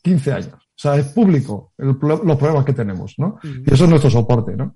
15 0.02 0.34
años. 0.34 0.71
O 0.82 0.88
sea, 0.90 0.96
es 0.96 1.10
público 1.10 1.74
los 1.78 1.96
problemas 2.38 2.66
que 2.66 2.74
tenemos, 2.74 3.14
¿no? 3.20 3.38
Y 3.44 3.72
eso 3.72 3.84
es 3.84 3.90
nuestro 3.92 4.10
soporte, 4.10 4.56
¿no? 4.56 4.74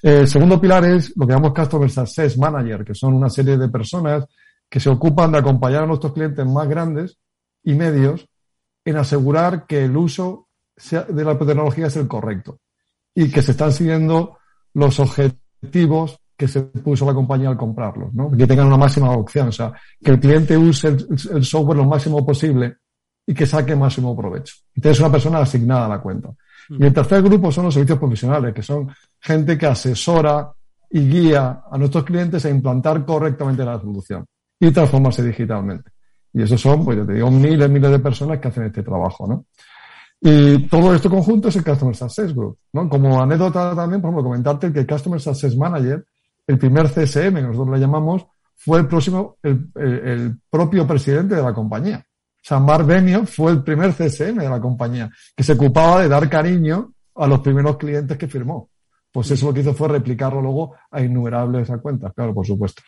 El 0.00 0.26
segundo 0.26 0.58
pilar 0.58 0.86
es 0.86 1.14
lo 1.14 1.26
que 1.26 1.34
llamamos 1.34 1.52
Customer 1.52 1.90
Success 1.90 2.38
Manager, 2.38 2.82
que 2.82 2.94
son 2.94 3.12
una 3.12 3.28
serie 3.28 3.58
de 3.58 3.68
personas 3.68 4.24
que 4.66 4.80
se 4.80 4.88
ocupan 4.88 5.32
de 5.32 5.38
acompañar 5.38 5.82
a 5.82 5.86
nuestros 5.86 6.14
clientes 6.14 6.46
más 6.46 6.66
grandes 6.66 7.18
y 7.62 7.74
medios 7.74 8.26
en 8.82 8.96
asegurar 8.96 9.66
que 9.66 9.84
el 9.84 9.94
uso 9.94 10.48
de 10.90 11.24
la 11.24 11.38
tecnología 11.38 11.88
es 11.88 11.96
el 11.96 12.08
correcto 12.08 12.60
y 13.14 13.30
que 13.30 13.42
se 13.42 13.50
están 13.50 13.74
siguiendo 13.74 14.38
los 14.72 14.98
objetivos 14.98 16.18
que 16.34 16.48
se 16.48 16.62
puso 16.62 17.04
la 17.04 17.12
compañía 17.12 17.50
al 17.50 17.58
comprarlos, 17.58 18.14
¿no? 18.14 18.30
Que 18.30 18.46
tengan 18.46 18.68
una 18.68 18.78
máxima 18.78 19.10
opción, 19.10 19.48
o 19.48 19.52
sea, 19.52 19.74
que 20.02 20.12
el 20.12 20.18
cliente 20.18 20.56
use 20.56 20.88
el 20.88 21.44
software 21.44 21.76
lo 21.76 21.84
máximo 21.84 22.24
posible 22.24 22.76
y 23.26 23.34
que 23.34 23.46
saque 23.46 23.74
máximo 23.74 24.16
provecho. 24.16 24.54
Y 24.74 24.80
tienes 24.80 25.00
una 25.00 25.10
persona 25.10 25.38
asignada 25.40 25.86
a 25.86 25.88
la 25.88 25.98
cuenta. 26.00 26.30
Y 26.68 26.84
el 26.84 26.92
tercer 26.92 27.22
grupo 27.22 27.50
son 27.52 27.64
los 27.66 27.74
servicios 27.74 27.98
profesionales, 27.98 28.54
que 28.54 28.62
son 28.62 28.88
gente 29.20 29.56
que 29.56 29.66
asesora 29.66 30.50
y 30.90 31.08
guía 31.08 31.62
a 31.70 31.78
nuestros 31.78 32.04
clientes 32.04 32.44
a 32.44 32.50
implantar 32.50 33.04
correctamente 33.04 33.64
la 33.64 33.80
solución 33.80 34.24
y 34.58 34.70
transformarse 34.70 35.22
digitalmente. 35.22 35.90
Y 36.32 36.42
esos 36.42 36.60
son, 36.60 36.84
pues 36.84 36.98
yo 36.98 37.06
te 37.06 37.14
digo, 37.14 37.30
miles, 37.30 37.68
miles 37.70 37.90
de 37.90 37.98
personas 37.98 38.38
que 38.38 38.48
hacen 38.48 38.64
este 38.64 38.82
trabajo, 38.82 39.26
¿no? 39.26 39.46
Y 40.20 40.66
todo 40.68 40.94
esto 40.94 41.10
conjunto 41.10 41.48
es 41.48 41.56
el 41.56 41.64
Customer 41.64 41.94
Success 41.94 42.34
Group, 42.34 42.58
¿no? 42.72 42.88
Como 42.88 43.20
anécdota 43.20 43.74
también, 43.74 44.00
por 44.00 44.10
ejemplo, 44.10 44.24
comentarte 44.24 44.72
que 44.72 44.80
el 44.80 44.86
Customer 44.86 45.20
Success 45.20 45.56
Manager, 45.56 46.04
el 46.46 46.58
primer 46.58 46.88
CSM, 46.88 47.34
nosotros 47.42 47.70
le 47.70 47.80
llamamos, 47.80 48.26
fue 48.54 48.80
el 48.80 48.86
próximo, 48.86 49.36
el, 49.42 49.70
el, 49.74 50.38
propio 50.48 50.86
presidente 50.86 51.34
de 51.34 51.42
la 51.42 51.52
compañía. 51.52 52.04
San 52.46 52.64
Benio 52.86 53.26
fue 53.26 53.50
el 53.50 53.64
primer 53.64 53.90
CSM 53.90 54.38
de 54.38 54.48
la 54.48 54.60
compañía, 54.60 55.10
que 55.34 55.42
se 55.42 55.54
ocupaba 55.54 56.02
de 56.02 56.08
dar 56.08 56.30
cariño 56.30 56.92
a 57.16 57.26
los 57.26 57.40
primeros 57.40 57.76
clientes 57.76 58.16
que 58.16 58.28
firmó. 58.28 58.70
Pues 59.10 59.32
eso 59.32 59.46
lo 59.46 59.52
que 59.52 59.62
hizo 59.62 59.74
fue 59.74 59.88
replicarlo 59.88 60.40
luego 60.40 60.76
a 60.92 61.02
innumerables 61.02 61.68
cuentas, 61.82 62.12
claro, 62.14 62.32
por 62.32 62.46
supuesto. 62.46 62.82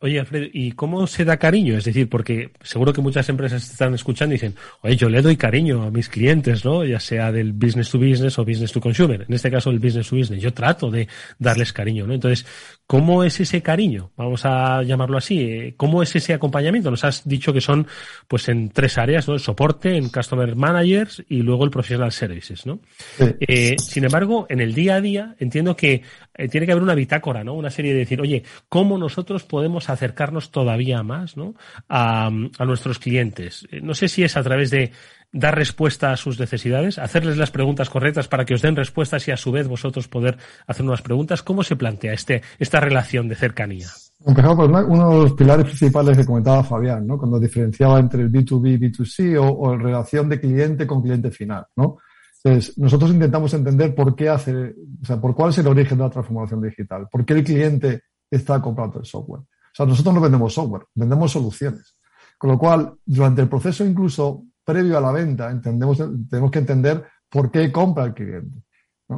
Oye, 0.00 0.20
Alfredo, 0.20 0.48
¿y 0.52 0.72
cómo 0.72 1.06
se 1.06 1.24
da 1.24 1.38
cariño? 1.38 1.78
Es 1.78 1.86
decir, 1.86 2.10
porque 2.10 2.52
seguro 2.62 2.92
que 2.92 3.00
muchas 3.00 3.26
empresas 3.30 3.68
están 3.68 3.94
escuchando 3.94 4.34
y 4.34 4.36
dicen, 4.36 4.54
oye, 4.82 4.96
yo 4.96 5.08
le 5.08 5.22
doy 5.22 5.38
cariño 5.38 5.84
a 5.84 5.90
mis 5.90 6.10
clientes, 6.10 6.62
¿no? 6.62 6.84
Ya 6.84 7.00
sea 7.00 7.32
del 7.32 7.54
business 7.54 7.90
to 7.90 7.98
business 7.98 8.38
o 8.38 8.44
business 8.44 8.70
to 8.70 8.82
consumer. 8.82 9.24
En 9.26 9.34
este 9.34 9.50
caso, 9.50 9.70
el 9.70 9.78
business 9.78 10.10
to 10.10 10.16
business. 10.16 10.42
Yo 10.42 10.52
trato 10.52 10.90
de 10.90 11.08
darles 11.38 11.72
cariño, 11.72 12.06
¿no? 12.06 12.12
Entonces, 12.12 12.46
¿cómo 12.88 13.22
es 13.22 13.38
ese 13.38 13.60
cariño? 13.60 14.12
Vamos 14.16 14.46
a 14.46 14.82
llamarlo 14.82 15.18
así. 15.18 15.74
¿Cómo 15.76 16.02
es 16.02 16.16
ese 16.16 16.32
acompañamiento? 16.32 16.90
Nos 16.90 17.04
has 17.04 17.28
dicho 17.28 17.52
que 17.52 17.60
son, 17.60 17.86
pues, 18.26 18.48
en 18.48 18.70
tres 18.70 18.96
áreas, 18.96 19.28
¿no? 19.28 19.34
El 19.34 19.40
soporte, 19.40 19.94
en 19.94 20.08
customer 20.08 20.56
managers 20.56 21.22
y 21.28 21.42
luego 21.42 21.64
el 21.64 21.70
professional 21.70 22.12
services, 22.12 22.64
¿no? 22.64 22.80
Eh, 23.18 23.76
sin 23.78 24.04
embargo, 24.04 24.46
en 24.48 24.60
el 24.60 24.72
día 24.72 24.94
a 24.94 25.00
día, 25.02 25.36
entiendo 25.38 25.76
que 25.76 26.02
eh, 26.34 26.48
tiene 26.48 26.64
que 26.64 26.72
haber 26.72 26.82
una 26.82 26.94
bitácora, 26.94 27.44
¿no? 27.44 27.52
Una 27.52 27.70
serie 27.70 27.92
de 27.92 27.98
decir, 27.98 28.22
oye, 28.22 28.42
¿cómo 28.70 28.96
nosotros 28.96 29.44
podemos 29.44 29.90
acercarnos 29.90 30.50
todavía 30.50 31.02
más, 31.02 31.36
¿no? 31.36 31.54
A, 31.90 32.30
nuestros 32.30 32.98
clientes. 32.98 33.68
Eh, 33.70 33.80
no 33.82 33.92
sé 33.92 34.08
si 34.08 34.22
es 34.22 34.34
a 34.38 34.42
través 34.42 34.70
de 34.70 34.92
dar 35.32 35.54
respuesta 35.54 36.12
a 36.12 36.16
sus 36.16 36.40
necesidades, 36.40 36.98
hacerles 36.98 37.36
las 37.36 37.50
preguntas 37.50 37.90
correctas 37.90 38.28
para 38.28 38.44
que 38.44 38.54
os 38.54 38.62
den 38.62 38.76
respuestas 38.76 39.28
y 39.28 39.30
a 39.30 39.36
su 39.36 39.52
vez 39.52 39.68
vosotros 39.68 40.08
poder 40.08 40.38
hacer 40.66 40.84
nuevas 40.84 41.02
preguntas. 41.02 41.42
¿Cómo 41.42 41.62
se 41.62 41.76
plantea 41.76 42.12
este, 42.12 42.42
esta 42.58 42.80
relación 42.80 43.28
de 43.28 43.34
cercanía? 43.34 43.88
Empezamos 44.24 44.56
por 44.56 44.70
uno 44.70 45.10
de 45.10 45.22
los 45.22 45.32
pilares 45.34 45.66
principales 45.66 46.16
que 46.16 46.26
comentaba 46.26 46.64
Fabián, 46.64 47.06
¿no? 47.06 47.18
Cuando 47.18 47.38
diferenciaba 47.38 48.00
entre 48.00 48.22
el 48.22 48.32
B2B 48.32 48.74
y 48.74 48.78
B2C 48.78 49.38
o, 49.38 49.58
o 49.58 49.76
relación 49.76 50.28
de 50.28 50.40
cliente 50.40 50.86
con 50.86 51.02
cliente 51.02 51.30
final, 51.30 51.66
¿no? 51.76 51.98
Entonces, 52.42 52.78
nosotros 52.78 53.10
intentamos 53.10 53.52
entender 53.54 53.94
por 53.94 54.14
qué 54.14 54.28
hace, 54.28 54.54
o 54.54 55.04
sea, 55.04 55.20
por 55.20 55.34
cuál 55.34 55.50
es 55.50 55.58
el 55.58 55.66
origen 55.66 55.98
de 55.98 56.04
la 56.04 56.10
transformación 56.10 56.62
digital, 56.62 57.08
por 57.10 57.24
qué 57.24 57.34
el 57.34 57.44
cliente 57.44 58.02
está 58.30 58.60
comprando 58.60 59.00
el 59.00 59.04
software. 59.04 59.42
O 59.42 59.74
sea, 59.74 59.86
nosotros 59.86 60.14
no 60.14 60.20
vendemos 60.20 60.54
software, 60.54 60.84
vendemos 60.94 61.32
soluciones. 61.32 61.96
Con 62.38 62.50
lo 62.50 62.58
cual, 62.58 62.94
durante 63.04 63.42
el 63.42 63.48
proceso 63.48 63.84
incluso 63.84 64.44
previo 64.68 64.98
a 64.98 65.00
la 65.00 65.12
venta, 65.12 65.50
entendemos, 65.50 65.96
tenemos 66.28 66.50
que 66.50 66.58
entender 66.58 67.06
por 67.30 67.50
qué 67.50 67.72
compra 67.72 68.04
el 68.04 68.12
cliente. 68.12 68.62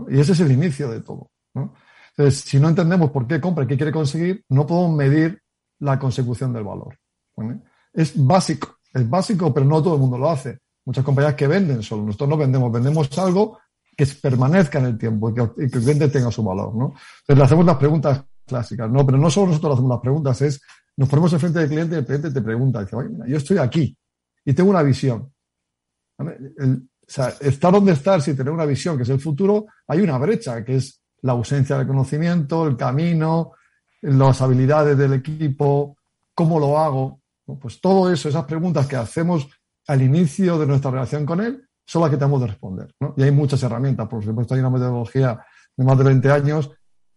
Y 0.08 0.20
ese 0.20 0.32
es 0.32 0.40
el 0.40 0.52
inicio 0.52 0.88
de 0.88 1.00
todo. 1.00 1.32
Entonces, 2.10 2.40
si 2.42 2.60
no 2.60 2.68
entendemos 2.68 3.10
por 3.10 3.26
qué 3.26 3.40
compra 3.40 3.64
y 3.64 3.66
qué 3.66 3.76
quiere 3.76 3.90
conseguir, 3.90 4.44
no 4.50 4.64
podemos 4.64 4.96
medir 4.96 5.42
la 5.80 5.98
consecución 5.98 6.52
del 6.52 6.62
valor. 6.62 6.96
Es 7.92 8.12
básico, 8.24 8.76
es 8.94 9.10
básico, 9.10 9.52
pero 9.52 9.66
no 9.66 9.82
todo 9.82 9.94
el 9.94 10.00
mundo 10.00 10.18
lo 10.18 10.30
hace 10.30 10.60
muchas 10.84 11.04
compañías 11.04 11.34
que 11.34 11.48
venden 11.48 11.82
solo. 11.82 12.04
Nosotros 12.04 12.30
no 12.30 12.36
vendemos, 12.36 12.70
vendemos 12.70 13.18
algo 13.18 13.58
que 13.96 14.06
permanezca 14.06 14.78
en 14.78 14.86
el 14.86 14.98
tiempo 14.98 15.30
y 15.30 15.34
que, 15.34 15.40
el 15.64 15.70
cliente 15.70 16.08
tenga 16.08 16.30
su 16.30 16.44
valor. 16.44 16.70
Entonces 16.72 17.36
le 17.36 17.42
hacemos 17.42 17.64
las 17.66 17.76
preguntas 17.76 18.24
clásicas, 18.46 18.88
¿no? 18.88 19.04
Pero 19.04 19.18
no 19.18 19.30
solo 19.30 19.48
nosotros 19.48 19.70
le 19.70 19.74
hacemos 19.74 19.90
las 19.90 20.00
preguntas, 20.00 20.42
es 20.42 20.60
nos 20.96 21.08
ponemos 21.08 21.32
enfrente 21.32 21.58
del 21.60 21.68
cliente 21.68 21.96
y 21.96 21.98
el 21.98 22.06
cliente 22.06 22.30
te 22.30 22.40
pregunta, 22.40 22.82
dice, 22.82 22.96
oye, 22.96 23.08
mira, 23.08 23.26
yo 23.26 23.36
estoy 23.36 23.58
aquí 23.58 23.96
y 24.44 24.52
tengo 24.52 24.70
una 24.70 24.82
visión. 24.82 25.32
O 26.20 27.12
sea, 27.12 27.34
estar 27.40 27.72
donde 27.72 27.92
estar 27.92 28.20
sin 28.22 28.36
tener 28.36 28.52
una 28.52 28.66
visión, 28.66 28.96
que 28.96 29.02
es 29.02 29.08
el 29.08 29.20
futuro, 29.20 29.66
hay 29.88 30.00
una 30.00 30.18
brecha, 30.18 30.64
que 30.64 30.76
es 30.76 31.00
la 31.22 31.32
ausencia 31.32 31.76
de 31.78 31.86
conocimiento, 31.86 32.66
el 32.66 32.76
camino, 32.76 33.52
las 34.02 34.40
habilidades 34.40 34.96
del 34.96 35.14
equipo, 35.14 35.96
cómo 36.34 36.58
lo 36.58 36.78
hago. 36.78 37.20
Pues 37.60 37.80
todo 37.80 38.12
eso, 38.12 38.28
esas 38.28 38.44
preguntas 38.44 38.86
que 38.86 38.96
hacemos 38.96 39.48
al 39.88 40.02
inicio 40.02 40.58
de 40.58 40.66
nuestra 40.66 40.90
relación 40.90 41.26
con 41.26 41.40
él 41.40 41.66
son 41.84 42.02
las 42.02 42.10
que 42.10 42.16
tenemos 42.16 42.40
de 42.40 42.46
responder. 42.46 42.94
Y 43.16 43.22
hay 43.22 43.32
muchas 43.32 43.62
herramientas, 43.62 44.06
por 44.08 44.24
supuesto, 44.24 44.54
hay 44.54 44.60
una 44.60 44.70
metodología 44.70 45.44
de 45.76 45.84
más 45.84 45.98
de 45.98 46.04
20 46.04 46.30
años 46.30 46.70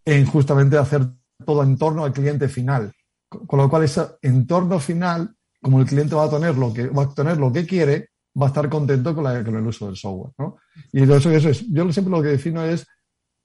en 0.04 0.26
justamente 0.26 0.76
hacer 0.76 1.06
todo 1.44 1.62
en 1.62 1.78
torno 1.78 2.04
al 2.04 2.12
cliente 2.12 2.48
final. 2.48 2.92
Con 3.28 3.58
lo 3.58 3.70
cual, 3.70 3.84
ese 3.84 4.02
entorno 4.22 4.78
final, 4.78 5.34
como 5.62 5.80
el 5.80 5.86
cliente 5.86 6.14
va 6.14 6.24
a 6.24 6.30
tener 6.30 6.56
lo 6.56 6.72
que, 6.72 6.88
va 6.88 7.04
a 7.04 7.14
tener 7.14 7.38
lo 7.38 7.52
que 7.52 7.66
quiere, 7.66 8.10
va 8.40 8.46
a 8.46 8.48
estar 8.48 8.68
contento 8.68 9.14
con, 9.14 9.26
el 9.26 9.66
uso 9.66 9.86
del 9.86 9.96
software. 9.96 10.32
¿no? 10.38 10.56
Y 10.92 11.02
eso, 11.02 11.30
eso 11.30 11.48
es, 11.48 11.66
yo 11.70 11.90
siempre 11.92 12.10
lo 12.10 12.22
que 12.22 12.28
defino 12.28 12.62
es 12.62 12.86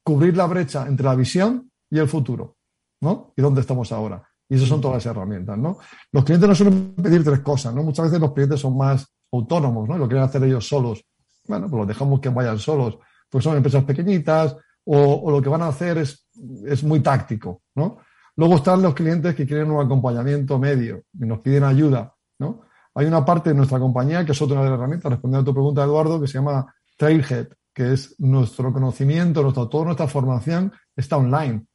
cubrir 0.03 0.35
la 0.35 0.47
brecha 0.47 0.87
entre 0.87 1.05
la 1.05 1.15
visión 1.15 1.71
y 1.89 1.99
el 1.99 2.07
futuro. 2.07 2.57
¿no? 3.01 3.33
Y 3.35 3.41
dónde 3.41 3.61
estamos 3.61 3.91
ahora. 3.91 4.23
Y 4.47 4.55
esas 4.55 4.67
son 4.67 4.81
todas 4.81 4.97
las 4.97 5.05
herramientas, 5.05 5.57
¿no? 5.57 5.77
Los 6.11 6.23
clientes 6.23 6.49
nos 6.49 6.57
suelen 6.57 6.95
pedir 6.95 7.23
tres 7.23 7.39
cosas, 7.41 7.73
¿no? 7.73 7.83
Muchas 7.83 8.05
veces 8.05 8.19
los 8.19 8.33
clientes 8.33 8.59
son 8.59 8.75
más 8.75 9.05
autónomos, 9.31 9.87
¿no? 9.87 9.95
Y 9.95 9.99
lo 9.99 10.07
quieren 10.07 10.23
hacer 10.23 10.43
ellos 10.43 10.67
solos. 10.67 11.05
Bueno, 11.47 11.69
pues 11.69 11.79
los 11.79 11.87
dejamos 11.87 12.19
que 12.19 12.29
vayan 12.29 12.57
solos, 12.57 12.97
porque 13.29 13.43
son 13.43 13.57
empresas 13.57 13.83
pequeñitas 13.83 14.55
o, 14.85 15.29
lo 15.29 15.39
que 15.39 15.49
van 15.49 15.61
a 15.61 15.67
hacer 15.67 15.99
es, 15.99 16.27
es 16.65 16.83
muy 16.83 16.99
táctico, 17.01 17.61
¿no? 17.75 17.99
Luego 18.37 18.55
están 18.55 18.81
los 18.81 18.95
clientes 18.95 19.35
que 19.35 19.45
quieren 19.45 19.69
un 19.69 19.85
acompañamiento 19.85 20.57
medio 20.57 21.03
y 21.13 21.25
nos 21.25 21.41
piden 21.41 21.63
ayuda, 21.63 22.15
¿no? 22.39 22.61
Hay 22.95 23.05
una 23.05 23.23
parte 23.23 23.51
de 23.51 23.55
nuestra 23.55 23.79
compañía 23.79 24.25
que 24.25 24.31
es 24.31 24.41
otra 24.41 24.61
de 24.61 24.69
las 24.69 24.77
herramientas, 24.77 25.11
respondiendo 25.11 25.41
a 25.41 25.45
tu 25.45 25.53
pregunta, 25.53 25.83
Eduardo, 25.83 26.19
que 26.19 26.27
se 26.27 26.33
llama 26.33 26.73
Trailhead, 26.97 27.47
que 27.73 27.93
es 27.93 28.15
nuestro 28.19 28.73
conocimiento, 28.73 29.41
nuestra, 29.41 29.67
toda 29.67 29.85
nuestra 29.85 30.07
formación 30.07 30.71
está 30.95 31.17
online 31.17 31.65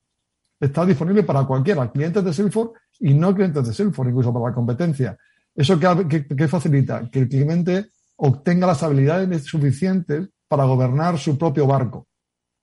está 0.61 0.85
disponible 0.85 1.23
para 1.23 1.45
cualquiera, 1.45 1.91
clientes 1.91 2.25
de 2.25 2.33
Salesforce 2.33 2.73
y 3.01 3.15
no 3.15 3.35
clientes 3.35 3.67
de 3.67 3.75
Salesforce, 3.75 4.11
incluso 4.11 4.33
para 4.33 4.47
la 4.47 4.55
competencia. 4.55 5.17
¿Eso 5.55 5.79
qué, 5.79 6.49
facilita? 6.49 7.09
Que 7.11 7.21
el 7.21 7.29
cliente 7.29 7.91
obtenga 8.17 8.67
las 8.67 8.83
habilidades 8.83 9.45
suficientes 9.45 10.29
para 10.49 10.65
gobernar 10.65 11.19
su 11.19 11.39
propio 11.39 11.67
barco. 11.67 12.07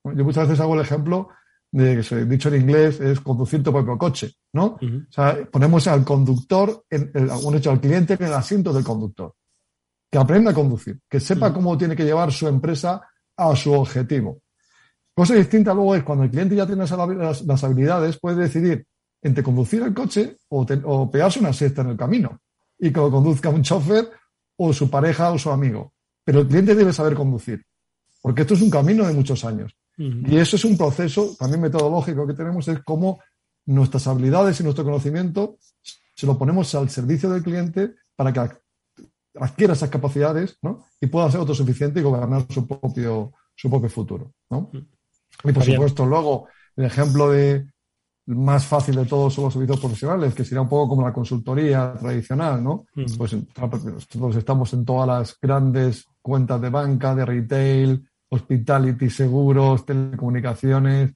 Yo 0.04 0.24
muchas 0.24 0.48
veces 0.48 0.60
hago 0.60 0.76
el 0.76 0.82
ejemplo 0.82 1.30
de 1.72 1.96
que 1.96 2.04
se 2.04 2.26
dicho 2.26 2.50
en 2.50 2.62
inglés 2.62 3.00
es 3.00 3.22
conducir 3.22 3.64
tu 3.64 3.72
propio 3.72 3.98
coche, 3.98 4.34
¿no? 4.54 4.78
O 4.82 5.12
sea, 5.12 5.38
ponemos 5.50 5.88
al 5.88 6.04
conductor, 6.04 6.84
en 6.90 7.12
el, 7.14 7.56
hecho, 7.56 7.72
al 7.72 7.80
cliente 7.80 8.16
en 8.16 8.24
el 8.24 8.34
asiento 8.34 8.74
del 8.74 8.84
conductor. 8.84 9.34
Que 10.12 10.18
aprenda 10.18 10.52
a 10.52 10.54
conducir, 10.54 11.00
que 11.10 11.22
sepa 11.22 11.54
cómo 11.54 11.78
tiene 11.78 11.96
que 11.96 12.04
llevar 12.04 12.34
su 12.34 12.48
empresa 12.48 13.02
a 13.38 13.56
su 13.56 13.72
objetivo. 13.72 14.42
Cosa 15.14 15.36
distinta 15.36 15.74
luego 15.74 15.96
es 15.96 16.04
cuando 16.04 16.26
el 16.26 16.30
cliente 16.30 16.56
ya 16.56 16.66
tiene 16.66 16.82
las, 16.82 17.64
habilidades, 17.64 18.20
puede 18.20 18.42
decidir 18.44 18.86
entre 19.22 19.44
conducir 19.44 19.82
el 19.84 19.94
coche 19.94 20.38
o, 20.50 21.10
pegarse 21.10 21.40
una 21.40 21.54
siesta 21.54 21.82
en 21.82 21.90
el 21.90 21.98
camino 21.98 22.40
y 22.78 22.92
que 22.92 23.00
lo 23.00 23.12
conduzca 23.12 23.50
un 23.50 23.62
chofer 23.62 24.10
o 24.58 24.74
su 24.74 24.90
pareja 24.90 25.32
o 25.32 25.38
su 25.38 25.50
amigo. 25.50 25.94
Pero 26.26 26.42
el 26.42 26.48
cliente 26.48 26.76
debe 26.76 26.92
saber 26.92 27.14
conducir, 27.14 27.64
porque 28.22 28.42
esto 28.42 28.56
es 28.56 28.62
un 28.62 28.70
camino 28.70 29.08
de 29.08 29.14
muchos 29.14 29.46
años. 29.46 29.74
Y 30.02 30.38
eso 30.38 30.56
es 30.56 30.66
un 30.66 30.78
proceso 30.78 31.36
también 31.38 31.62
metodológico 31.62 32.26
que 32.26 32.34
tenemos, 32.34 32.68
es 32.68 32.80
cómo 32.84 33.20
nuestras 33.66 34.08
habilidades 34.08 34.60
y 34.60 34.64
nuestro 34.64 34.84
conocimiento 34.84 35.58
se 36.16 36.26
lo 36.26 36.38
ponemos 36.38 36.74
al 36.76 36.90
servicio 36.90 37.30
del 37.30 37.44
cliente 37.44 37.96
para 38.16 38.34
que 38.34 38.40
adquiera 39.36 39.74
esas 39.74 39.90
capacidades 39.90 40.58
y 41.00 41.08
pueda 41.08 41.30
ser 41.30 41.40
autosuficiente 41.40 42.00
y 42.00 42.04
gobernar 42.04 42.46
su 42.50 42.68
propio, 42.68 43.34
su 43.56 43.70
propio 43.70 43.90
futuro. 43.90 44.34
¿no? 44.50 44.72
Y 45.44 45.52
por 45.52 45.64
supuesto, 45.64 46.06
luego, 46.06 46.48
el 46.76 46.86
ejemplo 46.86 47.30
de 47.30 47.68
más 48.28 48.66
fácil 48.66 48.96
de 48.96 49.06
todos 49.06 49.34
son 49.34 49.46
los 49.46 49.54
servicios 49.54 49.80
profesionales, 49.80 50.34
que 50.34 50.46
sería 50.46 50.62
un 50.62 50.70
poco 50.70 50.90
como 50.90 51.08
la 51.08 51.14
consultoría 51.14 51.94
tradicional, 52.00 52.64
¿no? 52.64 52.86
Pues 53.18 53.34
nosotros 53.34 54.36
estamos 54.36 54.72
en 54.74 54.86
todas 54.86 55.08
las 55.08 55.38
grandes 55.42 56.06
cuentas 56.22 56.62
de 56.62 56.70
banca, 56.70 57.16
de 57.16 57.26
retail, 57.26 58.11
hospitality, 58.32 59.10
seguros, 59.10 59.86
telecomunicaciones 59.86 61.14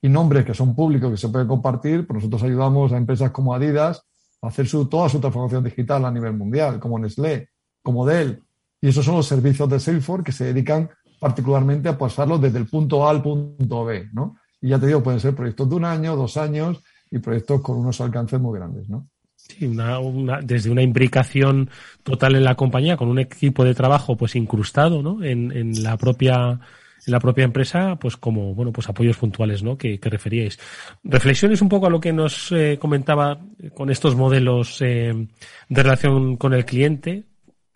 y 0.00 0.08
nombres 0.08 0.44
que 0.44 0.54
son 0.54 0.76
públicos 0.76 1.10
que 1.10 1.16
se 1.16 1.28
pueden 1.28 1.48
compartir, 1.48 2.06
pues 2.06 2.16
nosotros 2.16 2.42
ayudamos 2.42 2.92
a 2.92 2.96
empresas 2.96 3.30
como 3.30 3.54
Adidas 3.54 4.04
a 4.42 4.48
hacer 4.48 4.68
su, 4.68 4.86
toda 4.86 5.08
su 5.08 5.18
transformación 5.18 5.64
digital 5.64 6.04
a 6.04 6.10
nivel 6.10 6.34
mundial, 6.34 6.78
como 6.78 6.98
Nestlé, 6.98 7.48
como 7.82 8.06
Dell. 8.06 8.42
Y 8.80 8.88
esos 8.88 9.04
son 9.04 9.16
los 9.16 9.26
servicios 9.26 9.68
de 9.68 9.80
Salesforce 9.80 10.24
que 10.24 10.32
se 10.32 10.44
dedican 10.44 10.88
particularmente 11.18 11.88
a 11.88 11.98
pasarlo 11.98 12.38
desde 12.38 12.58
el 12.58 12.66
punto 12.66 13.06
A 13.06 13.10
al 13.10 13.22
punto 13.22 13.84
B, 13.84 14.10
¿no? 14.12 14.36
Y 14.60 14.68
ya 14.68 14.78
te 14.78 14.86
digo, 14.86 15.02
pueden 15.02 15.20
ser 15.20 15.34
proyectos 15.34 15.68
de 15.68 15.74
un 15.74 15.84
año, 15.84 16.14
dos 16.14 16.36
años 16.36 16.82
y 17.10 17.18
proyectos 17.18 17.60
con 17.62 17.78
unos 17.78 18.00
alcances 18.00 18.38
muy 18.38 18.58
grandes, 18.58 18.88
¿no? 18.88 19.08
Sí, 19.48 19.66
una, 19.66 20.40
desde 20.42 20.70
una 20.70 20.82
imbricación 20.82 21.70
total 22.02 22.36
en 22.36 22.44
la 22.44 22.54
compañía 22.54 22.96
con 22.96 23.08
un 23.08 23.18
equipo 23.18 23.64
de 23.64 23.74
trabajo 23.74 24.16
pues 24.16 24.36
incrustado 24.36 25.02
¿no? 25.02 25.24
en, 25.24 25.52
en 25.52 25.82
la 25.82 25.96
propia 25.96 26.60
en 27.06 27.12
la 27.12 27.20
propia 27.20 27.44
empresa, 27.44 27.96
pues 27.96 28.16
como, 28.16 28.54
bueno, 28.54 28.70
pues 28.72 28.88
apoyos 28.88 29.16
puntuales, 29.16 29.62
¿no? 29.62 29.78
Que, 29.78 29.98
que 29.98 30.10
referíais. 30.10 30.58
Reflexiones 31.02 31.62
un 31.62 31.68
poco 31.68 31.86
a 31.86 31.90
lo 31.90 32.00
que 32.00 32.12
nos 32.12 32.52
eh, 32.52 32.78
comentaba 32.78 33.40
con 33.74 33.90
estos 33.90 34.14
modelos 34.14 34.82
eh, 34.82 35.14
de 35.68 35.82
relación 35.82 36.36
con 36.36 36.52
el 36.52 36.66
cliente, 36.66 37.24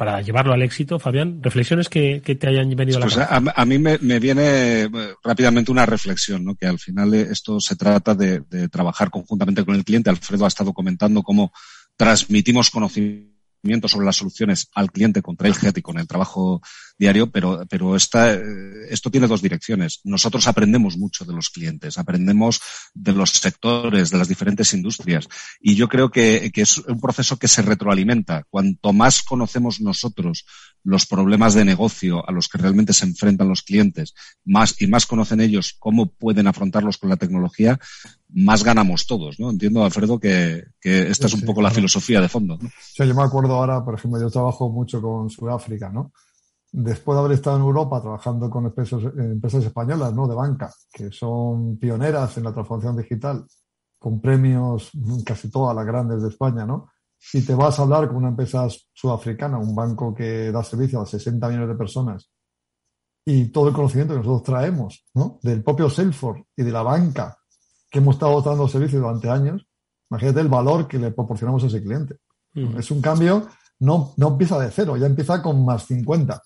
para 0.03 0.21
llevarlo 0.21 0.53
al 0.53 0.63
éxito, 0.63 0.99
Fabián, 0.99 1.41
reflexiones 1.41 1.89
que, 1.89 2.23
que 2.25 2.35
te 2.35 2.49
hayan 2.49 2.69
venido 2.75 2.97
a 2.97 3.01
la 3.03 3.07
pues 3.07 3.19
a, 3.19 3.37
a, 3.37 3.65
mí 3.65 3.79
me, 3.79 3.99
me, 3.99 4.19
viene 4.19 4.91
rápidamente 5.23 5.71
una 5.71 5.87
reflexión, 5.87 6.45
¿no? 6.45 6.57
que 6.57 6.67
al 6.67 6.81
final 6.81 7.15
esto 7.15 7.61
se 7.61 7.77
trata 7.77 8.13
de, 8.17 8.41
de, 8.51 8.69
trabajar 8.69 9.11
conjuntamente 9.11 9.65
con 9.65 9.77
el 9.77 9.85
cliente. 9.85 10.11
Alfredo 10.11 10.45
ha 10.45 10.49
estado 10.49 10.73
comentando 10.73 11.23
cómo 11.23 11.53
transmitimos 11.97 12.71
conocimiento 12.71 13.87
sobre 13.87 14.07
las 14.07 14.17
soluciones 14.17 14.67
al 14.75 14.91
cliente 14.91 15.23
con 15.23 15.37
Trailhead 15.37 15.77
y 15.77 15.83
con 15.83 15.97
el 16.01 16.09
trabajo 16.09 16.61
diario, 17.03 17.31
pero, 17.31 17.65
pero 17.69 17.97
esta, 17.97 18.33
esto 18.89 19.11
tiene 19.11 19.27
dos 19.27 19.43
direcciones. 19.43 20.01
Nosotros 20.05 20.47
aprendemos 20.47 20.97
mucho 20.97 21.25
de 21.25 21.33
los 21.33 21.51
clientes, 21.51 21.99
aprendemos 21.99 22.61
de 22.95 23.13
los 23.13 23.31
sectores, 23.31 24.11
de 24.11 24.19
las 24.19 24.29
diferentes 24.29 24.73
industrias. 24.73 25.27
Y 25.61 25.75
yo 25.75 25.89
creo 25.89 26.11
que, 26.11 26.53
que 26.55 26.63
es 26.63 26.79
un 26.79 27.01
proceso 27.01 27.37
que 27.39 27.49
se 27.49 27.63
retroalimenta. 27.63 28.45
Cuanto 28.49 28.93
más 28.93 29.23
conocemos 29.23 29.81
nosotros 29.81 30.47
los 30.85 31.05
problemas 31.07 31.55
de 31.55 31.65
negocio 31.65 32.23
a 32.29 32.31
los 32.31 32.49
que 32.49 32.59
realmente 32.59 32.93
se 32.93 33.05
enfrentan 33.05 33.49
los 33.49 33.63
clientes, 33.63 34.15
más 34.45 34.81
y 34.81 34.87
más 34.87 35.05
conocen 35.05 35.41
ellos 35.41 35.75
cómo 35.81 36.07
pueden 36.07 36.47
afrontarlos 36.47 36.99
con 36.99 37.11
la 37.11 37.17
tecnología, 37.17 37.81
más 38.29 38.63
ganamos 38.63 39.07
todos, 39.07 39.41
¿no? 39.41 39.51
Entiendo, 39.51 39.85
Alfredo, 39.85 40.21
que, 40.21 40.65
que 40.81 41.11
esta 41.11 41.29
sí, 41.29 41.35
es 41.35 41.41
un 41.41 41.47
poco 41.47 41.63
la 41.63 41.71
filosofía 41.71 42.21
de 42.21 42.29
fondo, 42.29 42.59
¿no? 42.61 42.71
Sí, 42.81 43.07
yo 43.07 43.15
me 43.15 43.23
acuerdo 43.23 43.55
ahora, 43.55 43.85
por 43.85 43.95
ejemplo, 43.95 44.21
yo 44.21 44.31
trabajo 44.31 44.71
mucho 44.71 45.03
con 45.03 45.29
Sudáfrica, 45.29 45.91
¿no? 45.91 46.13
Después 46.75 47.17
de 47.17 47.21
haber 47.21 47.33
estado 47.33 47.57
en 47.57 47.63
Europa 47.63 48.01
trabajando 48.01 48.49
con 48.49 48.65
empresas, 48.65 49.03
empresas 49.03 49.65
españolas, 49.65 50.15
¿no? 50.15 50.27
De 50.27 50.35
banca, 50.35 50.73
que 50.91 51.13
son 51.13 51.77
pioneras 51.77 52.39
en 52.39 52.45
la 52.45 52.53
transformación 52.55 52.97
digital, 52.97 53.45
con 53.99 54.21
premios 54.21 54.91
casi 55.25 55.51
todas 55.51 55.77
las 55.77 55.85
grandes 55.85 56.23
de 56.23 56.31
España, 56.31 56.65
¿no? 56.65 56.91
Y 57.35 57.43
te 57.43 57.55
vas 57.55 57.79
a 57.79 57.83
hablar 57.83 58.09
con 58.09 58.17
una 58.17 58.29
empresa 58.29 58.67
sudafricana, 58.93 59.59
un 59.59 59.75
banco 59.75 60.15
que 60.15 60.51
da 60.51 60.65
servicio 60.65 61.01
a 61.01 61.07
60 61.07 61.47
millones 61.47 61.69
de 61.69 61.75
personas, 61.75 62.31
y 63.25 63.49
todo 63.49 63.69
el 63.69 63.75
conocimiento 63.75 64.15
que 64.15 64.21
nosotros 64.21 64.43
traemos, 64.43 65.05
¿no? 65.15 65.39
Del 65.43 65.63
propio 65.63 65.89
Salesforce 65.89 66.45
y 66.57 66.63
de 66.63 66.73
la 66.73 66.83
banca, 66.83 67.37
que 67.91 67.99
hemos 67.99 68.17
estado 68.17 68.41
dando 68.41 68.67
servicio 68.67 68.99
durante 68.99 69.29
años, 69.29 69.67
imagínate 70.11 70.41
el 70.41 70.49
valor 70.49 70.89
que 70.89 70.99
le 70.99 71.11
proporcionamos 71.13 71.63
a 71.63 71.67
ese 71.67 71.83
cliente. 71.83 72.17
Es 72.55 72.91
un 72.91 73.01
cambio, 73.01 73.47
no, 73.81 74.13
no 74.17 74.29
empieza 74.29 74.59
de 74.59 74.71
cero, 74.71 74.97
ya 74.97 75.07
empieza 75.07 75.43
con 75.43 75.65
más 75.65 75.87
50. 75.87 76.43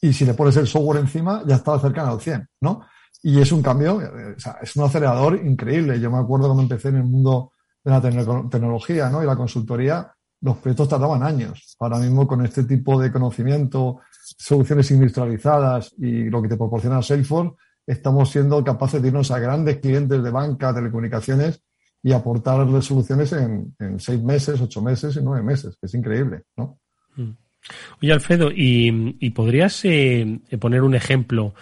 Y 0.00 0.12
si 0.12 0.24
le 0.24 0.34
pones 0.34 0.56
el 0.56 0.66
software 0.66 1.00
encima, 1.00 1.42
ya 1.46 1.56
está 1.56 1.78
cercano 1.78 2.12
al 2.12 2.20
100, 2.20 2.48
¿no? 2.62 2.82
Y 3.22 3.38
es 3.40 3.52
un 3.52 3.62
cambio, 3.62 3.96
o 3.96 4.40
sea, 4.40 4.58
es 4.62 4.74
un 4.76 4.84
acelerador 4.84 5.36
increíble. 5.44 6.00
Yo 6.00 6.10
me 6.10 6.18
acuerdo 6.18 6.46
cuando 6.46 6.62
empecé 6.62 6.88
en 6.88 6.96
el 6.96 7.04
mundo 7.04 7.52
de 7.84 7.90
la 7.90 8.00
tecnología, 8.00 9.10
¿no? 9.10 9.22
Y 9.22 9.26
la 9.26 9.36
consultoría, 9.36 10.10
los 10.40 10.56
proyectos 10.56 10.88
tardaban 10.88 11.22
años. 11.22 11.76
Ahora 11.78 11.98
mismo 11.98 12.26
con 12.26 12.44
este 12.44 12.64
tipo 12.64 13.00
de 13.00 13.12
conocimiento, 13.12 14.00
soluciones 14.38 14.90
industrializadas 14.90 15.92
y 15.98 16.30
lo 16.30 16.40
que 16.40 16.48
te 16.48 16.56
proporciona 16.56 17.02
Salesforce, 17.02 17.56
estamos 17.86 18.30
siendo 18.30 18.62
capaces 18.64 19.02
de 19.02 19.08
irnos 19.08 19.30
a 19.30 19.38
grandes 19.38 19.78
clientes 19.78 20.22
de 20.22 20.30
banca, 20.30 20.74
telecomunicaciones 20.74 21.62
y 22.02 22.12
aportarles 22.12 22.84
soluciones 22.86 23.32
en, 23.32 23.74
en 23.78 24.00
seis 24.00 24.22
meses, 24.22 24.60
ocho 24.60 24.80
meses 24.80 25.16
y 25.16 25.20
nueve 25.22 25.42
meses, 25.42 25.76
que 25.78 25.86
es 25.86 25.94
increíble, 25.94 26.44
¿no? 26.56 26.78
Oye, 28.02 28.12
Alfredo, 28.12 28.50
¿y, 28.54 29.30
podrías 29.30 29.84
eh, 29.84 30.40
poner 30.58 30.82
un 30.82 30.94
ejemplo, 30.94 31.54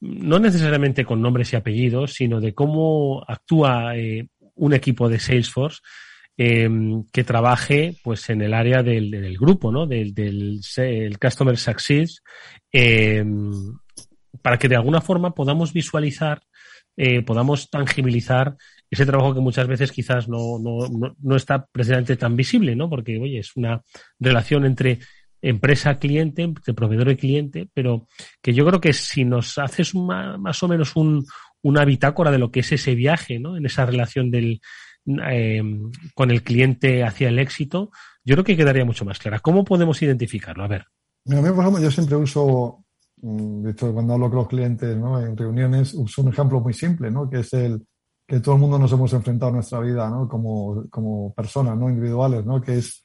no 0.00 0.38
necesariamente 0.38 1.04
con 1.04 1.20
nombres 1.20 1.52
y 1.52 1.56
apellidos, 1.56 2.14
sino 2.14 2.40
de 2.40 2.54
cómo 2.54 3.24
actúa 3.26 3.96
eh, 3.96 4.28
un 4.56 4.72
equipo 4.72 5.08
de 5.08 5.18
Salesforce 5.18 5.80
eh, 6.36 6.68
que 7.12 7.24
trabaje 7.24 7.96
pues 8.02 8.28
en 8.30 8.42
el 8.42 8.54
área 8.54 8.82
del, 8.82 9.36
grupo, 9.38 9.70
¿no? 9.70 9.86
Del, 9.86 10.14
del 10.14 10.60
el 10.76 11.18
Customer 11.18 11.56
Success, 11.56 12.22
para 14.42 14.58
que 14.58 14.68
de 14.68 14.76
alguna 14.76 15.00
forma 15.00 15.34
podamos 15.34 15.72
visualizar, 15.72 16.42
podamos 17.24 17.70
tangibilizar 17.70 18.56
ese 18.90 19.06
trabajo 19.06 19.34
que 19.34 19.40
muchas 19.40 19.66
veces 19.66 19.90
quizás 19.92 20.28
no, 20.28 20.58
no, 20.58 20.88
no, 20.88 21.16
no, 21.20 21.36
está 21.36 21.66
precisamente 21.66 22.16
tan 22.16 22.36
visible, 22.36 22.76
¿no? 22.76 22.88
Porque, 22.88 23.18
oye, 23.18 23.38
es 23.40 23.56
una 23.56 23.82
relación 24.20 24.64
entre 24.64 25.00
empresa-cliente, 25.48 26.42
entre 26.42 26.74
proveedor 26.74 27.10
y 27.10 27.16
cliente, 27.16 27.68
pero 27.72 28.06
que 28.42 28.52
yo 28.52 28.66
creo 28.66 28.80
que 28.80 28.92
si 28.92 29.24
nos 29.24 29.58
haces 29.58 29.94
una, 29.94 30.38
más 30.38 30.62
o 30.62 30.68
menos 30.68 30.96
un, 30.96 31.26
una 31.62 31.84
bitácora 31.84 32.30
de 32.30 32.38
lo 32.38 32.50
que 32.50 32.60
es 32.60 32.72
ese 32.72 32.94
viaje, 32.94 33.38
¿no? 33.38 33.56
En 33.56 33.66
esa 33.66 33.86
relación 33.86 34.30
del, 34.30 34.60
eh, 35.28 35.62
con 36.14 36.30
el 36.30 36.42
cliente 36.42 37.04
hacia 37.04 37.28
el 37.28 37.38
éxito, 37.38 37.90
yo 38.24 38.34
creo 38.34 38.44
que 38.44 38.56
quedaría 38.56 38.84
mucho 38.84 39.04
más 39.04 39.18
clara. 39.18 39.40
¿Cómo 39.40 39.64
podemos 39.64 40.00
identificarlo? 40.02 40.64
A 40.64 40.68
ver. 40.68 40.86
A 41.30 41.34
mí, 41.34 41.50
por 41.50 41.60
ejemplo, 41.60 41.82
yo 41.82 41.90
siempre 41.90 42.16
uso 42.16 42.84
de 43.26 43.70
hecho, 43.70 43.92
cuando 43.94 44.14
hablo 44.14 44.28
con 44.28 44.38
los 44.40 44.48
clientes 44.48 44.96
¿no? 44.96 45.18
en 45.18 45.36
reuniones, 45.36 45.94
uso 45.94 46.20
un 46.20 46.28
ejemplo 46.28 46.60
muy 46.60 46.74
simple, 46.74 47.10
¿no? 47.10 47.28
que 47.30 47.40
es 47.40 47.52
el 47.54 47.86
que 48.26 48.40
todo 48.40 48.54
el 48.54 48.60
mundo 48.60 48.78
nos 48.78 48.92
hemos 48.92 49.12
enfrentado 49.14 49.50
en 49.50 49.56
nuestra 49.56 49.80
vida 49.80 50.10
¿no? 50.10 50.28
como, 50.28 50.84
como 50.90 51.32
personas 51.32 51.76
¿no? 51.78 51.88
individuales, 51.88 52.44
¿no? 52.44 52.60
que 52.60 52.78
es 52.78 53.03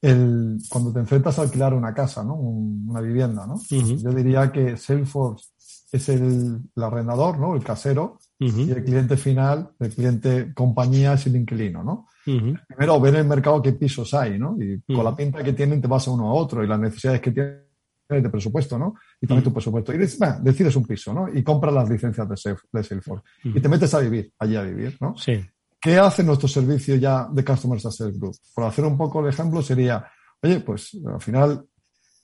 el, 0.00 0.58
cuando 0.68 0.92
te 0.92 1.00
enfrentas 1.00 1.38
a 1.38 1.42
alquilar 1.42 1.74
una 1.74 1.92
casa, 1.92 2.22
¿no? 2.22 2.34
Un, 2.34 2.86
una 2.88 3.00
vivienda. 3.00 3.46
¿no? 3.46 3.54
Uh 3.54 3.58
-huh. 3.58 4.02
Yo 4.02 4.10
diría 4.10 4.50
que 4.52 4.76
Salesforce 4.76 5.48
es 5.90 6.08
el, 6.08 6.60
el 6.76 6.82
arrendador, 6.82 7.38
¿no? 7.38 7.54
el 7.54 7.64
casero, 7.64 8.18
uh 8.40 8.44
-huh. 8.44 8.66
y 8.66 8.70
el 8.70 8.84
cliente 8.84 9.16
final, 9.16 9.70
el 9.80 9.94
cliente 9.94 10.52
compañía 10.54 11.14
es 11.14 11.26
el 11.26 11.36
inquilino. 11.36 11.82
¿no? 11.82 12.06
Uh 12.26 12.30
-huh. 12.30 12.66
Primero, 12.68 13.00
ver 13.00 13.14
en 13.14 13.20
el 13.20 13.26
mercado 13.26 13.62
qué 13.62 13.72
pisos 13.72 14.14
hay, 14.14 14.38
¿no? 14.38 14.56
Y 14.60 14.80
con 14.94 15.04
la 15.04 15.16
pinta 15.16 15.42
que 15.42 15.52
tienen 15.52 15.80
te 15.80 15.88
vas 15.88 16.06
a 16.06 16.10
uno 16.10 16.28
a 16.28 16.34
otro 16.34 16.62
y 16.62 16.66
las 16.66 16.78
necesidades 16.78 17.20
que 17.20 17.32
tienen 17.32 17.68
de 18.08 18.30
presupuesto, 18.30 18.78
¿no? 18.78 18.94
Y 19.20 19.26
también 19.26 19.44
tu 19.44 19.52
presupuesto. 19.52 19.92
Y 19.92 19.98
bah, 20.18 20.38
decides 20.40 20.76
un 20.76 20.86
piso, 20.86 21.12
¿no? 21.12 21.28
Y 21.28 21.42
compras 21.42 21.74
las 21.74 21.88
licencias 21.88 22.26
de, 22.28 22.36
Salesforce. 22.82 23.24
Y 23.44 23.60
te 23.60 23.68
metes 23.68 23.92
a 23.94 24.00
vivir, 24.00 24.32
allí 24.38 24.56
a 24.56 24.62
vivir, 24.62 24.96
¿no? 25.00 25.14
Sí. 25.16 25.40
¿Qué 25.80 25.96
hace 25.96 26.24
nuestro 26.24 26.48
servicio 26.48 26.96
ya 26.96 27.28
de 27.30 27.44
Customer 27.44 27.80
Success 27.80 28.18
Group? 28.18 28.36
Por 28.54 28.64
hacer 28.64 28.84
un 28.84 28.96
poco 28.96 29.20
el 29.20 29.28
ejemplo 29.28 29.62
sería, 29.62 30.04
oye, 30.42 30.60
pues 30.60 30.96
al 31.06 31.20
final 31.20 31.64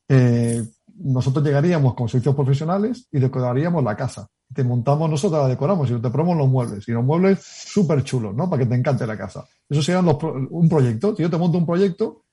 eh, 0.08 0.62
nosotros 0.96 1.44
llegaríamos 1.44 1.94
con 1.94 2.08
servicios 2.08 2.34
profesionales 2.34 3.08
y 3.12 3.18
decoraríamos 3.18 3.82
la 3.82 3.96
casa. 3.96 4.28
Te 4.52 4.64
montamos 4.64 5.08
nosotros, 5.08 5.42
la 5.42 5.48
decoramos 5.48 5.90
y 5.90 5.94
te 5.94 6.10
probamos 6.10 6.36
los 6.36 6.48
muebles. 6.48 6.88
Y 6.88 6.92
los 6.92 7.04
muebles 7.04 7.40
súper 7.42 8.02
chulos, 8.04 8.34
¿no? 8.34 8.48
Para 8.48 8.62
que 8.62 8.68
te 8.68 8.74
encante 8.74 9.06
la 9.06 9.16
casa. 9.16 9.44
Eso 9.68 9.82
sería 9.82 10.00
un 10.00 10.68
proyecto. 10.68 11.16
Si 11.16 11.22
yo 11.22 11.30
te 11.30 11.38
monto 11.38 11.58
un 11.58 11.66
proyecto, 11.66 12.24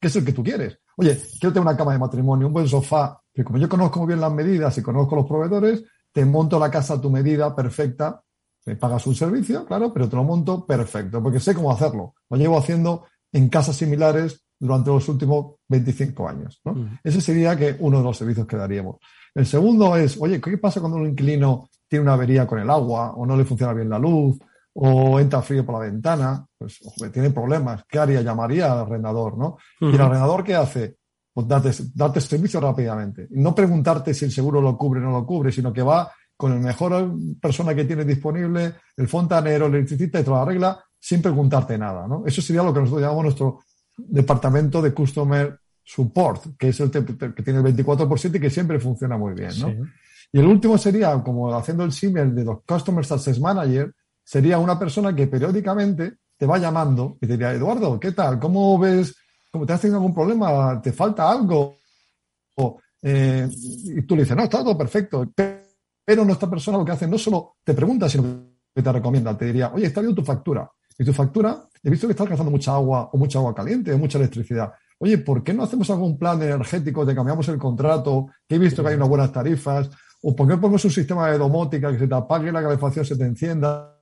que 0.00 0.08
es 0.08 0.16
el 0.16 0.24
que 0.24 0.32
tú 0.32 0.42
quieres. 0.42 0.78
Oye, 0.96 1.20
quiero 1.38 1.52
tener 1.52 1.66
una 1.68 1.76
cama 1.76 1.92
de 1.92 1.98
matrimonio, 1.98 2.48
un 2.48 2.52
buen 2.52 2.68
sofá, 2.68 3.20
que 3.32 3.44
como 3.44 3.58
yo 3.58 3.68
conozco 3.68 4.00
muy 4.00 4.08
bien 4.08 4.20
las 4.20 4.32
medidas 4.32 4.76
y 4.78 4.82
conozco 4.82 5.16
los 5.16 5.26
proveedores, 5.26 5.84
te 6.12 6.24
monto 6.24 6.58
la 6.58 6.70
casa 6.70 6.94
a 6.94 7.00
tu 7.00 7.10
medida 7.10 7.54
perfecta, 7.54 8.22
me 8.66 8.76
pagas 8.76 9.06
un 9.06 9.14
servicio, 9.14 9.66
claro, 9.66 9.92
pero 9.92 10.08
te 10.08 10.16
lo 10.16 10.24
monto 10.24 10.64
perfecto, 10.64 11.22
porque 11.22 11.40
sé 11.40 11.54
cómo 11.54 11.72
hacerlo. 11.72 12.14
Lo 12.30 12.36
llevo 12.36 12.58
haciendo 12.58 13.06
en 13.32 13.48
casas 13.48 13.76
similares 13.76 14.44
durante 14.58 14.90
los 14.90 15.08
últimos 15.08 15.56
25 15.68 16.28
años. 16.28 16.60
¿no? 16.64 16.72
Uh 16.72 16.76
-huh. 16.76 17.00
Ese 17.02 17.20
sería 17.20 17.56
que 17.56 17.76
uno 17.80 17.98
de 17.98 18.04
los 18.04 18.16
servicios 18.16 18.46
que 18.46 18.56
daríamos. 18.56 18.96
El 19.34 19.46
segundo 19.46 19.96
es, 19.96 20.16
oye, 20.20 20.40
¿qué 20.40 20.58
pasa 20.58 20.80
cuando 20.80 20.98
un 20.98 21.08
inquilino 21.08 21.68
tiene 21.88 22.04
una 22.04 22.14
avería 22.14 22.46
con 22.46 22.58
el 22.58 22.70
agua 22.70 23.12
o 23.16 23.26
no 23.26 23.36
le 23.36 23.44
funciona 23.44 23.72
bien 23.72 23.88
la 23.88 23.98
luz 23.98 24.38
o 24.74 25.20
entra 25.20 25.42
frío 25.42 25.66
por 25.66 25.74
la 25.74 25.90
ventana, 25.90 26.46
pues 26.56 26.78
ojo, 26.84 27.10
tiene 27.10 27.30
problemas. 27.30 27.84
¿Qué 27.86 27.98
haría? 27.98 28.22
Llamaría 28.22 28.72
al 28.72 28.78
arrendador, 28.80 29.36
¿no? 29.36 29.58
Uh 29.80 29.86
-huh. 29.86 29.92
¿Y 29.92 29.94
el 29.94 30.00
arrendador 30.00 30.44
qué 30.44 30.54
hace? 30.54 30.96
Pues 31.34 31.46
darte, 31.48 31.70
darte 31.94 32.20
servicio 32.20 32.60
rápidamente. 32.60 33.26
No 33.30 33.54
preguntarte 33.54 34.14
si 34.14 34.24
el 34.24 34.32
seguro 34.32 34.60
lo 34.60 34.76
cubre 34.76 35.00
o 35.00 35.04
no 35.04 35.10
lo 35.10 35.26
cubre, 35.26 35.50
sino 35.50 35.72
que 35.72 35.82
va 35.82 36.10
con 36.36 36.52
el 36.52 36.60
mejor 36.60 37.14
persona 37.40 37.74
que 37.74 37.84
tiene 37.84 38.04
disponible, 38.04 38.74
el 38.96 39.08
fontanero, 39.08 39.66
el 39.66 39.74
electricista 39.74 40.20
y 40.20 40.24
te 40.24 40.30
lo 40.30 40.36
arregla 40.36 40.82
sin 40.98 41.20
preguntarte 41.20 41.76
nada, 41.78 42.06
¿no? 42.06 42.24
Eso 42.26 42.40
sería 42.42 42.62
lo 42.62 42.72
que 42.72 42.80
nosotros 42.80 43.02
llamamos 43.02 43.24
nuestro 43.24 43.60
departamento 43.96 44.80
de 44.80 44.92
Customer 44.92 45.58
Support, 45.84 46.56
que 46.56 46.68
es 46.68 46.80
el 46.80 46.90
que 46.90 47.42
tiene 47.42 47.58
el 47.58 47.64
24 47.64 48.08
por 48.08 48.18
7 48.18 48.38
y 48.38 48.40
que 48.40 48.50
siempre 48.50 48.78
funciona 48.78 49.16
muy 49.16 49.34
bien, 49.34 49.50
¿no? 49.60 49.68
Sí. 49.68 49.78
Y 50.32 50.38
el 50.38 50.46
último 50.46 50.78
sería, 50.78 51.12
como 51.22 51.54
haciendo 51.54 51.84
el 51.84 51.92
símil 51.92 52.34
de 52.34 52.44
los 52.44 52.62
Customer 52.66 53.04
Success 53.04 53.38
Manager, 53.38 53.92
sería 54.24 54.58
una 54.58 54.78
persona 54.78 55.14
que 55.14 55.26
periódicamente 55.26 56.14
te 56.38 56.46
va 56.46 56.58
llamando 56.58 57.18
y 57.20 57.26
te 57.26 57.34
diría, 57.34 57.52
Eduardo, 57.52 58.00
¿qué 58.00 58.12
tal? 58.12 58.38
¿Cómo 58.38 58.78
ves? 58.78 59.14
¿Cómo 59.50 59.66
te 59.66 59.74
has 59.74 59.80
tenido 59.80 59.98
algún 59.98 60.14
problema? 60.14 60.80
¿Te 60.80 60.92
falta 60.92 61.30
algo? 61.30 61.76
O, 62.56 62.80
eh, 63.02 63.48
y 63.50 64.02
tú 64.02 64.16
le 64.16 64.22
dices, 64.22 64.36
no, 64.36 64.44
está 64.44 64.58
todo 64.58 64.78
perfecto. 64.78 65.30
Pero 65.34 65.60
nuestra 66.06 66.48
persona 66.48 66.78
lo 66.78 66.84
que 66.84 66.92
hace 66.92 67.06
no 67.06 67.18
solo 67.18 67.56
te 67.64 67.74
pregunta, 67.74 68.08
sino 68.08 68.24
que 68.74 68.82
te 68.82 68.92
recomienda. 68.92 69.36
Te 69.36 69.46
diría, 69.46 69.72
oye, 69.72 69.86
está 69.86 70.00
bien 70.00 70.14
tu 70.14 70.22
factura. 70.22 70.70
y 70.98 71.04
tu 71.04 71.12
factura, 71.12 71.68
he 71.82 71.90
visto 71.90 72.06
que 72.06 72.12
estás 72.12 72.28
gastando 72.28 72.50
mucha 72.50 72.74
agua 72.74 73.08
o 73.12 73.18
mucha 73.18 73.38
agua 73.38 73.54
caliente 73.54 73.92
o 73.92 73.98
mucha 73.98 74.18
electricidad. 74.18 74.72
Oye, 74.98 75.18
¿por 75.18 75.42
qué 75.42 75.52
no 75.52 75.64
hacemos 75.64 75.88
algún 75.90 76.18
plan 76.18 76.40
energético, 76.42 77.04
te 77.04 77.14
cambiamos 77.14 77.48
el 77.48 77.58
contrato, 77.58 78.26
que 78.46 78.56
he 78.56 78.58
visto 78.58 78.82
que 78.82 78.90
hay 78.90 78.94
unas 78.96 79.08
buenas 79.08 79.32
tarifas, 79.32 79.90
o 80.22 80.36
por 80.36 80.46
qué 80.46 80.56
ponemos 80.56 80.84
un 80.84 80.90
sistema 80.90 81.30
de 81.30 81.38
domótica 81.38 81.90
que 81.90 81.98
se 81.98 82.06
te 82.06 82.14
apague 82.14 82.52
la 82.52 82.62
calefacción, 82.62 83.04
se 83.04 83.16
te 83.16 83.24
encienda, 83.24 83.98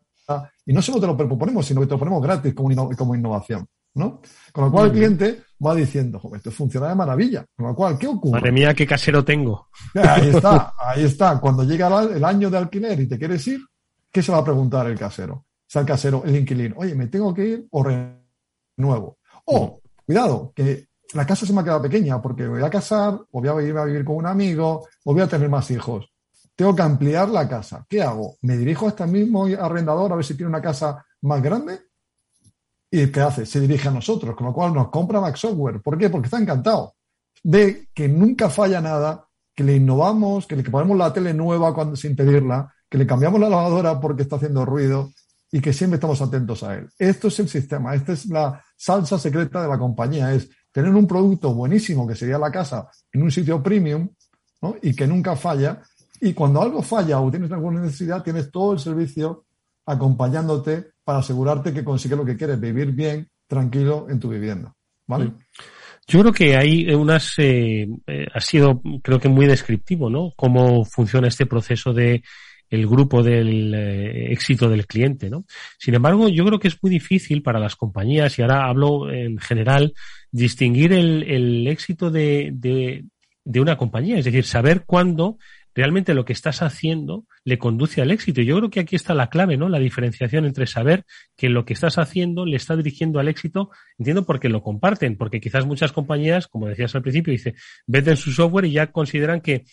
y 0.67 0.73
no 0.73 0.83
solo 0.83 1.01
te 1.01 1.07
lo 1.07 1.17
proponemos, 1.17 1.65
sino 1.65 1.81
que 1.81 1.87
te 1.87 1.95
lo 1.95 1.99
ponemos 1.99 2.23
gratis 2.23 2.55
como, 2.55 2.91
como 2.97 3.15
innovación. 3.15 3.67
¿no? 3.95 4.21
Con 4.53 4.65
lo 4.65 4.71
cual 4.71 4.87
el 4.87 4.93
cliente 4.93 5.43
va 5.65 5.75
diciendo, 5.75 6.19
joder, 6.19 6.39
esto 6.39 6.51
funciona 6.51 6.89
de 6.89 6.95
maravilla. 6.95 7.45
Con 7.57 7.67
lo 7.69 7.75
cual, 7.75 7.99
¿qué 7.99 8.07
ocurre? 8.07 8.33
Madre 8.33 8.53
mía, 8.53 8.75
qué 8.75 8.87
casero 8.87 9.25
tengo. 9.25 9.69
Ahí 9.95 10.31
está, 10.31 10.73
ahí 10.79 11.05
está. 11.05 11.39
Cuando 11.39 11.65
llega 11.65 12.03
el 12.03 12.25
año 12.25 12.51
de 12.51 12.59
alquiler 12.59 12.99
y 13.01 13.07
te 13.07 13.19
quieres 13.19 13.47
ir, 13.47 13.61
¿qué 14.11 14.23
se 14.23 14.33
va 14.33 14.39
a 14.39 14.45
preguntar 14.45 14.87
el 14.87 14.99
casero? 14.99 15.35
O 15.35 15.45
sea, 15.67 15.83
el 15.83 15.87
casero, 15.87 16.23
el 16.25 16.37
inquilino, 16.37 16.77
oye, 16.79 16.95
¿me 16.95 17.07
tengo 17.07 17.33
que 17.33 17.47
ir 17.47 17.67
o 17.71 17.85
renuevo? 17.85 19.19
O, 19.45 19.81
cuidado, 20.05 20.53
que 20.55 20.89
la 21.13 21.27
casa 21.27 21.47
se 21.47 21.53
me 21.53 21.61
ha 21.61 21.65
quedado 21.65 21.83
pequeña 21.83 22.21
porque 22.21 22.45
me 22.45 22.49
voy 22.51 22.63
a 22.63 22.71
casar, 22.71 23.15
o 23.31 23.41
voy 23.41 23.49
a 23.49 23.69
ir 23.69 23.77
a 23.77 23.85
vivir 23.85 24.05
con 24.05 24.17
un 24.17 24.27
amigo, 24.27 24.87
o 25.05 25.13
voy 25.13 25.23
a 25.23 25.29
tener 25.29 25.49
más 25.49 25.71
hijos. 25.71 26.11
Tengo 26.57 26.75
que 26.75 26.83
ampliar 26.83 27.29
la 27.29 27.49
casa. 27.49 27.87
¿Qué 27.89 28.03
hago? 28.03 28.37
¿Me 28.43 28.57
dirijo 28.57 28.87
a 28.87 28.91
este 28.91 29.07
mismo 29.07 29.47
arrendador 29.47 30.13
a 30.13 30.17
ver 30.17 30.25
si 30.25 30.35
tiene 30.35 30.51
una 30.51 30.61
casa 30.61 31.05
más 31.23 31.43
grande? 31.43 31.90
¿Y 32.91 33.07
qué 33.09 33.21
hace? 33.21 33.47
Se 33.47 33.61
dirige 33.61 33.89
a 33.89 33.93
nosotros, 33.93 34.35
con 34.35 34.47
lo 34.49 34.53
cual 34.53 34.75
nos 34.75 34.89
compra 34.89 35.21
Mac 35.21 35.37
Software. 35.37 35.81
¿Por 35.81 35.97
qué? 35.97 36.11
Porque 36.11 36.27
está 36.27 36.39
encantado. 36.39 36.95
de 37.43 37.89
que 37.95 38.07
nunca 38.07 38.51
falla 38.51 38.83
nada, 38.83 39.27
que 39.55 39.65
le 39.65 39.77
innovamos, 39.77 40.47
que 40.47 40.57
le 40.57 40.63
ponemos 40.65 40.99
la 40.99 41.13
tele 41.13 41.33
nueva 41.33 41.73
cuando, 41.73 41.97
sin 41.97 42.15
pedirla, 42.15 42.71
que 42.89 42.99
le 42.99 43.07
cambiamos 43.07 43.41
la 43.41 43.49
lavadora 43.49 43.99
porque 43.99 44.23
está 44.23 44.37
haciendo 44.37 44.67
ruido 44.67 45.11
y 45.51 45.61
que 45.61 45.73
siempre 45.73 45.97
estamos 45.97 46.21
atentos 46.21 46.63
a 46.63 46.75
él. 46.75 46.89
Esto 46.99 47.29
es 47.29 47.39
el 47.41 47.49
sistema, 47.49 47.95
esta 47.95 48.13
es 48.13 48.27
la 48.27 48.63
salsa 48.77 49.19
secreta 49.19 49.63
de 49.63 49.69
la 49.69 49.79
compañía, 49.79 50.35
es 50.35 50.51
tener 50.71 50.95
un 50.95 51.07
producto 51.07 51.55
buenísimo 51.55 52.07
que 52.07 52.15
sería 52.15 52.39
la 52.39 52.51
casa 52.51 52.89
en 53.13 53.23
un 53.23 53.31
sitio 53.31 53.63
premium 53.63 54.09
¿no? 54.61 54.77
y 54.83 54.95
que 54.95 55.07
nunca 55.07 55.35
falla. 55.37 55.83
Y 56.21 56.35
cuando 56.35 56.61
algo 56.61 56.83
falla 56.83 57.21
o 57.21 57.31
tienes 57.31 57.51
alguna 57.51 57.81
necesidad, 57.81 58.23
tienes 58.23 58.51
todo 58.51 58.75
el 58.75 58.79
servicio 58.79 59.47
acompañándote 59.87 60.93
para 61.11 61.19
asegurarte 61.19 61.73
que 61.73 61.83
consigues 61.83 62.17
lo 62.17 62.25
que 62.25 62.37
quieres, 62.37 62.61
vivir 62.61 62.93
bien, 62.93 63.27
tranquilo 63.49 64.07
en 64.09 64.21
tu 64.21 64.29
vivienda. 64.29 64.73
¿Vale? 65.09 65.33
Yo 66.07 66.21
creo 66.21 66.33
que 66.33 66.57
hay 66.57 66.89
unas, 66.95 67.35
eh, 67.39 67.89
eh, 68.07 68.27
ha 68.33 68.41
sido, 68.41 68.81
creo 69.03 69.19
que 69.19 69.29
muy 69.29 69.47
descriptivo, 69.47 70.09
¿no? 70.09 70.33
Cómo 70.37 70.85
funciona 70.85 71.27
este 71.27 71.47
proceso 71.47 71.93
de 71.93 72.23
el 72.69 72.87
grupo 72.87 73.25
del 73.25 73.75
eh, 73.75 74.33
éxito 74.33 74.69
del 74.69 74.87
cliente, 74.87 75.29
¿no? 75.29 75.47
Sin 75.81 75.97
embargo, 75.97 76.29
yo 76.29 76.45
creo 76.45 76.61
que 76.61 76.69
es 76.69 76.81
muy 76.81 76.93
difícil 76.93 77.43
para 77.43 77.59
las 77.59 77.75
compañías, 77.75 78.39
y 78.39 78.43
ahora 78.43 78.69
hablo 78.69 79.11
en 79.11 79.37
general, 79.39 79.93
distinguir 80.31 80.93
el, 80.93 81.25
el 81.25 81.67
éxito 81.67 82.13
de, 82.13 82.53
de, 82.55 83.61
una 83.61 83.77
compañía, 83.77 84.17
es 84.17 84.27
decir, 84.27 84.45
saber 84.45 84.85
cuándo 84.87 85.39
realmente 85.75 86.15
lo 86.15 86.25
que 86.25 86.33
estás 86.33 86.63
haciendo 86.63 87.25
le 87.45 87.59
conduce 87.59 88.03
al 88.03 88.11
éxito. 88.11 88.43
Yo 88.43 88.57
creo 88.57 88.71
que 88.71 88.81
aquí 88.81 88.97
está 88.97 89.15
la 89.15 89.29
clave, 89.29 89.57
¿no? 89.57 89.69
La 89.69 89.79
diferenciación 89.79 90.45
entre 90.45 90.67
saber 90.67 91.05
que 91.37 91.49
lo 91.49 91.65
que 91.65 91.75
estás 91.75 91.99
haciendo 91.99 92.45
le 92.45 92.57
está 92.57 92.77
dirigiendo 92.77 93.21
al 93.21 93.29
éxito, 93.29 93.71
entiendo 93.99 94.25
porque 94.25 94.49
lo 94.49 94.63
comparten, 94.63 95.17
porque 95.17 95.41
quizás 95.41 95.67
muchas 95.67 95.93
compañías, 95.93 96.49
como 96.49 96.67
decías 96.67 96.95
al 96.95 97.03
principio, 97.03 97.33
dice, 97.33 97.55
venden 97.87 98.17
su 98.17 98.33
software 98.33 98.67
y 98.67 98.73
ya 98.73 98.89
consideran 98.89 99.41
que 99.41 99.65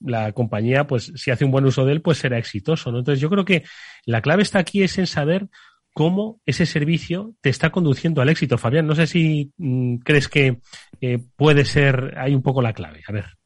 la 0.00 0.32
compañía, 0.32 0.86
pues, 0.86 1.12
si 1.16 1.30
hace 1.30 1.44
un 1.44 1.50
buen 1.50 1.66
uso 1.66 1.84
de 1.84 1.92
él, 1.92 2.00
pues 2.00 2.18
será 2.18 2.38
exitoso, 2.38 2.90
¿no? 2.90 3.00
Entonces 3.00 3.20
yo 3.20 3.28
creo 3.28 3.44
que 3.44 3.64
la 4.06 4.22
clave 4.22 4.42
está 4.42 4.58
aquí 4.58 4.82
es 4.82 4.98
en 4.98 5.06
saber 5.06 5.48
cómo 5.92 6.40
ese 6.46 6.66
servicio 6.66 7.34
te 7.40 7.50
está 7.50 7.70
conduciendo 7.70 8.22
al 8.22 8.28
éxito. 8.28 8.56
Fabián, 8.56 8.86
no 8.86 8.94
sé 8.94 9.06
si 9.06 9.52
mm, 9.58 9.96
crees 9.96 10.28
que 10.28 10.60
eh, 11.00 11.18
puede 11.36 11.64
ser 11.64 12.14
ahí 12.16 12.34
un 12.34 12.42
poco 12.42 12.62
la 12.62 12.72
clave. 12.72 13.02
A 13.06 13.12
ver. 13.12 13.39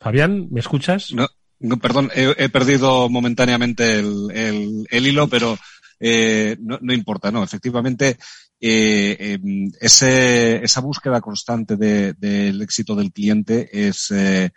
Fabián, 0.00 0.48
¿me 0.50 0.60
escuchas? 0.60 1.12
No, 1.60 1.76
perdón, 1.78 2.10
he, 2.14 2.48
perdido 2.50 3.08
momentáneamente 3.08 3.98
el, 3.98 4.86
hilo, 4.90 5.28
pero 5.28 5.58
eh, 5.98 6.56
no, 6.60 6.92
importa, 6.92 7.32
no. 7.32 7.42
Efectivamente, 7.42 8.16
eh, 8.60 9.38
em, 9.42 9.70
esa 9.80 10.80
búsqueda 10.80 11.20
constante 11.20 11.76
del 11.76 12.62
éxito 12.62 12.94
del 12.94 13.12
cliente 13.12 13.68
es 13.72 14.10
eh, 14.12 14.50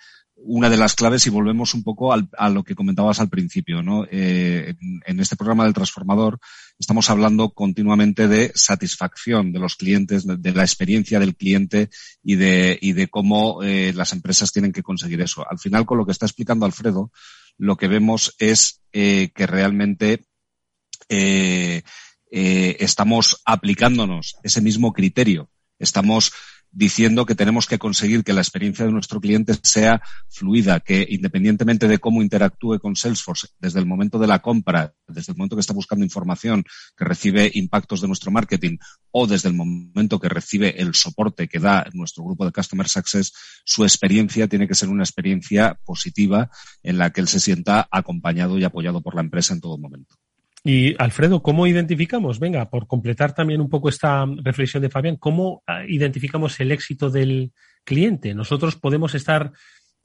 una 0.43 0.69
de 0.69 0.77
las 0.77 0.95
claves 0.95 1.25
y 1.25 1.29
volvemos 1.29 1.73
un 1.73 1.83
poco 1.83 2.13
a 2.13 2.49
lo 2.49 2.63
que 2.63 2.75
comentabas 2.75 3.19
al 3.19 3.29
principio, 3.29 3.81
¿no? 3.81 4.05
Eh, 4.09 4.75
en, 5.05 5.19
este 5.19 5.35
programa 5.35 5.65
del 5.65 5.73
transformador 5.73 6.39
estamos 6.79 7.09
hablando 7.09 7.51
continuamente 7.51 8.27
de 8.27 8.51
satisfacción 8.55 9.51
de 9.51 9.59
los 9.59 9.75
clientes, 9.75 10.25
de, 10.25 10.51
la 10.53 10.63
experiencia 10.63 11.19
del 11.19 11.35
cliente 11.35 11.89
y 12.23 12.35
de, 12.35 12.77
y 12.81 12.93
de 12.93 13.07
cómo 13.07 13.61
eh, 13.63 13.93
las 13.95 14.13
empresas 14.13 14.51
tienen 14.51 14.71
que 14.71 14.83
conseguir 14.83 15.21
eso. 15.21 15.45
Al 15.49 15.59
final, 15.59 15.85
con 15.85 15.97
lo 15.97 16.05
que 16.05 16.11
está 16.11 16.25
explicando 16.25 16.65
Alfredo, 16.65 17.11
lo 17.57 17.77
que 17.77 17.87
vemos 17.87 18.35
es 18.39 18.81
eh, 18.93 19.29
que 19.35 19.47
realmente 19.47 20.25
estamos 22.29 23.41
aplicándonos 23.43 24.37
ese 24.43 24.61
mismo 24.61 24.93
criterio. 24.93 25.49
Estamos 25.77 26.31
diciendo 26.71 27.25
que 27.25 27.35
tenemos 27.35 27.67
que 27.67 27.77
conseguir 27.77 28.23
que 28.23 28.33
la 28.33 28.41
experiencia 28.41 28.85
de 28.85 28.91
nuestro 28.91 29.19
cliente 29.19 29.53
sea 29.61 30.01
fluida, 30.29 30.79
que 30.79 31.05
independientemente 31.09 31.87
de 31.87 31.99
cómo 31.99 32.21
interactúe 32.21 32.79
con 32.79 32.95
Salesforce 32.95 33.49
desde 33.59 33.79
el 33.79 33.85
momento 33.85 34.19
de 34.19 34.27
la 34.27 34.39
compra, 34.39 34.93
desde 35.07 35.33
el 35.33 35.37
momento 35.37 35.55
que 35.55 35.61
está 35.61 35.73
buscando 35.73 36.05
información, 36.05 36.63
que 36.95 37.05
recibe 37.05 37.51
impactos 37.53 38.01
de 38.01 38.07
nuestro 38.07 38.31
marketing 38.31 38.77
o 39.11 39.27
desde 39.27 39.49
el 39.49 39.55
momento 39.55 40.19
que 40.19 40.29
recibe 40.29 40.81
el 40.81 40.95
soporte 40.95 41.47
que 41.47 41.59
da 41.59 41.85
nuestro 41.93 42.23
grupo 42.23 42.45
de 42.45 42.51
Customer 42.51 42.87
Success, 42.87 43.33
su 43.65 43.83
experiencia 43.83 44.47
tiene 44.47 44.67
que 44.67 44.75
ser 44.75 44.89
una 44.89 45.03
experiencia 45.03 45.77
positiva 45.83 46.49
en 46.83 46.97
la 46.97 47.11
que 47.11 47.21
él 47.21 47.27
se 47.27 47.39
sienta 47.39 47.87
acompañado 47.91 48.57
y 48.57 48.63
apoyado 48.63 49.01
por 49.01 49.15
la 49.15 49.21
empresa 49.21 49.53
en 49.53 49.61
todo 49.61 49.77
momento. 49.77 50.15
Y 50.63 50.95
Alfredo, 51.01 51.41
¿cómo 51.41 51.65
identificamos? 51.65 52.39
Venga, 52.39 52.69
por 52.69 52.85
completar 52.85 53.33
también 53.33 53.61
un 53.61 53.69
poco 53.69 53.89
esta 53.89 54.25
reflexión 54.43 54.83
de 54.83 54.91
Fabián, 54.91 55.17
¿cómo 55.17 55.63
ah, 55.65 55.83
identificamos 55.87 56.59
el 56.59 56.71
éxito 56.71 57.09
del 57.09 57.51
cliente? 57.83 58.35
Nosotros 58.35 58.75
podemos 58.75 59.15
estar 59.15 59.51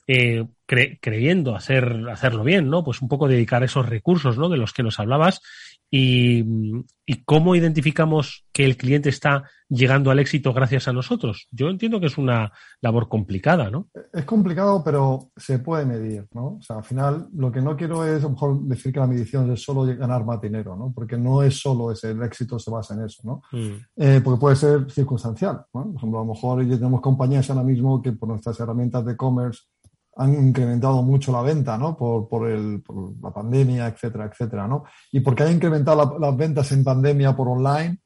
eh, 0.07 0.47
creyendo 0.67 1.55
hacer, 1.55 2.09
hacerlo 2.11 2.45
bien, 2.45 2.69
¿no? 2.69 2.85
Pues 2.85 3.03
un 3.03 3.09
poco 3.09 3.29
dedicar 3.29 3.63
esos 3.63 3.89
recursos, 3.89 4.37
¿no? 4.37 4.49
De 4.49 4.57
los 4.57 4.73
que 4.73 4.83
nos 4.83 4.99
hablabas 4.99 5.41
y, 5.91 6.45
cómo 7.25 7.55
identificamos 7.55 8.45
que 8.53 8.65
el 8.65 8.77
cliente 8.77 9.09
está 9.09 9.45
llegando 9.69 10.11
al 10.11 10.19
éxito 10.19 10.53
gracias 10.53 10.89
a 10.89 10.93
nosotros. 10.93 11.47
Yo 11.53 11.69
entiendo 11.69 12.01
que 12.01 12.07
es 12.07 12.19
una 12.19 12.53
labor 12.81 13.09
complicada, 13.09 13.71
¿no? 13.71 13.89
Es 14.13 14.25
complicado, 14.25 14.83
pero 14.85 15.31
se 15.37 15.61
puede 15.61 15.85
medir, 15.85 16.27
¿no? 16.33 16.57
O 16.57 16.63
sea, 16.63 16.77
al 16.77 16.85
final 16.85 17.29
lo 17.35 17.53
que 17.53 17.61
no 17.61 17.77
quiero 17.77 18.05
es 18.05 18.21
a 18.21 18.27
lo 18.27 18.31
mejor 18.31 18.61
decir 18.63 18.93
que 18.93 19.01
la 19.01 19.07
medición 19.07 19.53
es 19.53 19.63
solo 19.63 19.85
ganar 19.97 20.25
más 20.25 20.41
dinero, 20.41 20.77
¿no? 20.77 20.93
Porque 20.93 21.17
no 21.17 21.43
es 21.43 21.61
solo 21.61 21.93
ese, 21.93 22.11
el 22.11 22.23
éxito 22.23 22.59
se 22.59 22.71
basa 22.71 22.95
en 22.95 23.05
eso, 23.05 23.23
¿no? 23.25 23.43
Mm. 23.53 23.75
Eh, 23.97 24.21
porque 24.23 24.41
puede 24.41 24.57
ser 24.57 24.91
circunstancial, 24.91 25.65
¿no? 25.75 25.85
Por 25.85 25.97
ejemplo, 25.97 26.19
a 26.21 26.25
lo 26.25 26.35
mejor 26.35 26.67
tenemos 26.67 27.01
compañías 27.01 27.49
ahora 27.51 27.63
mismo 27.63 28.03
que 28.03 28.13
por 28.13 28.29
nuestras 28.29 28.59
herramientas 28.59 29.05
de 29.05 29.13
e-commerce 29.13 29.63
han 30.17 30.49
incrementado 30.49 31.03
mucho 31.03 31.31
la 31.31 31.43
venta, 31.43 31.77
¿no? 31.77 31.97
Por, 31.97 32.29
por, 32.29 32.49
el, 32.49 32.83
por 32.83 33.13
la 33.23 33.31
pandemia, 33.31 33.87
etcétera, 33.89 34.27
etcétera, 34.27 34.67
¿no? 34.67 34.85
Y 35.13 35.21
porque 35.21 35.43
han 35.43 35.53
incrementado 35.53 36.19
las 36.19 36.37
ventas 36.37 36.73
en 36.73 36.83
pandemia 36.83 37.37
por 37.37 37.49
online, 37.49 37.99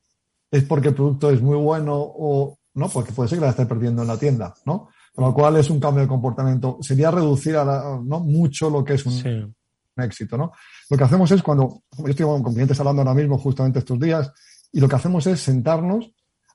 es 0.50 0.64
porque 0.64 0.88
el 0.88 0.94
producto 0.94 1.30
es 1.30 1.40
muy 1.40 1.56
bueno 1.56 1.94
o, 1.96 2.58
¿no? 2.74 2.88
Porque 2.88 3.12
puede 3.12 3.28
ser 3.28 3.38
que 3.38 3.44
la 3.44 3.52
esté 3.52 3.64
perdiendo 3.66 4.02
en 4.02 4.08
la 4.08 4.18
tienda, 4.18 4.52
¿no? 4.66 4.88
Con 5.14 5.24
lo 5.24 5.34
cual 5.34 5.56
es 5.56 5.70
un 5.70 5.78
cambio 5.78 6.02
de 6.02 6.08
comportamiento. 6.08 6.78
Sería 6.80 7.10
reducir 7.12 7.56
a 7.56 8.00
¿no? 8.02 8.20
mucho 8.20 8.70
lo 8.70 8.84
que 8.84 8.94
es 8.94 9.06
un, 9.06 9.54
éxito, 9.96 10.36
¿no? 10.36 10.52
Lo 10.88 10.96
que 10.96 11.04
hacemos 11.04 11.30
es 11.30 11.42
cuando, 11.42 11.82
yo 11.98 12.06
estoy 12.06 12.26
con 12.26 12.54
clientes 12.54 12.78
hablando 12.80 13.02
ahora 13.02 13.14
mismo, 13.14 13.38
justamente 13.38 13.80
estos 13.80 14.00
días, 14.00 14.32
y 14.72 14.80
lo 14.80 14.88
que 14.88 14.96
hacemos 14.96 15.26
es 15.26 15.40
sentarnos 15.40 16.10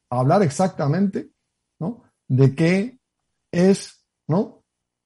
a 0.09 0.19
hablar 0.19 0.41
exactamente, 0.41 1.29
¿no? 1.79 2.03
De 2.27 2.55
qué 2.55 2.97
es, 3.51 4.03
¿no? 4.27 4.64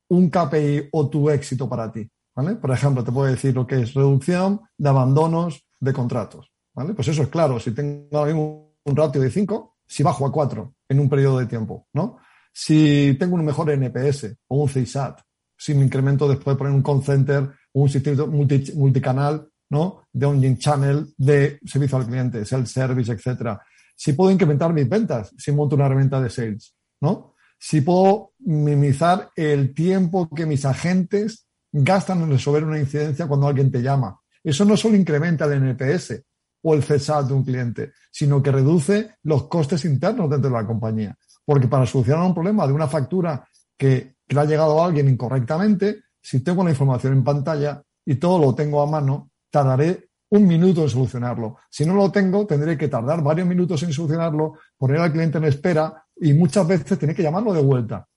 Un 0.10 0.30
KPI 0.30 0.90
o 0.92 1.10
tu 1.10 1.30
éxito 1.30 1.68
para 1.68 1.92
ti. 1.92 2.08
¿vale? 2.36 2.56
Por 2.56 2.72
ejemplo, 2.72 3.04
te 3.04 3.12
puedo 3.12 3.32
decir 3.32 3.56
lo 3.56 3.66
que 3.66 3.82
es 3.82 3.94
reducción 3.94 4.62
de 4.78 4.90
abandonos 4.90 5.66
de 5.80 5.94
contratos. 5.94 6.52
¿vale? 6.74 6.94
Pues 6.94 7.08
eso 7.08 7.24
es 7.24 7.30
claro. 7.30 7.60
Si 7.60 7.72
tengo 7.72 8.76
un 8.84 8.96
ratio 8.96 9.22
de 9.22 9.30
5, 9.30 9.78
si 9.86 10.04
bajo 10.04 10.26
a 10.26 10.32
4 10.32 10.74
en 10.90 11.00
un 11.00 11.10
periodo 11.10 11.40
de 11.40 11.46
tiempo. 11.46 11.88
¿no? 11.94 12.18
Si 12.52 13.16
tengo 13.20 13.36
un 13.36 13.46
mejor 13.46 13.72
NPS 13.72 14.36
o 14.48 14.64
un 14.64 14.68
CSAT, 14.68 15.20
si 15.56 15.74
me 15.74 15.84
incremento 15.84 16.28
después 16.28 16.56
de 16.56 16.58
poner 16.58 16.74
un 16.74 16.84
call 16.84 17.04
center 17.04 17.50
o 17.74 17.82
un 17.82 17.90
sistema 17.90 18.26
multicanal 18.26 19.48
¿no? 19.70 20.04
de 20.12 20.26
un 20.26 20.58
channel 20.58 21.14
de 21.18 21.60
servicio 21.66 21.98
al 21.98 22.08
cliente, 22.08 22.46
self-service, 22.46 23.12
etcétera. 23.12 23.62
Si 23.96 24.14
puedo 24.14 24.32
incrementar 24.32 24.74
mis 24.74 24.88
ventas, 24.88 25.34
si 25.38 25.52
monto 25.52 25.76
una 25.76 25.86
herramienta 25.86 26.22
de 26.22 26.30
sales, 26.30 26.74
¿no? 27.02 27.36
Si 27.60 27.82
puedo 27.82 28.32
minimizar 28.40 29.30
el 29.36 29.74
tiempo 29.74 30.30
que 30.34 30.46
mis 30.46 30.66
agentes 30.66 31.46
gastan 31.72 32.24
en 32.24 32.32
resolver 32.32 32.64
una 32.64 32.80
incidencia 32.80 33.28
cuando 33.28 33.48
alguien 33.48 33.72
te 33.72 33.82
llama. 33.82 34.20
Eso 34.44 34.66
no 34.66 34.78
solo 34.78 34.96
incrementa 34.96 35.46
el 35.46 35.62
NPS 35.62 36.24
o 36.64 36.74
el 36.74 36.84
CSAT 36.84 37.28
de 37.28 37.34
un 37.34 37.44
cliente, 37.44 37.92
sino 38.12 38.42
que 38.42 38.52
reduce 38.52 39.16
los 39.24 39.48
costes 39.48 39.86
internos 39.86 40.30
dentro 40.30 40.50
de 40.50 40.56
la 40.56 40.66
compañía. 40.66 41.18
Porque 41.46 41.68
para 41.68 41.86
solucionar 41.86 42.26
un 42.26 42.34
problema 42.34 42.66
de 42.66 42.74
una 42.74 42.88
factura 42.88 43.46
que, 43.78 44.16
le 44.28 44.40
ha 44.40 44.46
llegado 44.46 44.80
a 44.80 44.86
alguien 44.86 45.10
incorrectamente, 45.10 46.04
si 46.22 46.42
tengo 46.42 46.64
la 46.64 46.70
información 46.70 47.14
en 47.14 47.24
pantalla 47.24 47.82
y 48.06 48.16
todo 48.16 48.38
lo 48.38 48.54
tengo 48.54 48.82
a 48.82 48.86
mano, 48.86 49.32
tardaré 49.50 50.10
un 50.30 50.46
minuto 50.46 50.84
en 50.84 50.90
solucionarlo. 50.90 51.58
Si 51.68 51.84
no 51.84 51.96
lo 51.96 52.12
tengo, 52.12 52.46
tendré 52.46 52.78
que 52.78 52.88
tardar 52.88 53.24
varios 53.24 53.48
minutos 53.48 53.82
en 53.82 53.92
solucionarlo, 53.92 54.60
poner 54.78 55.00
al 55.00 55.12
cliente 55.12 55.40
en 55.40 55.46
espera 55.46 56.06
y 56.22 56.34
muchas 56.34 56.68
veces 56.68 57.00
tener 57.00 57.16
que 57.16 57.24
llamarlo 57.24 57.54
de 57.54 57.62
vuelta. 57.62 58.08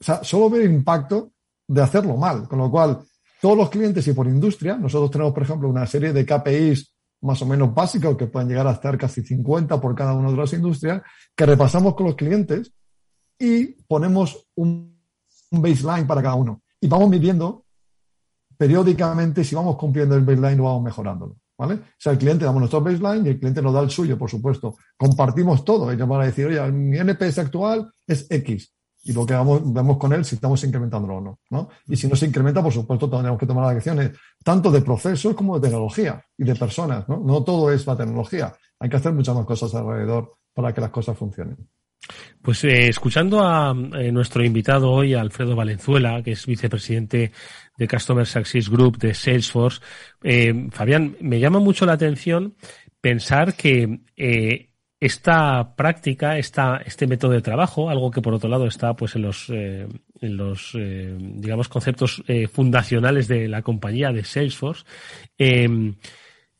O 0.00 0.04
sea, 0.04 0.24
solo 0.24 0.50
ve 0.50 0.64
el 0.64 0.72
impacto 0.72 1.32
de 1.68 1.82
hacerlo 1.82 2.16
mal. 2.16 2.48
Con 2.48 2.58
lo 2.58 2.70
cual, 2.70 3.00
todos 3.40 3.56
los 3.56 3.70
clientes 3.70 4.06
y 4.06 4.12
por 4.12 4.26
industria, 4.26 4.76
nosotros 4.76 5.10
tenemos, 5.10 5.32
por 5.32 5.42
ejemplo, 5.42 5.68
una 5.68 5.86
serie 5.86 6.12
de 6.12 6.24
KPIs 6.24 6.92
más 7.22 7.40
o 7.40 7.46
menos 7.46 7.72
básicos 7.72 8.16
que 8.16 8.26
pueden 8.26 8.48
llegar 8.48 8.66
a 8.66 8.72
estar 8.72 8.98
casi 8.98 9.22
50 9.22 9.80
por 9.80 9.94
cada 9.94 10.12
una 10.12 10.30
de 10.30 10.36
las 10.36 10.52
industrias, 10.52 11.02
que 11.36 11.46
repasamos 11.46 11.94
con 11.94 12.06
los 12.06 12.16
clientes 12.16 12.72
y 13.38 13.66
ponemos 13.86 14.48
un, 14.56 14.92
baseline 15.50 16.06
para 16.06 16.22
cada 16.22 16.34
uno. 16.34 16.62
Y 16.80 16.88
vamos 16.88 17.10
midiendo 17.10 17.66
periódicamente 18.56 19.44
si 19.44 19.54
vamos 19.54 19.76
cumpliendo 19.76 20.16
el 20.16 20.24
baseline 20.24 20.60
o 20.60 20.64
vamos 20.64 20.82
mejorándolo. 20.82 21.36
¿Vale? 21.62 21.74
O 21.74 21.94
sea, 21.96 22.10
el 22.10 22.18
cliente 22.18 22.44
damos 22.44 22.58
nuestro 22.58 22.80
baseline 22.80 23.24
y 23.24 23.28
el 23.28 23.38
cliente 23.38 23.62
nos 23.62 23.72
da 23.72 23.82
el 23.82 23.90
suyo, 23.90 24.18
por 24.18 24.28
supuesto. 24.28 24.74
Compartimos 24.96 25.64
todo. 25.64 25.92
Ellos 25.92 26.08
van 26.08 26.22
a 26.22 26.24
decir, 26.24 26.46
oye, 26.46 26.72
mi 26.72 26.98
NPS 26.98 27.38
actual 27.38 27.88
es 28.04 28.26
X. 28.28 28.74
Y 29.04 29.12
lo 29.12 29.24
que 29.24 29.34
vamos, 29.34 29.72
vemos 29.72 29.96
con 29.96 30.12
él 30.12 30.24
si 30.24 30.34
estamos 30.34 30.64
incrementándolo 30.64 31.18
o 31.18 31.38
no. 31.50 31.68
Y 31.86 31.96
si 31.96 32.08
no 32.08 32.16
se 32.16 32.26
incrementa, 32.26 32.60
por 32.64 32.72
supuesto, 32.72 33.08
tendremos 33.08 33.38
que 33.38 33.46
tomar 33.46 33.76
acciones 33.76 34.10
tanto 34.42 34.72
de 34.72 34.82
procesos 34.82 35.36
como 35.36 35.56
de 35.60 35.68
tecnología 35.68 36.20
y 36.36 36.42
de 36.42 36.56
personas. 36.56 37.08
No, 37.08 37.20
no 37.20 37.44
todo 37.44 37.70
es 37.70 37.86
la 37.86 37.96
tecnología. 37.96 38.52
Hay 38.80 38.90
que 38.90 38.96
hacer 38.96 39.12
muchas 39.12 39.36
más 39.36 39.46
cosas 39.46 39.72
alrededor 39.76 40.34
para 40.52 40.74
que 40.74 40.80
las 40.80 40.90
cosas 40.90 41.16
funcionen. 41.16 41.58
Pues 42.42 42.64
eh, 42.64 42.88
escuchando 42.88 43.44
a 43.44 43.72
eh, 44.00 44.10
nuestro 44.10 44.44
invitado 44.44 44.90
hoy, 44.90 45.14
Alfredo 45.14 45.54
Valenzuela, 45.54 46.22
que 46.24 46.32
es 46.32 46.44
vicepresidente 46.44 47.30
de 47.76 47.88
Customer 47.88 48.26
Success 48.26 48.68
Group 48.68 48.98
de 48.98 49.14
Salesforce, 49.14 49.80
eh, 50.22 50.68
Fabián, 50.70 51.16
me 51.20 51.40
llama 51.40 51.58
mucho 51.58 51.86
la 51.86 51.94
atención 51.94 52.54
pensar 53.00 53.54
que 53.54 54.00
esta 55.00 55.74
práctica, 55.74 56.38
esta, 56.38 56.76
este 56.84 57.08
método 57.08 57.32
de 57.32 57.42
trabajo, 57.42 57.90
algo 57.90 58.10
que 58.10 58.22
por 58.22 58.34
otro 58.34 58.48
lado 58.48 58.66
está 58.66 58.94
pues 58.94 59.16
en 59.16 59.22
los, 59.22 59.48
en 59.50 60.36
los 60.36 60.72
digamos 60.74 61.68
conceptos 61.68 62.22
fundacionales 62.52 63.26
de 63.26 63.48
la 63.48 63.62
compañía 63.62 64.12
de 64.12 64.22
Salesforce, 64.22 64.84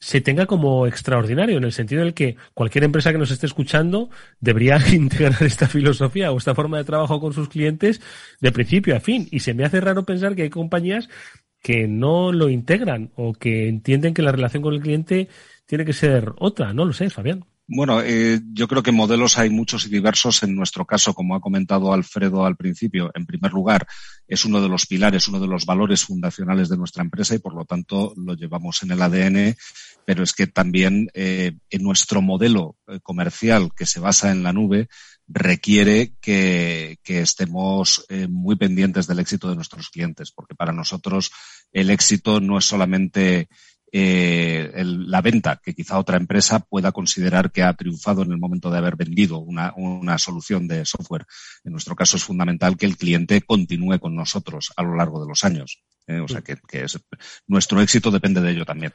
se 0.02 0.20
tenga 0.20 0.46
como 0.46 0.88
extraordinario, 0.88 1.58
en 1.58 1.62
el 1.62 1.70
sentido 1.70 2.00
en 2.00 2.08
el 2.08 2.14
que 2.14 2.34
cualquier 2.54 2.82
empresa 2.82 3.12
que 3.12 3.18
nos 3.18 3.30
esté 3.30 3.46
escuchando 3.46 4.10
debería 4.40 4.76
integrar 4.92 5.40
esta 5.44 5.68
filosofía 5.68 6.32
o 6.32 6.38
esta 6.38 6.56
forma 6.56 6.78
de 6.78 6.82
trabajo 6.82 7.20
con 7.20 7.32
sus 7.32 7.48
clientes 7.48 8.00
de 8.40 8.50
principio 8.50 8.96
a 8.96 9.00
fin. 9.00 9.28
Y 9.30 9.38
se 9.38 9.54
me 9.54 9.64
hace 9.64 9.80
raro 9.80 10.04
pensar 10.04 10.34
que 10.34 10.42
hay 10.42 10.50
compañías 10.50 11.08
que 11.62 11.86
no 11.86 12.32
lo 12.32 12.48
integran 12.48 13.12
o 13.14 13.32
que 13.32 13.68
entienden 13.68 14.12
que 14.12 14.22
la 14.22 14.32
relación 14.32 14.64
con 14.64 14.74
el 14.74 14.80
cliente 14.80 15.28
tiene 15.66 15.84
que 15.84 15.92
ser 15.92 16.32
otra. 16.36 16.72
No 16.72 16.84
lo 16.84 16.92
sé, 16.92 17.08
Fabián. 17.08 17.44
Bueno, 17.74 18.02
eh, 18.02 18.38
yo 18.52 18.68
creo 18.68 18.82
que 18.82 18.92
modelos 18.92 19.38
hay 19.38 19.48
muchos 19.48 19.86
y 19.86 19.88
diversos. 19.88 20.42
En 20.42 20.54
nuestro 20.54 20.84
caso, 20.84 21.14
como 21.14 21.34
ha 21.34 21.40
comentado 21.40 21.94
Alfredo 21.94 22.44
al 22.44 22.54
principio, 22.54 23.10
en 23.14 23.24
primer 23.24 23.50
lugar, 23.50 23.86
es 24.28 24.44
uno 24.44 24.60
de 24.60 24.68
los 24.68 24.84
pilares, 24.84 25.26
uno 25.28 25.40
de 25.40 25.46
los 25.46 25.64
valores 25.64 26.04
fundacionales 26.04 26.68
de 26.68 26.76
nuestra 26.76 27.02
empresa 27.02 27.34
y 27.34 27.38
por 27.38 27.54
lo 27.54 27.64
tanto 27.64 28.12
lo 28.14 28.34
llevamos 28.34 28.82
en 28.82 28.90
el 28.90 29.00
ADN. 29.00 29.56
Pero 30.04 30.22
es 30.22 30.34
que 30.34 30.46
también 30.48 31.08
eh, 31.14 31.56
en 31.70 31.82
nuestro 31.82 32.20
modelo 32.20 32.76
eh, 32.88 33.00
comercial 33.02 33.70
que 33.74 33.86
se 33.86 34.00
basa 34.00 34.30
en 34.30 34.42
la 34.42 34.52
nube 34.52 34.88
requiere 35.26 36.12
que, 36.20 36.98
estemos 37.06 38.04
muy 38.28 38.56
pendientes 38.56 39.06
del 39.06 39.20
éxito 39.20 39.48
de 39.48 39.54
nuestros 39.56 39.88
clientes, 39.88 40.30
porque 40.30 40.54
para 40.54 40.72
nosotros 40.72 41.30
el 41.72 41.88
éxito 41.88 42.38
no 42.40 42.58
es 42.58 42.66
solamente 42.66 43.48
eh, 43.94 44.72
la 44.84 45.20
venta 45.20 45.60
que 45.62 45.74
quizá 45.74 45.98
otra 45.98 46.16
empresa 46.16 46.60
pueda 46.60 46.92
considerar 46.92 47.52
que 47.52 47.62
ha 47.62 47.74
triunfado 47.74 48.22
en 48.22 48.32
el 48.32 48.38
momento 48.38 48.70
de 48.70 48.78
haber 48.78 48.96
vendido 48.96 49.38
una, 49.38 49.74
una 49.76 50.18
solución 50.18 50.66
de 50.66 50.86
software. 50.86 51.26
En 51.62 51.72
nuestro 51.72 51.94
caso 51.94 52.16
es 52.16 52.24
fundamental 52.24 52.78
que 52.78 52.86
el 52.86 52.96
cliente 52.96 53.42
continúe 53.42 53.98
con 53.98 54.16
nosotros 54.16 54.72
a 54.76 54.82
lo 54.82 54.96
largo 54.96 55.20
de 55.20 55.28
los 55.28 55.44
años. 55.44 55.82
Eh, 56.06 56.20
o 56.20 56.26
sea 56.26 56.40
que, 56.40 56.56
es, 56.72 56.98
nuestro 57.46 57.82
éxito 57.82 58.10
depende 58.10 58.40
de 58.40 58.50
ello 58.50 58.64
también. 58.64 58.92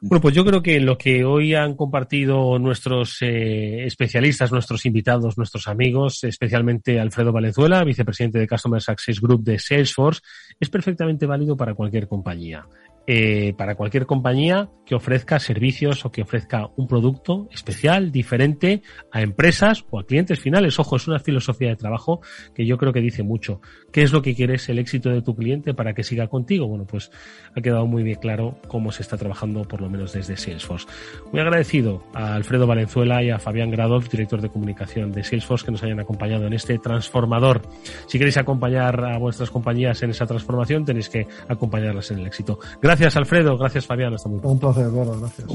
Bueno, 0.00 0.20
pues 0.20 0.34
yo 0.34 0.44
creo 0.44 0.62
que 0.62 0.78
lo 0.80 0.98
que 0.98 1.24
hoy 1.24 1.54
han 1.54 1.74
compartido 1.74 2.58
nuestros 2.58 3.16
eh, 3.22 3.84
especialistas, 3.84 4.52
nuestros 4.52 4.84
invitados, 4.84 5.38
nuestros 5.38 5.68
amigos, 5.68 6.22
especialmente 6.24 7.00
Alfredo 7.00 7.32
Valenzuela, 7.32 7.82
vicepresidente 7.82 8.38
de 8.38 8.48
Customer 8.48 8.80
Success 8.80 9.20
Group 9.20 9.42
de 9.42 9.58
Salesforce, 9.58 10.20
es 10.60 10.68
perfectamente 10.68 11.24
válido 11.24 11.56
para 11.56 11.74
cualquier 11.74 12.08
compañía. 12.08 12.66
Eh, 13.08 13.54
para 13.56 13.76
cualquier 13.76 14.04
compañía 14.04 14.68
que 14.84 14.96
ofrezca 14.96 15.38
servicios 15.38 16.04
o 16.04 16.10
que 16.10 16.22
ofrezca 16.22 16.70
un 16.76 16.88
producto 16.88 17.48
especial, 17.52 18.10
diferente 18.10 18.82
a 19.12 19.22
empresas 19.22 19.84
o 19.90 20.00
a 20.00 20.06
clientes 20.06 20.40
finales. 20.40 20.78
Ojo, 20.80 20.96
es 20.96 21.06
una 21.06 21.20
filosofía 21.20 21.68
de 21.68 21.76
trabajo 21.76 22.20
que 22.52 22.66
yo 22.66 22.78
creo 22.78 22.92
que 22.92 23.00
dice 23.00 23.22
mucho. 23.22 23.60
¿Qué 23.92 24.02
es 24.02 24.12
lo 24.12 24.22
que 24.22 24.34
quieres 24.34 24.68
el 24.68 24.80
éxito 24.80 25.10
de 25.10 25.22
tu 25.22 25.36
cliente 25.36 25.72
para 25.72 25.94
que 25.94 26.02
siga 26.02 26.26
contigo? 26.26 26.66
Bueno, 26.66 26.84
pues 26.84 27.12
ha 27.54 27.60
quedado 27.60 27.86
muy 27.86 28.02
bien 28.02 28.18
claro 28.20 28.58
cómo 28.66 28.90
se 28.90 29.02
está 29.02 29.16
trabajando, 29.16 29.62
por 29.62 29.80
lo 29.80 29.88
menos 29.88 30.12
desde 30.12 30.36
Salesforce. 30.36 30.88
Muy 31.30 31.40
agradecido 31.40 32.04
a 32.12 32.34
Alfredo 32.34 32.66
Valenzuela 32.66 33.22
y 33.22 33.30
a 33.30 33.38
Fabián 33.38 33.70
Gradov, 33.70 34.08
director 34.08 34.40
de 34.40 34.48
comunicación 34.48 35.12
de 35.12 35.22
Salesforce, 35.22 35.64
que 35.64 35.72
nos 35.72 35.82
hayan 35.84 36.00
acompañado 36.00 36.46
en 36.46 36.54
este 36.54 36.78
transformador. 36.78 37.62
Si 38.08 38.18
queréis 38.18 38.36
acompañar 38.36 39.04
a 39.04 39.18
vuestras 39.18 39.50
compañías 39.50 40.02
en 40.02 40.10
esa 40.10 40.26
transformación, 40.26 40.84
tenéis 40.84 41.08
que 41.08 41.26
acompañarlas 41.48 42.10
en 42.10 42.18
el 42.18 42.26
éxito. 42.26 42.58
Gracias 42.82 42.95
Gracias, 42.96 43.16
Alfredo. 43.18 43.58
Gracias, 43.58 43.84
Fabián. 43.84 44.14
Hasta 44.14 44.30
muy 44.30 44.40
pronto. 44.40 44.66
Un 44.68 44.74
placer, 44.74 44.90
bueno, 44.90 45.20
gracias. 45.20 45.46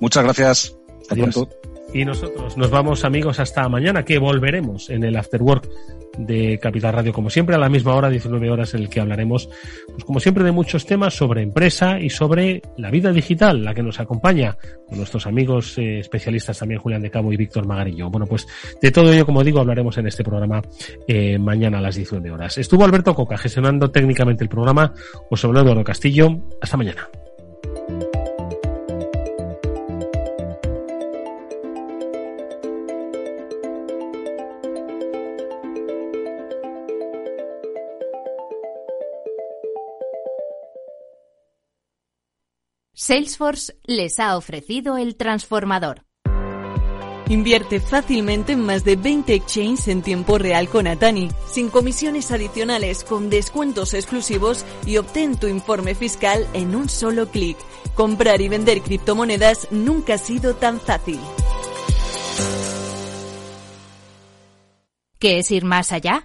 Muchas 0.00 0.24
gracias. 0.24 0.76
Y 1.94 2.04
nosotros 2.04 2.56
nos 2.56 2.70
vamos, 2.70 3.04
amigos, 3.04 3.38
hasta 3.40 3.68
mañana, 3.68 4.04
que 4.04 4.18
volveremos 4.18 4.90
en 4.90 5.04
el 5.04 5.16
After 5.16 5.42
Work 5.42 5.68
de 6.18 6.58
Capital 6.58 6.94
Radio, 6.94 7.12
como 7.12 7.30
siempre, 7.30 7.54
a 7.54 7.58
la 7.58 7.68
misma 7.68 7.94
hora, 7.94 8.08
19 8.08 8.50
horas, 8.50 8.74
en 8.74 8.82
el 8.82 8.88
que 8.88 9.00
hablaremos, 9.00 9.48
pues 9.88 10.04
como 10.04 10.20
siempre, 10.20 10.44
de 10.44 10.52
muchos 10.52 10.86
temas 10.86 11.14
sobre 11.14 11.42
empresa 11.42 12.00
y 12.00 12.10
sobre 12.10 12.62
la 12.76 12.90
vida 12.90 13.12
digital, 13.12 13.62
la 13.62 13.74
que 13.74 13.82
nos 13.82 14.00
acompaña, 14.00 14.56
con 14.88 14.98
nuestros 14.98 15.26
amigos 15.26 15.78
eh, 15.78 16.00
especialistas 16.00 16.58
también, 16.58 16.80
Julián 16.80 17.02
de 17.02 17.10
Cabo 17.10 17.32
y 17.32 17.36
Víctor 17.36 17.66
Magarillo. 17.66 18.10
Bueno, 18.10 18.26
pues 18.26 18.46
de 18.80 18.90
todo 18.90 19.12
ello, 19.12 19.26
como 19.26 19.44
digo, 19.44 19.60
hablaremos 19.60 19.96
en 19.98 20.06
este 20.06 20.24
programa 20.24 20.62
eh, 21.06 21.38
mañana 21.38 21.78
a 21.78 21.82
las 21.82 21.96
19 21.96 22.30
horas. 22.30 22.58
Estuvo 22.58 22.84
Alberto 22.84 23.14
Coca 23.14 23.36
gestionando 23.36 23.90
técnicamente 23.90 24.42
el 24.42 24.50
programa. 24.50 24.92
Os 25.30 25.44
habló 25.44 25.60
Eduardo 25.60 25.84
Castillo. 25.84 26.40
Hasta 26.60 26.76
mañana. 26.76 27.08
Salesforce 42.98 43.76
les 43.84 44.18
ha 44.18 44.38
ofrecido 44.38 44.96
el 44.96 45.16
transformador. 45.16 46.06
Invierte 47.28 47.78
fácilmente 47.78 48.52
en 48.52 48.64
más 48.64 48.84
de 48.84 48.96
20 48.96 49.34
exchanges 49.34 49.88
en 49.88 50.00
tiempo 50.00 50.38
real 50.38 50.70
con 50.70 50.86
Atani, 50.86 51.28
sin 51.46 51.68
comisiones 51.68 52.32
adicionales, 52.32 53.04
con 53.04 53.28
descuentos 53.28 53.92
exclusivos 53.92 54.64
y 54.86 54.96
obtén 54.96 55.36
tu 55.36 55.46
informe 55.46 55.94
fiscal 55.94 56.46
en 56.54 56.74
un 56.74 56.88
solo 56.88 57.28
clic. 57.28 57.58
Comprar 57.94 58.40
y 58.40 58.48
vender 58.48 58.80
criptomonedas 58.80 59.68
nunca 59.70 60.14
ha 60.14 60.18
sido 60.18 60.54
tan 60.54 60.80
fácil. 60.80 61.20
¿Qué 65.18 65.40
es 65.40 65.50
ir 65.50 65.66
más 65.66 65.92
allá? 65.92 66.24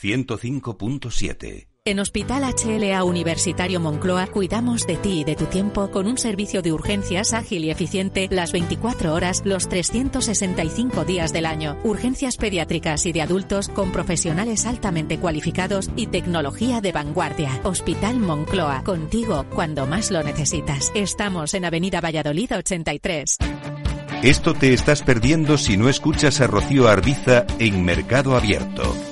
105.7 0.00 1.66
En 1.84 1.98
Hospital 1.98 2.44
HLA 2.44 3.02
Universitario 3.04 3.80
Moncloa 3.80 4.26
cuidamos 4.28 4.86
de 4.86 4.96
ti 4.96 5.20
y 5.20 5.24
de 5.24 5.34
tu 5.34 5.46
tiempo 5.46 5.90
con 5.90 6.06
un 6.06 6.16
servicio 6.16 6.62
de 6.62 6.72
urgencias 6.72 7.32
ágil 7.32 7.64
y 7.64 7.70
eficiente 7.70 8.28
las 8.30 8.52
24 8.52 9.14
horas, 9.14 9.42
los 9.44 9.68
365 9.68 11.04
días 11.04 11.32
del 11.32 11.46
año. 11.46 11.76
Urgencias 11.84 12.36
pediátricas 12.36 13.04
y 13.06 13.12
de 13.12 13.22
adultos 13.22 13.68
con 13.68 13.90
profesionales 13.92 14.66
altamente 14.66 15.18
cualificados 15.18 15.90
y 15.96 16.06
tecnología 16.06 16.80
de 16.80 16.92
vanguardia. 16.92 17.60
Hospital 17.64 18.18
Moncloa, 18.18 18.84
contigo 18.84 19.46
cuando 19.50 19.86
más 19.86 20.10
lo 20.10 20.22
necesitas. 20.22 20.92
Estamos 20.94 21.54
en 21.54 21.64
Avenida 21.64 22.00
Valladolid 22.00 22.56
83. 22.56 23.38
Esto 24.22 24.54
te 24.54 24.72
estás 24.72 25.02
perdiendo 25.02 25.58
si 25.58 25.76
no 25.76 25.88
escuchas 25.88 26.40
a 26.40 26.46
Rocío 26.46 26.86
Arbiza 26.86 27.44
en 27.58 27.84
Mercado 27.84 28.36
Abierto. 28.36 29.11